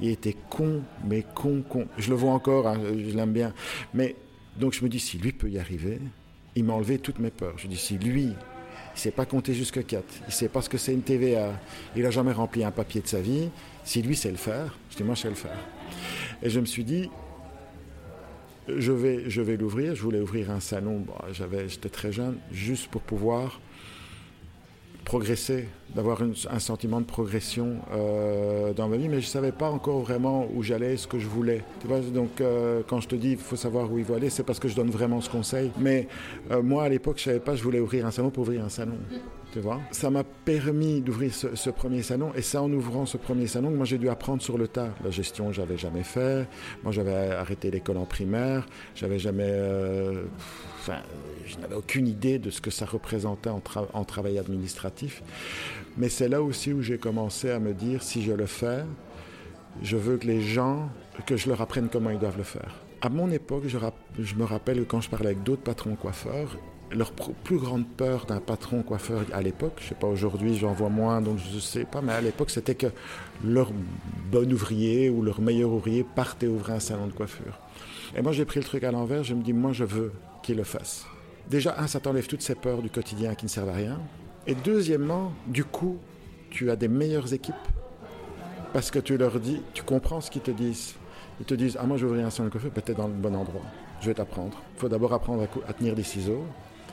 Il 0.00 0.10
était 0.10 0.36
con, 0.50 0.82
mais 1.06 1.24
con, 1.34 1.62
con. 1.66 1.86
Je 1.98 2.10
le 2.10 2.16
vois 2.16 2.32
encore, 2.32 2.66
hein, 2.66 2.78
je 2.82 3.16
l'aime 3.16 3.32
bien. 3.32 3.52
Mais 3.94 4.16
donc 4.58 4.72
je 4.72 4.84
me 4.84 4.88
dis, 4.88 5.00
si 5.00 5.18
lui 5.18 5.32
peut 5.32 5.48
y 5.48 5.58
arriver, 5.58 6.00
il 6.56 6.64
m'a 6.64 6.74
enlevé 6.74 6.98
toutes 6.98 7.18
mes 7.18 7.30
peurs. 7.30 7.58
Je 7.58 7.66
dis, 7.66 7.76
si 7.76 7.98
lui, 7.98 8.32
il 8.94 8.98
sait 8.98 9.10
pas 9.10 9.26
compter 9.26 9.54
jusqu'à 9.54 9.82
4, 9.82 10.04
il 10.28 10.32
sait 10.32 10.48
pas 10.48 10.62
ce 10.62 10.68
que 10.68 10.78
c'est 10.78 10.92
une 10.92 11.02
TVA, 11.02 11.52
il 11.96 12.02
n'a 12.02 12.10
jamais 12.10 12.32
rempli 12.32 12.64
un 12.64 12.70
papier 12.70 13.00
de 13.00 13.08
sa 13.08 13.20
vie, 13.20 13.48
si 13.84 14.02
lui 14.02 14.16
sait 14.16 14.30
le 14.30 14.36
faire, 14.36 14.78
je 14.90 14.96
dis, 14.96 15.02
moi 15.02 15.14
je 15.14 15.22
sais 15.22 15.28
le 15.28 15.34
faire. 15.34 15.58
Et 16.42 16.50
je 16.50 16.60
me 16.60 16.66
suis 16.66 16.84
dit, 16.84 17.10
je 18.68 18.92
vais, 18.92 19.28
je 19.28 19.42
vais 19.42 19.56
l'ouvrir. 19.56 19.94
Je 19.94 20.02
voulais 20.02 20.20
ouvrir 20.20 20.50
un 20.50 20.60
salon, 20.60 21.04
j'avais, 21.32 21.68
j'étais 21.68 21.88
très 21.88 22.12
jeune, 22.12 22.38
juste 22.50 22.88
pour 22.88 23.02
pouvoir 23.02 23.60
progresser, 25.04 25.68
d'avoir 25.94 26.20
un 26.22 26.58
sentiment 26.58 27.00
de 27.00 27.06
progression 27.06 27.76
euh, 27.92 28.72
dans 28.72 28.88
ma 28.88 28.96
vie, 28.96 29.08
mais 29.08 29.20
je 29.20 29.26
ne 29.26 29.30
savais 29.30 29.52
pas 29.52 29.70
encore 29.70 30.00
vraiment 30.00 30.48
où 30.54 30.62
j'allais, 30.62 30.96
ce 30.96 31.06
que 31.06 31.18
je 31.18 31.28
voulais. 31.28 31.62
Tu 31.80 31.86
vois, 31.86 32.00
donc 32.00 32.40
euh, 32.40 32.82
quand 32.86 33.00
je 33.00 33.08
te 33.08 33.14
dis 33.14 33.32
il 33.32 33.36
faut 33.36 33.56
savoir 33.56 33.90
où 33.92 33.98
il 33.98 34.04
faut 34.04 34.14
aller, 34.14 34.30
c'est 34.30 34.42
parce 34.42 34.58
que 34.58 34.66
je 34.66 34.74
donne 34.74 34.90
vraiment 34.90 35.20
ce 35.20 35.30
conseil. 35.30 35.70
Mais 35.78 36.08
euh, 36.50 36.62
moi, 36.62 36.84
à 36.84 36.88
l'époque, 36.88 37.18
je 37.18 37.28
ne 37.28 37.34
savais 37.34 37.44
pas, 37.44 37.54
je 37.54 37.62
voulais 37.62 37.80
ouvrir 37.80 38.06
un 38.06 38.10
salon 38.10 38.30
pour 38.30 38.42
ouvrir 38.42 38.64
un 38.64 38.68
salon. 38.68 38.96
Tu 39.52 39.60
vois? 39.60 39.80
Ça 39.92 40.10
m'a 40.10 40.24
permis 40.24 41.00
d'ouvrir 41.00 41.32
ce, 41.32 41.70
premier 41.70 42.02
salon, 42.02 42.32
et 42.34 42.42
c'est 42.42 42.58
en 42.58 42.72
ouvrant 42.72 43.06
ce 43.06 43.16
premier 43.16 43.46
salon 43.46 43.70
que 43.70 43.76
moi 43.76 43.86
j'ai 43.86 43.98
dû 43.98 44.08
apprendre 44.08 44.42
sur 44.42 44.58
le 44.58 44.66
tas. 44.66 44.88
La 45.04 45.10
gestion, 45.10 45.52
j'avais 45.52 45.76
jamais 45.76 46.02
fait. 46.02 46.48
Moi, 46.82 46.92
j'avais 46.92 47.14
arrêté 47.14 47.70
l'école 47.70 47.98
en 47.98 48.06
primaire. 48.06 48.66
J'avais 48.96 49.20
jamais 49.20 49.52
Enfin, 50.86 51.00
je 51.46 51.56
n'avais 51.56 51.76
aucune 51.76 52.06
idée 52.06 52.38
de 52.38 52.50
ce 52.50 52.60
que 52.60 52.70
ça 52.70 52.84
représentait 52.84 53.48
en, 53.48 54.04
travail 54.04 54.38
administratif. 54.38 55.22
Mais 55.96 56.10
c'est 56.10 56.28
là 56.28 56.42
aussi 56.42 56.74
où 56.74 56.82
j'ai 56.82 56.98
commencé 56.98 57.50
à 57.50 57.58
me 57.58 57.72
dire, 57.72 58.02
si 58.02 58.22
je 58.22 58.32
le 58.32 58.44
fais, 58.44 58.84
je 59.80 59.96
veux 59.96 60.18
que 60.18 60.26
les 60.26 60.42
gens, 60.42 60.90
que 61.24 61.38
je 61.38 61.48
leur 61.48 61.62
apprenne 61.62 61.88
comment 61.90 62.10
ils 62.10 62.18
doivent 62.18 62.36
le 62.36 62.44
faire. 62.44 62.74
À 63.00 63.08
mon 63.08 63.30
époque, 63.30 63.62
je, 63.66 64.34
me 64.34 64.44
rappelle 64.44 64.80
que 64.80 64.82
quand 64.82 65.00
je 65.00 65.08
parlais 65.08 65.28
avec 65.28 65.42
d'autres 65.42 65.62
patrons 65.62 65.96
coiffeurs, 65.96 66.58
leur 66.92 67.12
plus 67.12 67.56
grande 67.56 67.86
peur 67.86 68.26
d'un 68.26 68.40
patron 68.40 68.82
coiffeur 68.82 69.24
à 69.32 69.40
l'époque, 69.40 69.78
je 69.80 69.88
sais 69.88 69.94
pas 69.94 70.06
aujourd'hui, 70.06 70.58
j'en 70.58 70.74
vois 70.74 70.90
moins, 70.90 71.22
donc 71.22 71.38
je 71.38 71.54
ne 71.54 71.60
sais 71.60 71.86
pas, 71.86 72.02
mais 72.02 72.12
à 72.12 72.20
l'époque, 72.20 72.50
c'était 72.50 72.74
que 72.74 72.88
leur 73.42 73.72
bon 74.30 74.52
ouvrier 74.52 75.08
ou 75.08 75.22
leur 75.22 75.40
meilleur 75.40 75.70
ouvrier 75.70 76.04
partait 76.04 76.46
ouvrir 76.46 76.74
un 76.74 76.80
salon 76.80 77.06
de 77.06 77.12
coiffure. 77.12 77.58
Et 78.16 78.22
moi, 78.22 78.32
j'ai 78.32 78.44
pris 78.44 78.60
le 78.60 78.64
truc 78.64 78.84
à 78.84 78.92
l'envers, 78.92 79.24
je 79.24 79.34
me 79.34 79.42
dis, 79.42 79.52
moi, 79.52 79.72
je 79.72 79.84
veux 79.84 80.12
qu'il 80.42 80.56
le 80.56 80.64
fasse. 80.64 81.06
Déjà, 81.48 81.74
un, 81.78 81.86
ça 81.86 82.00
t'enlève 82.00 82.26
toutes 82.26 82.42
ces 82.42 82.54
peurs 82.54 82.80
du 82.80 82.90
quotidien 82.90 83.34
qui 83.34 83.44
ne 83.44 83.50
servent 83.50 83.70
à 83.70 83.74
rien. 83.74 84.00
Et 84.46 84.54
deuxièmement, 84.54 85.32
du 85.46 85.64
coup, 85.64 85.98
tu 86.50 86.70
as 86.70 86.76
des 86.76 86.88
meilleures 86.88 87.32
équipes 87.32 87.54
parce 88.72 88.90
que 88.90 88.98
tu 88.98 89.16
leur 89.16 89.38
dis, 89.40 89.62
tu 89.72 89.82
comprends 89.82 90.20
ce 90.20 90.30
qu'ils 90.30 90.42
te 90.42 90.50
disent. 90.50 90.94
Ils 91.40 91.46
te 91.46 91.54
disent, 91.54 91.76
ah 91.80 91.86
moi 91.86 91.96
je 91.96 92.04
veux 92.04 92.12
ouvrir 92.12 92.26
un 92.26 92.30
salon 92.30 92.48
de 92.48 92.52
coiffure, 92.52 92.70
peut-être 92.70 92.96
dans 92.96 93.08
le 93.08 93.14
bon 93.14 93.34
endroit. 93.34 93.62
Je 94.00 94.06
vais 94.06 94.14
t'apprendre. 94.14 94.60
Il 94.76 94.80
faut 94.80 94.88
d'abord 94.88 95.12
apprendre 95.12 95.46
à, 95.66 95.72
tenir 95.72 95.94
des 95.94 96.02
ciseaux. 96.02 96.44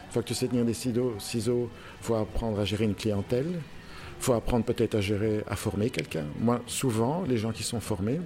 Une 0.06 0.12
fois 0.12 0.22
que 0.22 0.28
tu 0.28 0.34
sais 0.34 0.48
tenir 0.48 0.66
des 0.66 0.74
ciseaux, 0.74 1.70
il 2.00 2.04
faut 2.04 2.16
apprendre 2.16 2.60
à 2.60 2.66
gérer 2.66 2.86
une 2.86 2.96
clientèle. 2.96 3.48
Il 3.50 4.24
faut 4.24 4.34
apprendre 4.34 4.66
peut-être 4.66 4.96
à 4.96 5.02
gérer, 5.02 5.44
à 5.48 5.56
former 5.56 5.90
quelqu'un. 5.90 6.26
Moi, 6.40 6.62
souvent, 6.68 7.24
les 7.28 7.38
gens 7.38 7.52
qui 7.52 7.64
sont 7.64 7.80
formés, 7.80 8.20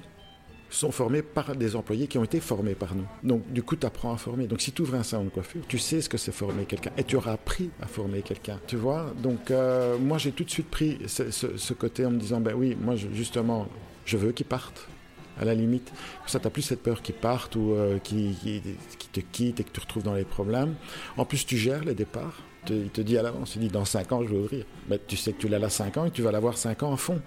sont 0.69 0.91
formés 0.91 1.21
par 1.21 1.55
des 1.55 1.75
employés 1.75 2.07
qui 2.07 2.17
ont 2.17 2.23
été 2.23 2.39
formés 2.39 2.75
par 2.75 2.95
nous. 2.95 3.05
Donc, 3.23 3.51
du 3.51 3.63
coup, 3.63 3.75
tu 3.75 3.85
apprends 3.85 4.13
à 4.13 4.17
former. 4.17 4.47
Donc, 4.47 4.61
si 4.61 4.71
tu 4.71 4.81
ouvres 4.81 4.95
un 4.95 5.03
salon 5.03 5.25
de 5.25 5.29
coiffure, 5.29 5.61
tu 5.67 5.77
sais 5.77 6.01
ce 6.01 6.09
que 6.09 6.17
c'est 6.17 6.31
former 6.31 6.65
quelqu'un 6.65 6.91
et 6.97 7.03
tu 7.03 7.15
auras 7.15 7.33
appris 7.33 7.69
à 7.81 7.87
former 7.87 8.21
quelqu'un. 8.21 8.59
Tu 8.67 8.75
vois 8.75 9.13
Donc, 9.21 9.51
euh, 9.51 9.97
moi, 9.97 10.17
j'ai 10.17 10.31
tout 10.31 10.43
de 10.43 10.49
suite 10.49 10.69
pris 10.69 10.99
ce, 11.07 11.73
côté 11.73 12.05
en 12.05 12.11
me 12.11 12.19
disant, 12.19 12.41
ben 12.41 12.53
oui, 12.55 12.75
moi, 12.79 12.95
justement, 12.95 13.67
je 14.05 14.17
veux 14.17 14.31
qu'ils 14.31 14.45
partent. 14.45 14.87
À 15.37 15.43
la 15.43 15.53
limite, 15.53 15.91
ça, 16.27 16.39
tu 16.39 16.49
plus 16.49 16.61
cette 16.61 16.81
peur 16.81 17.01
qu'ils 17.01 17.15
partent 17.15 17.57
ou 17.57 17.73
euh, 17.73 17.99
qu'ils 17.99 18.35
qui, 18.35 18.61
te 19.11 19.19
quittent 19.19 19.59
et 19.59 19.63
que 19.65 19.69
tu 19.69 19.81
retrouves 19.81 20.03
dans 20.03 20.13
les 20.13 20.23
problèmes. 20.23 20.75
En 21.17 21.25
plus, 21.25 21.45
tu 21.45 21.57
gères 21.57 21.83
les 21.83 21.93
départs. 21.93 22.41
Il 22.69 22.89
te 22.89 23.01
dit 23.01 23.17
à 23.17 23.21
l'avance, 23.21 23.55
il 23.55 23.61
dit 23.61 23.67
dans 23.67 23.83
5 23.83 24.11
ans, 24.13 24.23
je 24.23 24.29
vais 24.29 24.37
ouvrir. 24.37 24.65
Mais 24.89 24.97
tu 25.05 25.17
sais 25.17 25.33
que 25.33 25.39
tu 25.39 25.49
l'as 25.49 25.59
là 25.59 25.69
5 25.69 25.97
ans 25.97 26.05
et 26.05 26.11
tu 26.11 26.21
vas 26.21 26.31
l'avoir 26.31 26.57
5 26.57 26.83
ans 26.83 26.93
à 26.93 26.97
fond. 26.97 27.21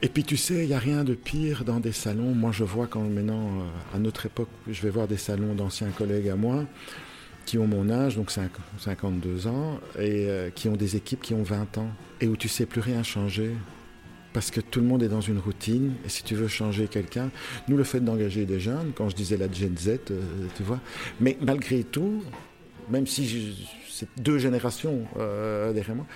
Et 0.00 0.08
puis 0.08 0.22
tu 0.22 0.36
sais, 0.36 0.62
il 0.62 0.68
n'y 0.68 0.74
a 0.74 0.78
rien 0.78 1.02
de 1.02 1.14
pire 1.14 1.64
dans 1.64 1.80
des 1.80 1.90
salons. 1.90 2.32
Moi, 2.32 2.52
je 2.52 2.62
vois 2.62 2.86
quand 2.86 3.02
maintenant, 3.02 3.46
euh, 3.46 3.96
à 3.96 3.98
notre 3.98 4.26
époque, 4.26 4.48
je 4.70 4.80
vais 4.82 4.90
voir 4.90 5.08
des 5.08 5.16
salons 5.16 5.54
d'anciens 5.54 5.90
collègues 5.90 6.28
à 6.28 6.36
moi 6.36 6.64
qui 7.46 7.58
ont 7.58 7.66
mon 7.66 7.88
âge, 7.90 8.14
donc 8.14 8.30
52 8.30 9.46
ans, 9.46 9.80
et 9.98 10.26
euh, 10.28 10.50
qui 10.50 10.68
ont 10.68 10.76
des 10.76 10.96
équipes 10.96 11.22
qui 11.22 11.32
ont 11.32 11.42
20 11.42 11.78
ans, 11.78 11.88
et 12.20 12.28
où 12.28 12.36
tu 12.36 12.46
sais 12.46 12.66
plus 12.66 12.80
rien 12.80 13.02
changer. 13.02 13.52
Parce 14.34 14.50
que 14.50 14.60
tout 14.60 14.80
le 14.80 14.86
monde 14.86 15.02
est 15.02 15.08
dans 15.08 15.22
une 15.22 15.38
routine, 15.38 15.94
et 16.04 16.10
si 16.10 16.22
tu 16.22 16.34
veux 16.34 16.46
changer 16.46 16.86
quelqu'un, 16.86 17.30
nous 17.66 17.76
le 17.78 17.84
fait 17.84 18.00
d'engager 18.00 18.44
des 18.44 18.60
jeunes, 18.60 18.92
quand 18.94 19.08
je 19.08 19.16
disais 19.16 19.38
la 19.38 19.50
Gen 19.50 19.76
Z, 19.76 19.88
euh, 20.10 20.20
tu 20.56 20.62
vois, 20.62 20.78
mais 21.20 21.38
malgré 21.40 21.82
tout, 21.82 22.22
même 22.90 23.06
si 23.06 23.66
c'est 23.88 24.08
deux 24.18 24.38
générations 24.38 25.06
derrière 25.16 25.96
moi, 25.96 26.06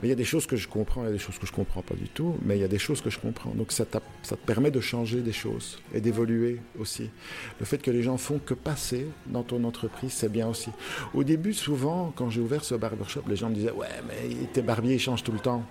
mais 0.00 0.08
il 0.08 0.10
y 0.10 0.12
a 0.12 0.16
des 0.16 0.24
choses 0.24 0.46
que 0.46 0.56
je 0.56 0.68
comprends, 0.68 1.02
il 1.02 1.06
y 1.06 1.08
a 1.08 1.12
des 1.12 1.18
choses 1.18 1.38
que 1.38 1.46
je 1.46 1.52
comprends 1.52 1.82
pas 1.82 1.94
du 1.94 2.08
tout, 2.08 2.36
mais 2.42 2.58
il 2.58 2.60
y 2.60 2.64
a 2.64 2.68
des 2.68 2.78
choses 2.78 3.00
que 3.00 3.08
je 3.08 3.18
comprends. 3.18 3.50
Donc 3.50 3.72
ça, 3.72 3.84
ça 4.22 4.36
te 4.36 4.46
permet 4.46 4.70
de 4.70 4.80
changer 4.80 5.22
des 5.22 5.32
choses 5.32 5.78
et 5.94 6.00
d'évoluer 6.00 6.60
aussi. 6.78 7.10
Le 7.58 7.64
fait 7.64 7.78
que 7.78 7.90
les 7.90 8.02
gens 8.02 8.18
font 8.18 8.38
que 8.38 8.54
passer 8.54 9.06
dans 9.26 9.42
ton 9.42 9.64
entreprise, 9.64 10.12
c'est 10.12 10.30
bien 10.30 10.48
aussi. 10.48 10.70
Au 11.14 11.24
début, 11.24 11.54
souvent, 11.54 12.12
quand 12.14 12.28
j'ai 12.28 12.40
ouvert 12.40 12.64
ce 12.64 12.74
barbershop, 12.74 13.22
les 13.28 13.36
gens 13.36 13.48
me 13.48 13.54
disaient 13.54 13.72
Ouais, 13.72 13.88
mais 14.06 14.46
tes 14.52 14.62
barbiers, 14.62 14.94
ils 14.94 15.00
changent 15.00 15.24
tout 15.24 15.32
le 15.32 15.38
temps. 15.38 15.62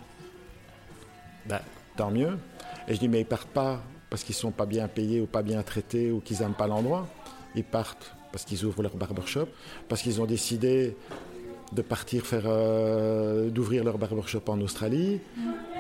Ben, 1.47 1.61
tant 1.95 2.09
mieux. 2.09 2.37
Et 2.87 2.95
je 2.95 2.99
dis 2.99 3.07
Mais 3.07 3.21
ils 3.21 3.25
partent 3.25 3.49
pas 3.49 3.83
parce 4.09 4.23
qu'ils 4.23 4.35
sont 4.35 4.51
pas 4.51 4.65
bien 4.65 4.87
payés 4.87 5.21
ou 5.21 5.27
pas 5.27 5.43
bien 5.43 5.61
traités 5.61 6.11
ou 6.11 6.19
qu'ils 6.19 6.39
n'aiment 6.39 6.53
pas 6.53 6.67
l'endroit. 6.67 7.07
Ils 7.55 7.63
partent 7.63 8.15
parce 8.31 8.43
qu'ils 8.43 8.65
ouvrent 8.65 8.81
leur 8.81 8.97
barbershop, 8.97 9.47
parce 9.87 10.01
qu'ils 10.01 10.19
ont 10.19 10.25
décidé 10.25 10.97
de 11.71 11.81
partir 11.81 12.25
faire, 12.25 12.43
euh, 12.45 13.49
d'ouvrir 13.49 13.83
leur 13.83 13.97
barbershop 13.97 14.41
en 14.47 14.59
Australie, 14.61 15.19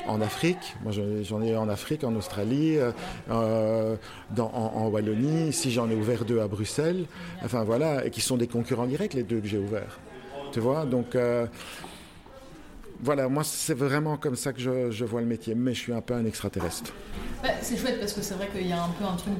en 0.07 0.21
Afrique. 0.21 0.75
Moi, 0.83 0.91
j'en 1.23 1.41
ai 1.41 1.55
en 1.55 1.69
Afrique, 1.69 2.03
en 2.03 2.15
Australie, 2.15 2.77
euh, 2.77 2.91
euh, 3.29 3.95
dans, 4.35 4.51
en, 4.53 4.87
Wallonie. 4.87 5.49
Ici, 5.49 5.71
j'en 5.71 5.89
ai 5.89 5.95
ouvert 5.95 6.25
deux 6.25 6.39
à 6.39 6.47
Bruxelles. 6.47 7.05
Enfin, 7.43 7.63
voilà, 7.63 8.05
et 8.05 8.11
qui 8.11 8.21
sont 8.21 8.37
des 8.37 8.47
concurrents 8.47 8.87
directs, 8.87 9.13
les 9.13 9.23
deux 9.23 9.39
que 9.39 9.47
j'ai 9.47 9.57
ouverts. 9.57 9.99
Tu 10.51 10.59
vois, 10.59 10.85
donc 10.85 11.17
voilà, 13.03 13.27
moi 13.27 13.43
c'est 13.43 13.73
vraiment 13.73 14.15
comme 14.15 14.37
ça 14.37 14.53
que 14.53 14.61
je, 14.89 15.03
vois 15.03 15.19
le 15.19 15.27
métier, 15.27 15.53
mais 15.53 15.73
je 15.73 15.79
suis 15.79 15.93
un 15.93 15.99
peu 15.99 16.13
un 16.13 16.25
extraterrestre. 16.25 16.93
Bah, 17.43 17.49
c'est 17.61 17.75
chouette 17.75 17.99
parce 17.99 18.13
que 18.13 18.21
c'est 18.21 18.35
vrai 18.35 18.47
qu'il 18.47 18.67
y 18.67 18.71
a 18.71 18.81
un 18.81 18.89
peu 18.89 19.03
un 19.03 19.17
truc 19.17 19.33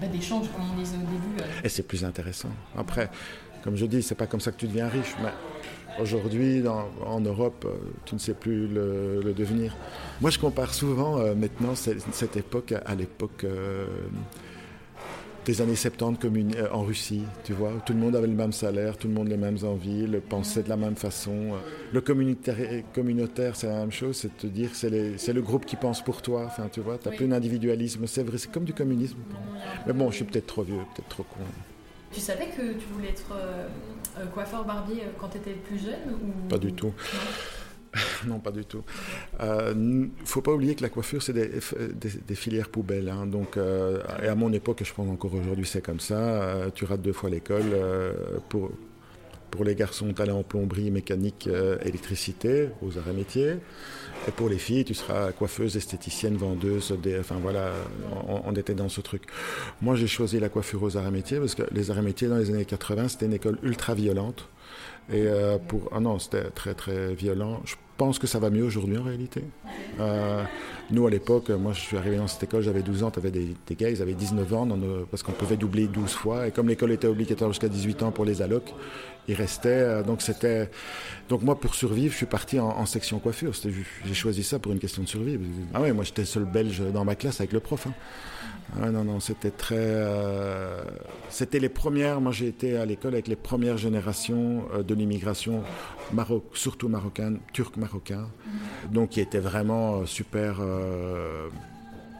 bah, 0.00 0.08
d'échange, 0.08 0.48
comme 0.52 0.64
on 0.74 0.76
disait 0.76 0.96
au 0.96 1.00
début. 1.00 1.50
Et 1.62 1.68
c'est 1.68 1.84
plus 1.84 2.04
intéressant. 2.04 2.50
Après, 2.76 3.08
comme 3.62 3.76
je 3.76 3.86
dis, 3.86 4.02
c'est 4.02 4.14
pas 4.14 4.26
comme 4.26 4.40
ça 4.40 4.52
que 4.52 4.58
tu 4.58 4.66
deviens 4.66 4.88
riche, 4.88 5.14
mais 5.22 5.30
Aujourd'hui, 6.00 6.62
en 7.04 7.20
Europe, 7.20 7.64
euh, 7.66 7.74
tu 8.04 8.14
ne 8.14 8.20
sais 8.20 8.34
plus 8.34 8.66
le, 8.66 9.32
devenir. 9.34 9.74
Moi, 10.20 10.30
je 10.30 10.38
compare 10.38 10.74
souvent 10.74 11.18
euh, 11.18 11.34
maintenant 11.34 11.74
cette, 11.74 12.36
époque 12.36 12.74
à, 12.84 12.94
l'époque 12.94 13.44
euh, 13.44 13.86
des 15.46 15.62
années 15.62 15.74
70 15.74 16.56
en 16.70 16.82
Russie, 16.82 17.22
tu 17.44 17.54
vois. 17.54 17.72
Tout 17.86 17.94
le 17.94 17.98
monde 17.98 18.14
avait 18.14 18.26
le 18.26 18.34
même 18.34 18.52
salaire, 18.52 18.98
tout 18.98 19.08
le 19.08 19.14
monde 19.14 19.28
les 19.28 19.38
mêmes 19.38 19.58
envies, 19.62 20.06
le 20.06 20.20
pensait 20.20 20.62
de 20.62 20.68
la 20.68 20.76
même 20.76 20.96
façon. 20.96 21.52
Le 21.92 22.00
communautaire, 22.00 23.56
c'est 23.56 23.68
la 23.68 23.80
même 23.80 23.92
chose, 23.92 24.16
c'est 24.16 24.28
de 24.28 24.38
te 24.38 24.46
dire 24.46 24.70
c'est 24.74 25.32
le 25.32 25.42
groupe 25.42 25.64
qui 25.64 25.76
pense 25.76 26.04
pour 26.04 26.20
toi. 26.20 26.44
Enfin, 26.46 26.68
tu 26.70 26.80
vois, 26.80 26.98
tu 26.98 27.08
n'as 27.08 27.16
plus 27.16 27.26
d'individualisme. 27.26 28.06
C'est 28.06 28.22
vrai, 28.22 28.36
c'est 28.36 28.52
comme 28.52 28.64
du 28.64 28.74
communisme. 28.74 29.18
Mais 29.86 29.94
bon, 29.94 30.10
je 30.10 30.16
suis 30.16 30.24
peut-être 30.24 30.46
trop 30.46 30.62
vieux, 30.62 30.76
peut-être 30.94 31.08
trop 31.08 31.22
con. 31.22 31.40
Tu 32.16 32.22
savais 32.22 32.46
que 32.46 32.72
tu 32.72 32.86
voulais 32.94 33.10
être 33.10 33.26
coiffeur 34.32 34.64
barbier 34.64 35.02
quand 35.20 35.28
tu 35.28 35.36
étais 35.36 35.52
plus 35.52 35.78
jeune 35.78 36.14
ou... 36.14 36.48
Pas 36.48 36.56
du 36.56 36.72
tout. 36.72 36.94
non, 38.26 38.38
pas 38.44 38.50
du 38.50 38.64
tout. 38.64 38.82
Il 39.38 39.44
euh, 39.44 39.74
ne 39.74 40.06
faut 40.24 40.42
pas 40.42 40.52
oublier 40.52 40.74
que 40.74 40.82
la 40.82 40.88
coiffure, 40.88 41.22
c'est 41.22 41.32
des, 41.32 42.34
filières 42.34 42.68
poubelles. 42.68 43.08
Hein. 43.08 43.26
donc, 43.26 43.56
euh, 43.56 44.02
et 44.22 44.28
à 44.28 44.34
mon 44.34 44.52
époque, 44.52 44.82
je 44.84 44.92
pense 44.92 45.08
encore 45.08 45.34
aujourd'hui, 45.34 45.66
c'est 45.66 45.82
comme 45.82 46.00
ça. 46.00 46.18
Euh, 46.18 46.70
tu 46.74 46.84
rates 46.84 47.02
deux 47.02 47.12
fois 47.12 47.30
l'école. 47.30 47.76
pour, 48.48 48.70
pour 49.50 49.64
les 49.64 49.74
garçons, 49.74 50.12
allais 50.18 50.32
en 50.32 50.42
plomberie, 50.42 50.90
mécanique, 50.90 51.48
électricité, 51.82 52.70
aux 52.82 52.98
arts 52.98 53.08
et 53.08 53.14
métiers. 53.14 53.56
Et 54.28 54.32
pour 54.32 54.48
les 54.48 54.58
filles, 54.58 54.84
tu 54.84 54.94
seras 54.94 55.32
coiffeuse, 55.32 55.76
esthéticienne, 55.76 56.36
vendeuse. 56.36 56.92
enfin 57.20 57.36
voilà, 57.40 57.70
on, 58.26 58.52
était 58.54 58.74
dans 58.74 58.88
ce 58.88 59.00
truc. 59.00 59.22
Moi, 59.80 59.94
j'ai 59.94 60.08
choisi 60.08 60.40
la 60.40 60.48
coiffure 60.48 60.82
aux 60.82 60.96
arts 60.96 61.10
métiers 61.10 61.38
parce 61.38 61.54
que 61.54 61.62
les 61.72 61.90
arts 61.90 62.02
métiers, 62.02 62.28
dans 62.28 62.36
les 62.36 62.50
années 62.50 62.64
80, 62.64 63.08
c'était 63.08 63.26
une 63.26 63.34
école 63.34 63.58
ultra 63.62 63.94
violente. 63.94 64.48
Et 65.12 65.26
pour. 65.68 65.88
Ah 65.92 66.00
non, 66.00 66.18
c'était 66.18 66.50
très 66.50 66.74
très 66.74 67.14
violent. 67.14 67.62
Je 67.64 67.76
pense 67.96 68.18
que 68.18 68.26
ça 68.26 68.38
va 68.38 68.50
mieux 68.50 68.64
aujourd'hui 68.64 68.98
en 68.98 69.02
réalité. 69.02 69.42
Euh, 70.00 70.42
nous, 70.90 71.06
à 71.06 71.10
l'époque, 71.10 71.50
moi 71.50 71.72
je 71.72 71.80
suis 71.80 71.96
arrivé 71.96 72.16
dans 72.16 72.26
cette 72.26 72.42
école, 72.42 72.62
j'avais 72.62 72.82
12 72.82 73.02
ans, 73.02 73.10
tu 73.10 73.18
avais 73.18 73.30
des, 73.30 73.54
gars, 73.76 73.90
ils 73.90 74.02
avaient 74.02 74.14
19 74.14 74.54
ans, 74.54 74.68
parce 75.10 75.22
qu'on 75.22 75.32
pouvait 75.32 75.56
doubler 75.56 75.86
12 75.86 76.12
fois. 76.12 76.46
Et 76.46 76.50
comme 76.50 76.68
l'école 76.68 76.92
était 76.92 77.06
obligatoire 77.06 77.50
jusqu'à 77.50 77.68
18 77.68 78.02
ans 78.02 78.10
pour 78.12 78.24
les 78.24 78.42
allocs, 78.42 78.74
ils 79.28 79.34
restaient. 79.34 79.68
Euh, 79.68 80.02
donc, 80.02 80.22
c'était... 80.22 80.70
donc 81.28 81.42
moi, 81.42 81.58
pour 81.58 81.74
survivre, 81.74 82.12
je 82.12 82.18
suis 82.18 82.26
parti 82.26 82.58
en, 82.58 82.86
section 82.86 83.18
coiffure. 83.18 83.52
J'ai 84.04 84.14
choisi 84.14 84.44
ça 84.44 84.58
pour 84.58 84.72
une 84.72 84.78
question 84.78 85.02
de 85.02 85.08
survie. 85.08 85.38
Ah 85.74 85.80
ouais, 85.80 85.92
moi 85.92 86.04
j'étais 86.04 86.24
seul 86.24 86.44
belge 86.44 86.82
dans 86.92 87.04
ma 87.04 87.14
classe 87.14 87.40
avec 87.40 87.52
le 87.52 87.60
prof. 87.60 87.86
Hein. 87.86 87.92
Ah 88.82 88.90
non, 88.90 89.04
non, 89.04 89.20
c'était 89.20 89.50
très. 89.50 89.76
Euh, 89.78 90.82
c'était 91.28 91.60
les 91.60 91.68
premières. 91.68 92.20
Moi, 92.20 92.32
j'ai 92.32 92.48
été 92.48 92.76
à 92.76 92.84
l'école 92.84 93.14
avec 93.14 93.28
les 93.28 93.36
premières 93.36 93.78
générations 93.78 94.64
euh, 94.74 94.82
de 94.82 94.94
l'immigration, 94.94 95.62
Maroc, 96.12 96.44
surtout 96.54 96.88
marocaine, 96.88 97.38
turc-marocain. 97.52 98.28
Donc, 98.90 99.10
qui 99.10 99.20
étaient 99.20 99.38
vraiment 99.38 100.04
super 100.06 100.60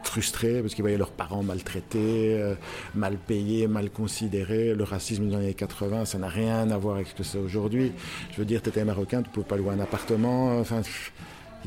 frustrés 0.06 0.60
parce 0.62 0.74
qu'ils 0.74 0.82
voyaient 0.82 0.98
leurs 0.98 1.10
parents 1.10 1.42
maltraités, 1.42 2.54
mal 2.94 3.16
payés, 3.16 3.66
mal 3.66 3.90
considérés. 3.90 4.74
Le 4.74 4.84
racisme 4.84 5.28
des 5.28 5.34
années 5.34 5.54
80, 5.54 6.04
ça 6.04 6.18
n'a 6.18 6.28
rien 6.28 6.70
à 6.70 6.78
voir 6.78 6.96
avec 6.96 7.08
ce 7.08 7.14
que 7.14 7.22
c'est 7.22 7.38
aujourd'hui. 7.38 7.92
Je 8.32 8.38
veux 8.38 8.44
dire, 8.44 8.62
tu 8.62 8.68
étais 8.68 8.84
marocain, 8.84 9.22
tu 9.22 9.28
ne 9.28 9.34
pouvais 9.34 9.46
pas 9.46 9.56
louer 9.56 9.70
un 9.70 9.80
appartement. 9.80 10.58
Enfin 10.58 10.82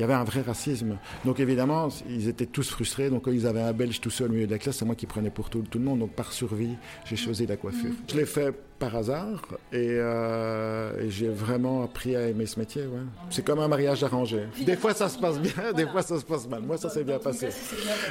y 0.00 0.04
avait 0.04 0.14
un 0.14 0.24
vrai 0.24 0.40
racisme. 0.40 0.96
Donc 1.26 1.40
évidemment, 1.40 1.88
ils 2.08 2.26
étaient 2.28 2.46
tous 2.46 2.70
frustrés. 2.70 3.10
Donc 3.10 3.24
quand 3.24 3.32
ils 3.32 3.46
avaient 3.46 3.60
un 3.60 3.74
Belge 3.74 4.00
tout 4.00 4.08
seul 4.08 4.30
au 4.30 4.32
milieu 4.32 4.46
de 4.46 4.52
la 4.52 4.58
classe, 4.58 4.78
c'est 4.78 4.86
moi 4.86 4.94
qui 4.94 5.04
prenais 5.04 5.28
pour 5.28 5.50
tout, 5.50 5.60
tout, 5.60 5.78
le 5.78 5.84
monde. 5.84 5.98
Donc 5.98 6.12
par 6.12 6.32
survie, 6.32 6.76
j'ai 7.04 7.16
choisi 7.16 7.46
la 7.46 7.56
coiffure. 7.56 7.92
Je 8.10 8.16
l'ai 8.16 8.24
fait 8.24 8.54
par 8.80 8.96
hasard 8.96 9.42
euh, 9.74 11.04
et, 11.04 11.10
j'ai 11.10 11.28
vraiment 11.28 11.84
appris 11.84 12.16
à 12.16 12.26
aimer 12.26 12.46
ce 12.46 12.58
métier. 12.58 12.82
Ouais. 12.82 13.02
C'est 13.28 13.44
comme 13.44 13.60
un 13.60 13.68
mariage 13.68 14.02
arrangé. 14.02 14.44
Des 14.64 14.74
fois 14.74 14.94
ça 14.94 15.08
se 15.08 15.18
passe 15.18 15.38
bien, 15.38 15.72
des 15.76 15.86
fois 15.86 16.02
ça 16.02 16.18
se 16.18 16.24
passe 16.24 16.48
mal. 16.48 16.62
Moi 16.62 16.78
ça 16.78 16.88
s'est 16.88 17.04
bien 17.04 17.18
passé. 17.18 17.50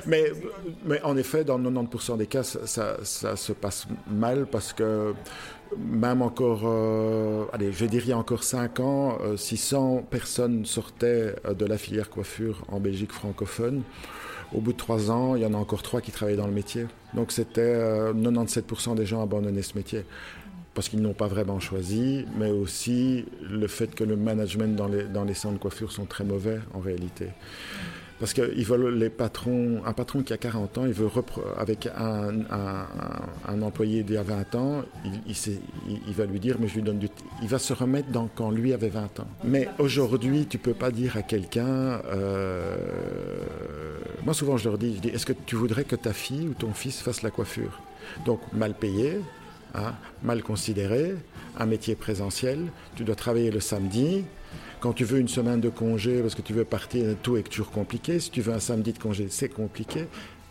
Mais, 0.06 0.32
mais 0.86 1.02
en 1.02 1.18
effet, 1.18 1.44
dans 1.44 1.60
90% 1.60 2.18
des 2.18 2.28
cas, 2.28 2.44
ça, 2.44 2.98
ça 3.04 3.36
se 3.36 3.52
passe 3.52 3.88
mal 4.08 4.46
parce 4.46 4.72
que 4.72 5.14
même 5.78 6.22
encore, 6.22 6.62
euh, 6.66 7.46
allez, 7.52 7.72
je 7.72 7.86
dirais 7.86 8.14
encore 8.14 8.44
5 8.44 8.80
ans, 8.80 9.18
600 9.36 9.98
euh, 9.98 10.02
personnes 10.10 10.66
sortaient 10.66 11.36
de 11.50 11.66
la 11.66 11.78
filière 11.78 12.10
coiffure 12.10 12.64
en 12.70 12.80
Belgique 12.80 13.12
francophone. 13.12 13.82
Au 14.54 14.62
bout 14.62 14.74
de 14.74 14.78
3 14.78 15.12
ans, 15.12 15.36
il 15.36 15.44
y 15.44 15.46
en 15.46 15.54
a 15.54 15.58
encore 15.58 15.84
3 15.84 16.02
qui 16.02 16.12
travaillaient 16.12 16.38
dans 16.38 16.48
le 16.48 16.54
métier. 16.54 16.86
Donc 17.14 17.32
c'était 17.32 18.12
97% 18.14 18.96
des 18.96 19.06
gens 19.06 19.22
abandonnaient 19.22 19.62
ce 19.62 19.76
métier 19.76 20.06
parce 20.74 20.90
qu'ils 20.90 21.02
n'ont 21.02 21.14
pas 21.14 21.28
vraiment 21.28 21.60
choisi, 21.60 22.26
mais 22.38 22.52
aussi 22.52 23.26
le 23.42 23.68
fait 23.68 23.94
que 23.94 24.04
le 24.04 24.16
management 24.16 24.76
dans 24.76 24.88
les, 24.88 25.04
dans 25.04 25.24
les 25.24 25.34
centres 25.34 25.56
de 25.56 25.60
coiffure 25.60 25.92
sont 25.92 26.06
très 26.06 26.24
mauvais 26.24 26.60
en 26.74 26.80
réalité. 26.80 27.28
Parce 28.20 28.34
qu'ils 28.34 28.66
veulent 28.66 28.96
les 28.96 29.10
patrons, 29.10 29.82
un 29.86 29.94
patron 29.94 30.24
qui 30.24 30.34
a 30.34 30.38
40 30.38 30.78
ans, 30.78 30.86
il 30.86 30.92
veut 30.92 31.08
avec 31.58 31.88
un, 31.98 32.42
un, 33.48 33.62
employé 33.62 34.04
d'il 34.04 34.16
y 34.16 34.18
a 34.18 34.24
20 34.24 34.56
ans, 34.56 34.84
il, 35.06 35.36
il, 36.06 36.14
va 36.14 36.26
lui 36.26 36.42
dire, 36.42 36.58
mais 36.60 36.68
je 36.68 36.76
lui 36.76 36.82
donne 36.82 37.00
du 37.00 37.08
Il 37.42 37.48
va 37.48 37.60
se 37.60 37.72
remettre 37.72 38.10
dans 38.12 38.28
quand 38.28 38.52
lui 38.52 38.74
avait 38.74 38.90
20 38.90 39.22
ans. 39.22 39.28
Mais 39.46 39.70
aujourd'hui, 39.80 40.46
tu 40.48 40.58
peux 40.58 40.74
pas 40.74 40.92
dire 40.92 41.16
à 41.16 41.22
quelqu'un. 41.22 42.02
Euh, 42.12 42.76
moi, 44.26 44.34
souvent, 44.34 44.58
je 44.58 44.68
leur 44.68 44.78
dis, 44.78 44.98
je 44.98 45.00
dis 45.00 45.10
est-ce 45.10 45.26
que 45.26 45.34
tu 45.46 45.56
voudrais 45.56 45.86
que 45.86 45.96
ta 45.96 46.12
fille 46.12 46.50
ou 46.50 46.54
ton 46.54 46.74
fils 46.74 47.00
fasse 47.00 47.22
la 47.22 47.32
coiffure? 47.32 47.80
Donc, 48.26 48.42
mal 48.52 48.74
payé, 48.74 49.22
hein, 49.76 49.94
mal 50.24 50.44
considéré, 50.44 51.16
un 51.58 51.66
métier 51.66 51.96
présentiel, 51.96 52.60
tu 52.96 53.04
dois 53.04 53.16
travailler 53.16 53.52
le 53.52 53.60
samedi, 53.60 54.24
quand 54.80 54.94
tu 54.94 55.04
veux 55.04 55.20
une 55.20 55.28
semaine 55.28 55.60
de 55.60 55.70
congé 55.70 56.22
parce 56.22 56.36
que 56.36 56.42
tu 56.42 56.54
veux 56.54 56.64
partir, 56.64 57.16
tout 57.22 57.36
est 57.36 57.44
toujours 57.44 57.70
compliqué. 57.70 58.20
Si 58.20 58.32
tu 58.32 58.42
veux 58.42 58.54
un 58.54 58.60
samedi 58.60 58.94
de 58.94 59.00
congé, 59.00 59.28
c'est 59.30 59.50
compliqué. 59.50 60.08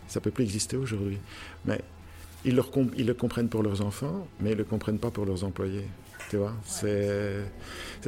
Ça 0.07 0.21
peut 0.21 0.31
plus 0.31 0.45
exister 0.45 0.77
aujourd'hui. 0.77 1.19
Mais 1.65 1.81
ils, 2.45 2.61
ils 2.97 3.07
le 3.07 3.15
comprennent 3.15 3.49
pour 3.49 3.63
leurs 3.63 3.81
enfants, 3.81 4.29
mais 4.41 4.51
ils 4.51 4.53
ne 4.53 4.59
le 4.59 4.65
comprennent 4.65 4.99
pas 4.99 5.11
pour 5.11 5.25
leurs 5.25 5.45
employés. 5.45 5.87
Tu 6.29 6.37
vois, 6.37 6.53
c'est 6.65 7.45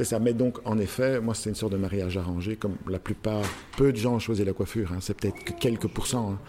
ça. 0.03 0.19
Mais 0.19 0.33
donc, 0.33 0.57
en 0.65 0.77
effet, 0.77 1.19
moi, 1.19 1.33
c'est 1.33 1.49
une 1.49 1.55
sorte 1.55 1.71
de 1.71 1.77
mariage 1.77 2.17
arrangé, 2.17 2.55
comme 2.55 2.75
la 2.87 2.99
plupart, 2.99 3.43
peu 3.77 3.91
de 3.91 3.97
gens 3.97 4.19
choisissent 4.19 4.45
la 4.45 4.53
coiffure. 4.53 4.91
Hein. 4.93 4.97
c'est 5.01 5.15
peut-être 5.15 5.43
que 5.43 5.53
quelques 5.53 5.87
pourcents. 5.87 6.33
Hein. 6.33 6.39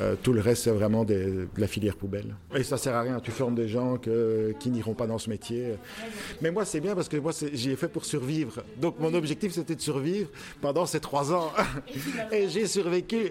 Euh, 0.00 0.14
tout 0.22 0.32
le 0.32 0.40
reste, 0.40 0.64
c'est 0.64 0.70
vraiment 0.70 1.04
de 1.04 1.48
la 1.56 1.66
filière 1.66 1.96
poubelle. 1.96 2.36
Et 2.54 2.62
ça 2.62 2.76
sert 2.76 2.94
à 2.94 3.02
rien. 3.02 3.18
Tu 3.20 3.32
formes 3.32 3.56
des 3.56 3.68
gens 3.68 3.96
que, 3.96 4.54
qui 4.60 4.70
n'iront 4.70 4.94
pas 4.94 5.06
dans 5.06 5.18
ce 5.18 5.28
métier. 5.28 5.74
Mais 6.40 6.50
moi, 6.50 6.64
c'est 6.64 6.80
bien 6.80 6.94
parce 6.94 7.08
que 7.08 7.16
moi, 7.16 7.32
j'y 7.52 7.72
ai 7.72 7.76
fait 7.76 7.88
pour 7.88 8.04
survivre. 8.04 8.62
Donc, 8.76 9.00
mon 9.00 9.12
objectif, 9.14 9.52
c'était 9.52 9.74
de 9.74 9.80
survivre 9.80 10.28
pendant 10.60 10.86
ces 10.86 11.00
trois 11.00 11.32
ans. 11.32 11.52
Et 12.32 12.48
j'ai 12.48 12.66
survécu. 12.66 13.30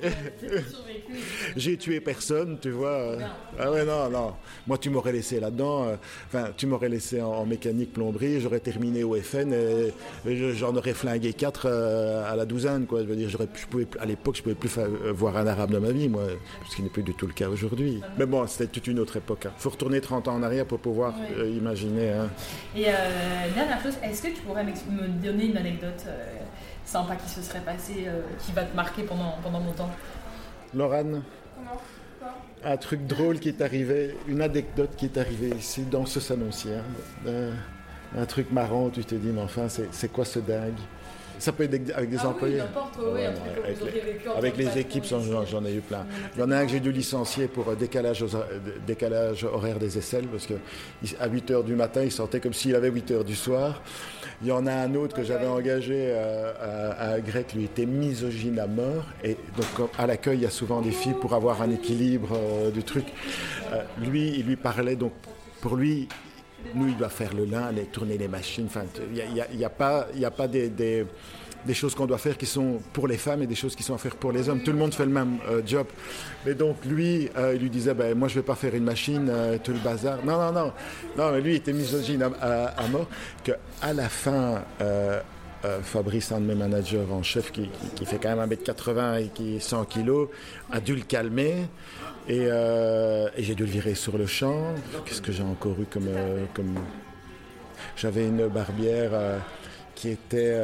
j'ai 1.56 1.78
tué 1.78 2.02
personne, 2.02 2.58
tu 2.62 2.72
vois. 2.72 3.18
Ah 3.58 3.72
ouais, 3.72 3.86
non, 3.86 4.10
non. 4.10 4.34
Moi, 4.66 4.78
tu 4.78 4.90
m'aurais 4.90 5.14
laissé 5.14 5.40
là-dedans. 5.40 5.86
Euh, 5.86 5.96
enfin, 6.28 6.50
tu 6.56 6.68
m'aurais 6.68 6.90
laissé 6.90 7.22
en 7.22 7.46
mécanique 7.46 7.77
plomberie, 7.86 8.40
j'aurais 8.42 8.60
terminé 8.60 9.04
au 9.04 9.16
FN 9.16 9.54
et, 9.54 9.94
j'en 10.54 10.76
aurais 10.76 10.94
flingué 10.94 11.34
quatre 11.34 11.68
euh, 11.70 12.32
à 12.32 12.36
la 12.36 12.46
douzaine. 12.46 12.86
Quoi. 12.86 13.02
Je 13.02 13.08
veux 13.08 13.16
dire, 13.16 13.30
je 13.30 13.38
pouvais, 13.68 13.88
à 14.00 14.06
l'époque, 14.06 14.38
je 14.38 14.44
pouvais 14.44 14.56
plus 14.56 14.78
euh, 14.78 15.12
voir 15.14 15.38
un 15.38 15.48
arabe 15.48 15.72
de 15.72 15.78
ma 15.78 15.92
vie, 15.92 16.10
moi, 16.10 16.24
ce 16.70 16.76
qui 16.76 16.82
n'est 16.82 16.90
plus 16.90 17.04
du 17.04 17.14
tout 17.14 17.28
le 17.28 17.34
cas 17.34 17.50
aujourd'hui. 17.50 18.02
Mais 18.18 18.26
bon, 18.26 18.46
c'était 18.48 18.68
toute 18.68 18.88
une 18.88 19.00
autre 19.00 19.18
époque. 19.18 19.42
Il 19.44 19.48
hein. 19.48 19.54
faut 19.58 19.70
retourner 19.70 20.02
30 20.02 20.28
ans 20.28 20.36
en 20.36 20.44
arrière 20.44 20.66
pour 20.66 20.80
pouvoir 20.80 21.14
euh, 21.38 21.50
imaginer. 21.50 22.12
Hein. 22.12 22.30
Et 22.76 22.86
dernière 23.54 23.82
chose, 23.82 23.96
est-ce 24.04 24.24
que 24.24 24.28
tu 24.28 24.42
pourrais 24.42 24.64
me 24.64 25.08
donner 25.24 25.46
une 25.46 25.58
anecdote 25.58 26.06
sympa 26.86 27.16
qui 27.16 27.30
se 27.30 27.42
serait 27.42 27.62
passée, 27.62 28.08
qui 28.40 28.52
va 28.54 28.64
te 28.64 28.76
marquer 28.76 29.04
pendant, 29.04 29.36
pendant 29.44 29.60
longtemps? 29.60 29.90
Lorane 30.74 31.24
un 32.64 32.78
truc 32.78 33.06
drôle 33.06 33.40
qui 33.40 33.50
est 33.50 33.62
arrivé, 33.62 34.16
une 34.28 34.42
anecdote 34.42 34.92
qui 34.98 35.06
est 35.06 35.18
arrivée 35.18 35.50
ici 35.58 35.84
dans 35.84 36.06
ce 36.06 36.20
salon-ci. 36.20 36.70
Hein. 36.74 37.52
Un, 38.18 38.26
truc 38.26 38.52
marrant, 38.52 38.90
tu 38.90 39.04
te 39.04 39.16
dis, 39.16 39.30
mais 39.30 39.42
enfin, 39.42 39.68
c'est 39.70 40.12
quoi 40.12 40.26
ce 40.26 40.40
dingue? 40.40 40.80
Ça 41.40 41.52
peut 41.52 41.64
être 41.64 41.96
avec 41.96 42.10
des 42.10 42.18
ah 42.20 42.30
employés. 42.30 42.62
Oui, 43.14 43.22
avec, 44.36 44.58
les, 44.58 44.80
équipes, 44.80 45.06
j'en 45.06 45.66
ai 45.66 45.76
eu 45.76 45.82
plein. 45.82 46.06
Il 46.36 46.40
y 46.40 46.44
en 46.44 46.50
a 46.50 46.58
un 46.58 46.66
que 46.66 46.72
j'ai 46.72 46.80
dû 46.80 46.92
licencier 46.92 47.48
pour 47.48 47.76
décalage, 47.76 48.26
décalage 48.88 49.44
horaire 49.44 49.78
des 49.78 49.98
aisselles, 50.00 50.26
parce 50.28 50.48
qu'à 50.48 51.28
8 51.28 51.52
h 51.52 51.64
du 51.64 51.76
matin, 51.76 52.02
il 52.04 52.12
sortait 52.12 52.40
comme 52.40 52.54
s'il 52.54 52.76
avait 52.76 52.90
8 52.90 53.12
h 53.12 53.24
du 53.24 53.36
soir. 53.36 53.82
Il 54.44 54.48
y 54.48 54.52
en 54.52 54.68
a 54.68 54.72
un 54.72 54.94
autre 54.94 55.16
que 55.16 55.24
j'avais 55.24 55.48
engagé 55.48 55.96
euh, 55.96 56.94
à, 57.00 57.14
un 57.16 57.20
grec, 57.20 57.54
lui 57.56 57.64
était 57.64 57.88
misogyne 57.88 58.60
à 58.60 58.68
mort. 58.68 59.06
Et 59.24 59.36
donc 59.58 59.90
à 59.98 60.06
l'accueil, 60.06 60.38
il 60.38 60.44
y 60.44 60.46
a 60.46 60.52
souvent 60.52 60.82
des 60.82 60.92
filles 60.92 61.16
pour 61.20 61.34
avoir 61.34 61.64
un 61.64 61.72
équilibre 61.72 62.30
euh, 62.34 62.70
du 62.70 62.84
truc. 62.84 63.06
Euh, 63.74 63.82
lui, 64.00 64.36
il 64.38 64.46
lui 64.46 64.56
parlait, 64.56 64.96
donc 64.96 65.14
pour 65.60 65.76
lui, 65.76 66.08
nous, 66.76 66.88
il 66.88 66.98
doit 66.98 67.10
faire 67.10 67.34
le 67.34 67.46
lin, 67.46 67.72
tourner 67.92 68.18
les 68.18 68.28
machines. 68.28 68.68
Enfin, 68.68 68.84
il 69.12 69.34
n'y 69.34 69.64
a, 69.64 69.68
a, 69.68 69.70
pas, 69.72 70.08
y 70.16 70.26
a 70.26 70.32
pas 70.32 70.48
des, 70.48 71.06
des, 71.66 71.74
choses 71.74 71.96
qu'on 71.96 72.06
doit 72.06 72.18
faire 72.18 72.38
qui 72.38 72.46
sont 72.46 72.80
pour 72.94 73.08
les 73.08 73.18
femmes 73.18 73.42
et 73.44 73.48
des 73.48 73.56
choses 73.56 73.76
qui 73.76 73.84
sont 73.84 73.94
à 73.94 73.98
faire 73.98 74.16
pour 74.16 74.32
les 74.32 74.50
hommes. 74.50 74.62
Tout 74.62 74.72
le 74.72 74.78
monde 74.78 74.94
fait 74.94 75.06
le 75.06 75.12
même 75.12 75.38
euh, 75.50 75.62
job. 75.66 75.88
Mais 76.46 76.54
donc, 76.54 76.78
lui, 76.86 77.30
euh, 77.38 77.54
il 77.56 77.62
lui 77.62 77.70
disait, 77.70 77.94
ben, 77.94 78.18
moi, 78.18 78.28
je 78.28 78.36
ne 78.36 78.42
vais 78.42 78.46
pas 78.46 78.56
faire 78.56 78.74
une 78.76 78.84
machine, 78.84 79.28
euh, 79.30 79.58
tout 79.62 79.72
le 79.72 79.80
bazar. 79.80 80.24
Non, 80.26 80.38
non, 80.38 80.52
non. 80.52 80.74
Non, 81.18 81.32
mais 81.32 81.42
lui, 81.42 81.54
il 81.54 81.56
était 81.58 81.74
misogyne 81.74 82.24
à, 82.24 82.66
à, 82.66 82.88
mort. 82.88 83.08
Qu'à 83.44 83.94
la 83.94 84.10
fin, 84.10 84.64
Fabrice, 85.84 86.32
un 86.32 86.40
de 86.40 86.46
mes 86.46 86.56
managers 86.56 87.06
en 87.12 87.24
chef, 87.24 87.52
qui, 87.52 87.70
fait 88.06 88.20
quand 88.22 88.36
même 88.36 88.50
1m80 88.50 89.26
et 89.26 89.28
qui 89.30 89.56
est 89.58 89.60
100 89.60 89.86
kg, 89.86 90.28
a 90.72 90.80
dû 90.80 90.96
le 90.96 91.02
calmer. 91.02 91.66
Et, 92.30 92.48
j'ai 93.38 93.56
dû 93.56 93.64
le 93.64 93.72
virer 93.72 93.96
sur 93.96 94.18
le 94.18 94.26
champ. 94.26 94.76
Qu'est-ce 95.06 95.22
que 95.22 95.32
j'ai 95.32 95.44
encore 95.44 95.76
eu 95.80 95.86
comme. 95.86 96.10
Comme... 96.54 96.76
J'avais 97.96 98.28
une 98.28 98.48
barbière 98.48 99.12
qui 99.98 100.10
était 100.10 100.60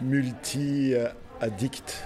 multi-addict 0.00 2.04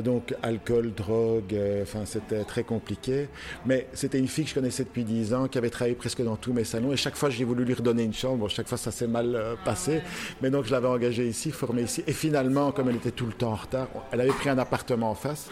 donc 0.00 0.34
alcool, 0.42 0.92
drogue, 0.94 1.56
enfin 1.82 2.04
c'était 2.04 2.44
très 2.44 2.64
compliqué. 2.64 3.28
Mais 3.66 3.88
c'était 3.92 4.18
une 4.18 4.28
fille 4.28 4.44
que 4.44 4.50
je 4.50 4.54
connaissais 4.54 4.84
depuis 4.84 5.04
10 5.04 5.34
ans, 5.34 5.48
qui 5.48 5.58
avait 5.58 5.70
travaillé 5.70 5.94
presque 5.94 6.22
dans 6.22 6.36
tous 6.36 6.52
mes 6.52 6.64
salons. 6.64 6.92
Et 6.92 6.96
chaque 6.96 7.16
fois, 7.16 7.30
j'ai 7.30 7.44
voulu 7.44 7.64
lui 7.64 7.74
redonner 7.74 8.04
une 8.04 8.14
chambre. 8.14 8.38
Bon, 8.38 8.48
chaque 8.48 8.68
fois, 8.68 8.78
ça 8.78 8.90
s'est 8.90 9.06
mal 9.06 9.56
passé. 9.64 10.02
Mais 10.40 10.50
donc, 10.50 10.64
je 10.64 10.72
l'avais 10.72 10.88
engagée 10.88 11.26
ici, 11.26 11.50
formée 11.50 11.82
ici. 11.82 12.02
Et 12.06 12.12
finalement, 12.12 12.72
comme 12.72 12.88
elle 12.88 12.96
était 12.96 13.10
tout 13.10 13.26
le 13.26 13.32
temps 13.32 13.52
en 13.52 13.56
retard, 13.56 13.88
elle 14.12 14.20
avait 14.20 14.30
pris 14.30 14.48
un 14.48 14.58
appartement 14.58 15.10
en 15.10 15.14
face. 15.14 15.48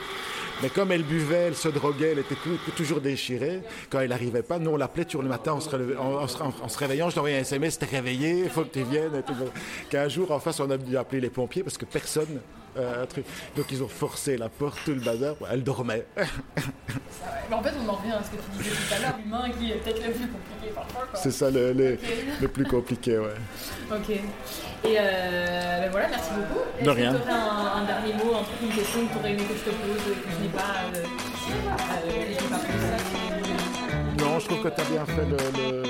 Mais 0.62 0.68
comme 0.68 0.92
elle 0.92 1.04
buvait, 1.04 1.46
elle 1.46 1.54
se 1.54 1.68
droguait, 1.68 2.10
elle 2.12 2.18
était 2.18 2.36
toujours 2.76 3.00
déchirée. 3.00 3.62
Quand 3.88 4.00
elle 4.00 4.10
n'arrivait 4.10 4.42
pas, 4.42 4.58
nous 4.58 4.72
on 4.72 4.76
l'appelait 4.76 5.06
toujours 5.06 5.22
le 5.22 5.28
matin 5.28 5.52
en 5.52 5.60
se, 5.60 5.70
réveillant. 5.70 7.08
Je 7.08 7.14
lui 7.14 7.18
envoyais 7.18 7.38
un 7.38 7.40
SMS, 7.40 7.78
t'es 7.78 7.86
réveillé, 7.86 8.40
il 8.44 8.50
faut 8.50 8.64
que 8.64 8.78
tu 8.78 8.82
viennes. 8.82 9.22
Qu'un 9.88 10.08
jour, 10.08 10.30
en 10.32 10.38
face, 10.38 10.60
on 10.60 10.70
a 10.70 10.76
dû 10.76 10.96
appeler 10.98 11.20
les 11.22 11.30
pompiers 11.30 11.62
parce 11.62 11.78
que 11.78 11.86
personne 11.86 12.40
euh, 12.76 13.06
Donc 13.56 13.66
ils 13.70 13.82
ont 13.82 13.88
forcé 13.88 14.36
la 14.36 14.48
porte, 14.48 14.78
tout 14.84 14.92
le 14.92 15.00
bazar. 15.00 15.34
Elle 15.50 15.62
dormait. 15.62 16.06
Mais 16.16 17.56
en 17.56 17.62
fait, 17.62 17.72
on 17.84 17.88
en 17.88 17.92
revient 17.94 18.12
à 18.12 18.22
ce 18.22 18.30
que 18.30 18.36
tu 18.36 18.50
disais 18.62 18.70
tout 18.70 18.94
à 18.94 18.98
l'heure, 19.00 19.16
l'humain 19.22 19.50
qui 19.58 19.72
est 19.72 19.76
peut-être 19.76 20.06
le 20.06 20.12
plus 20.12 20.28
compliqué 20.28 20.72
parfois. 20.74 21.06
C'est 21.14 21.30
ça 21.32 21.50
le, 21.50 21.72
le, 21.72 21.98
plus 22.48 22.64
compliqué, 22.64 23.18
ouais. 23.18 23.34
Ok. 23.90 24.10
Et 24.10 24.20
euh, 24.98 25.80
ben 25.82 25.90
voilà, 25.90 26.08
merci 26.08 26.30
beaucoup. 26.30 26.60
Est-ce 26.78 26.84
De 26.84 26.90
rien. 26.90 27.12
Tu 27.12 27.16
aurais 27.20 27.32
un, 27.32 27.82
un, 27.82 27.84
dernier 27.84 28.14
mot, 28.14 28.34
un 28.34 28.42
truc, 28.44 28.60
une 28.62 28.70
question 28.70 29.06
que 29.06 29.12
tu 29.12 29.18
aurais 29.18 29.32
aimé 29.32 29.42
que 29.42 29.54
je 29.54 29.64
te 29.64 29.70
pose, 29.70 30.02
que 30.04 30.10
je 30.30 30.38
n'ai 30.42 30.48
pas, 30.48 30.84
euh, 30.94 31.04
euh, 32.06 32.34
pas 32.50 32.58
posé 32.58 34.24
Non, 34.24 34.38
je 34.38 34.44
trouve 34.46 34.62
que 34.62 34.68
tu 34.68 34.80
as 34.80 34.84
bien 34.84 35.04
fait 35.06 35.26
le, 35.26 35.36
le 35.36 35.82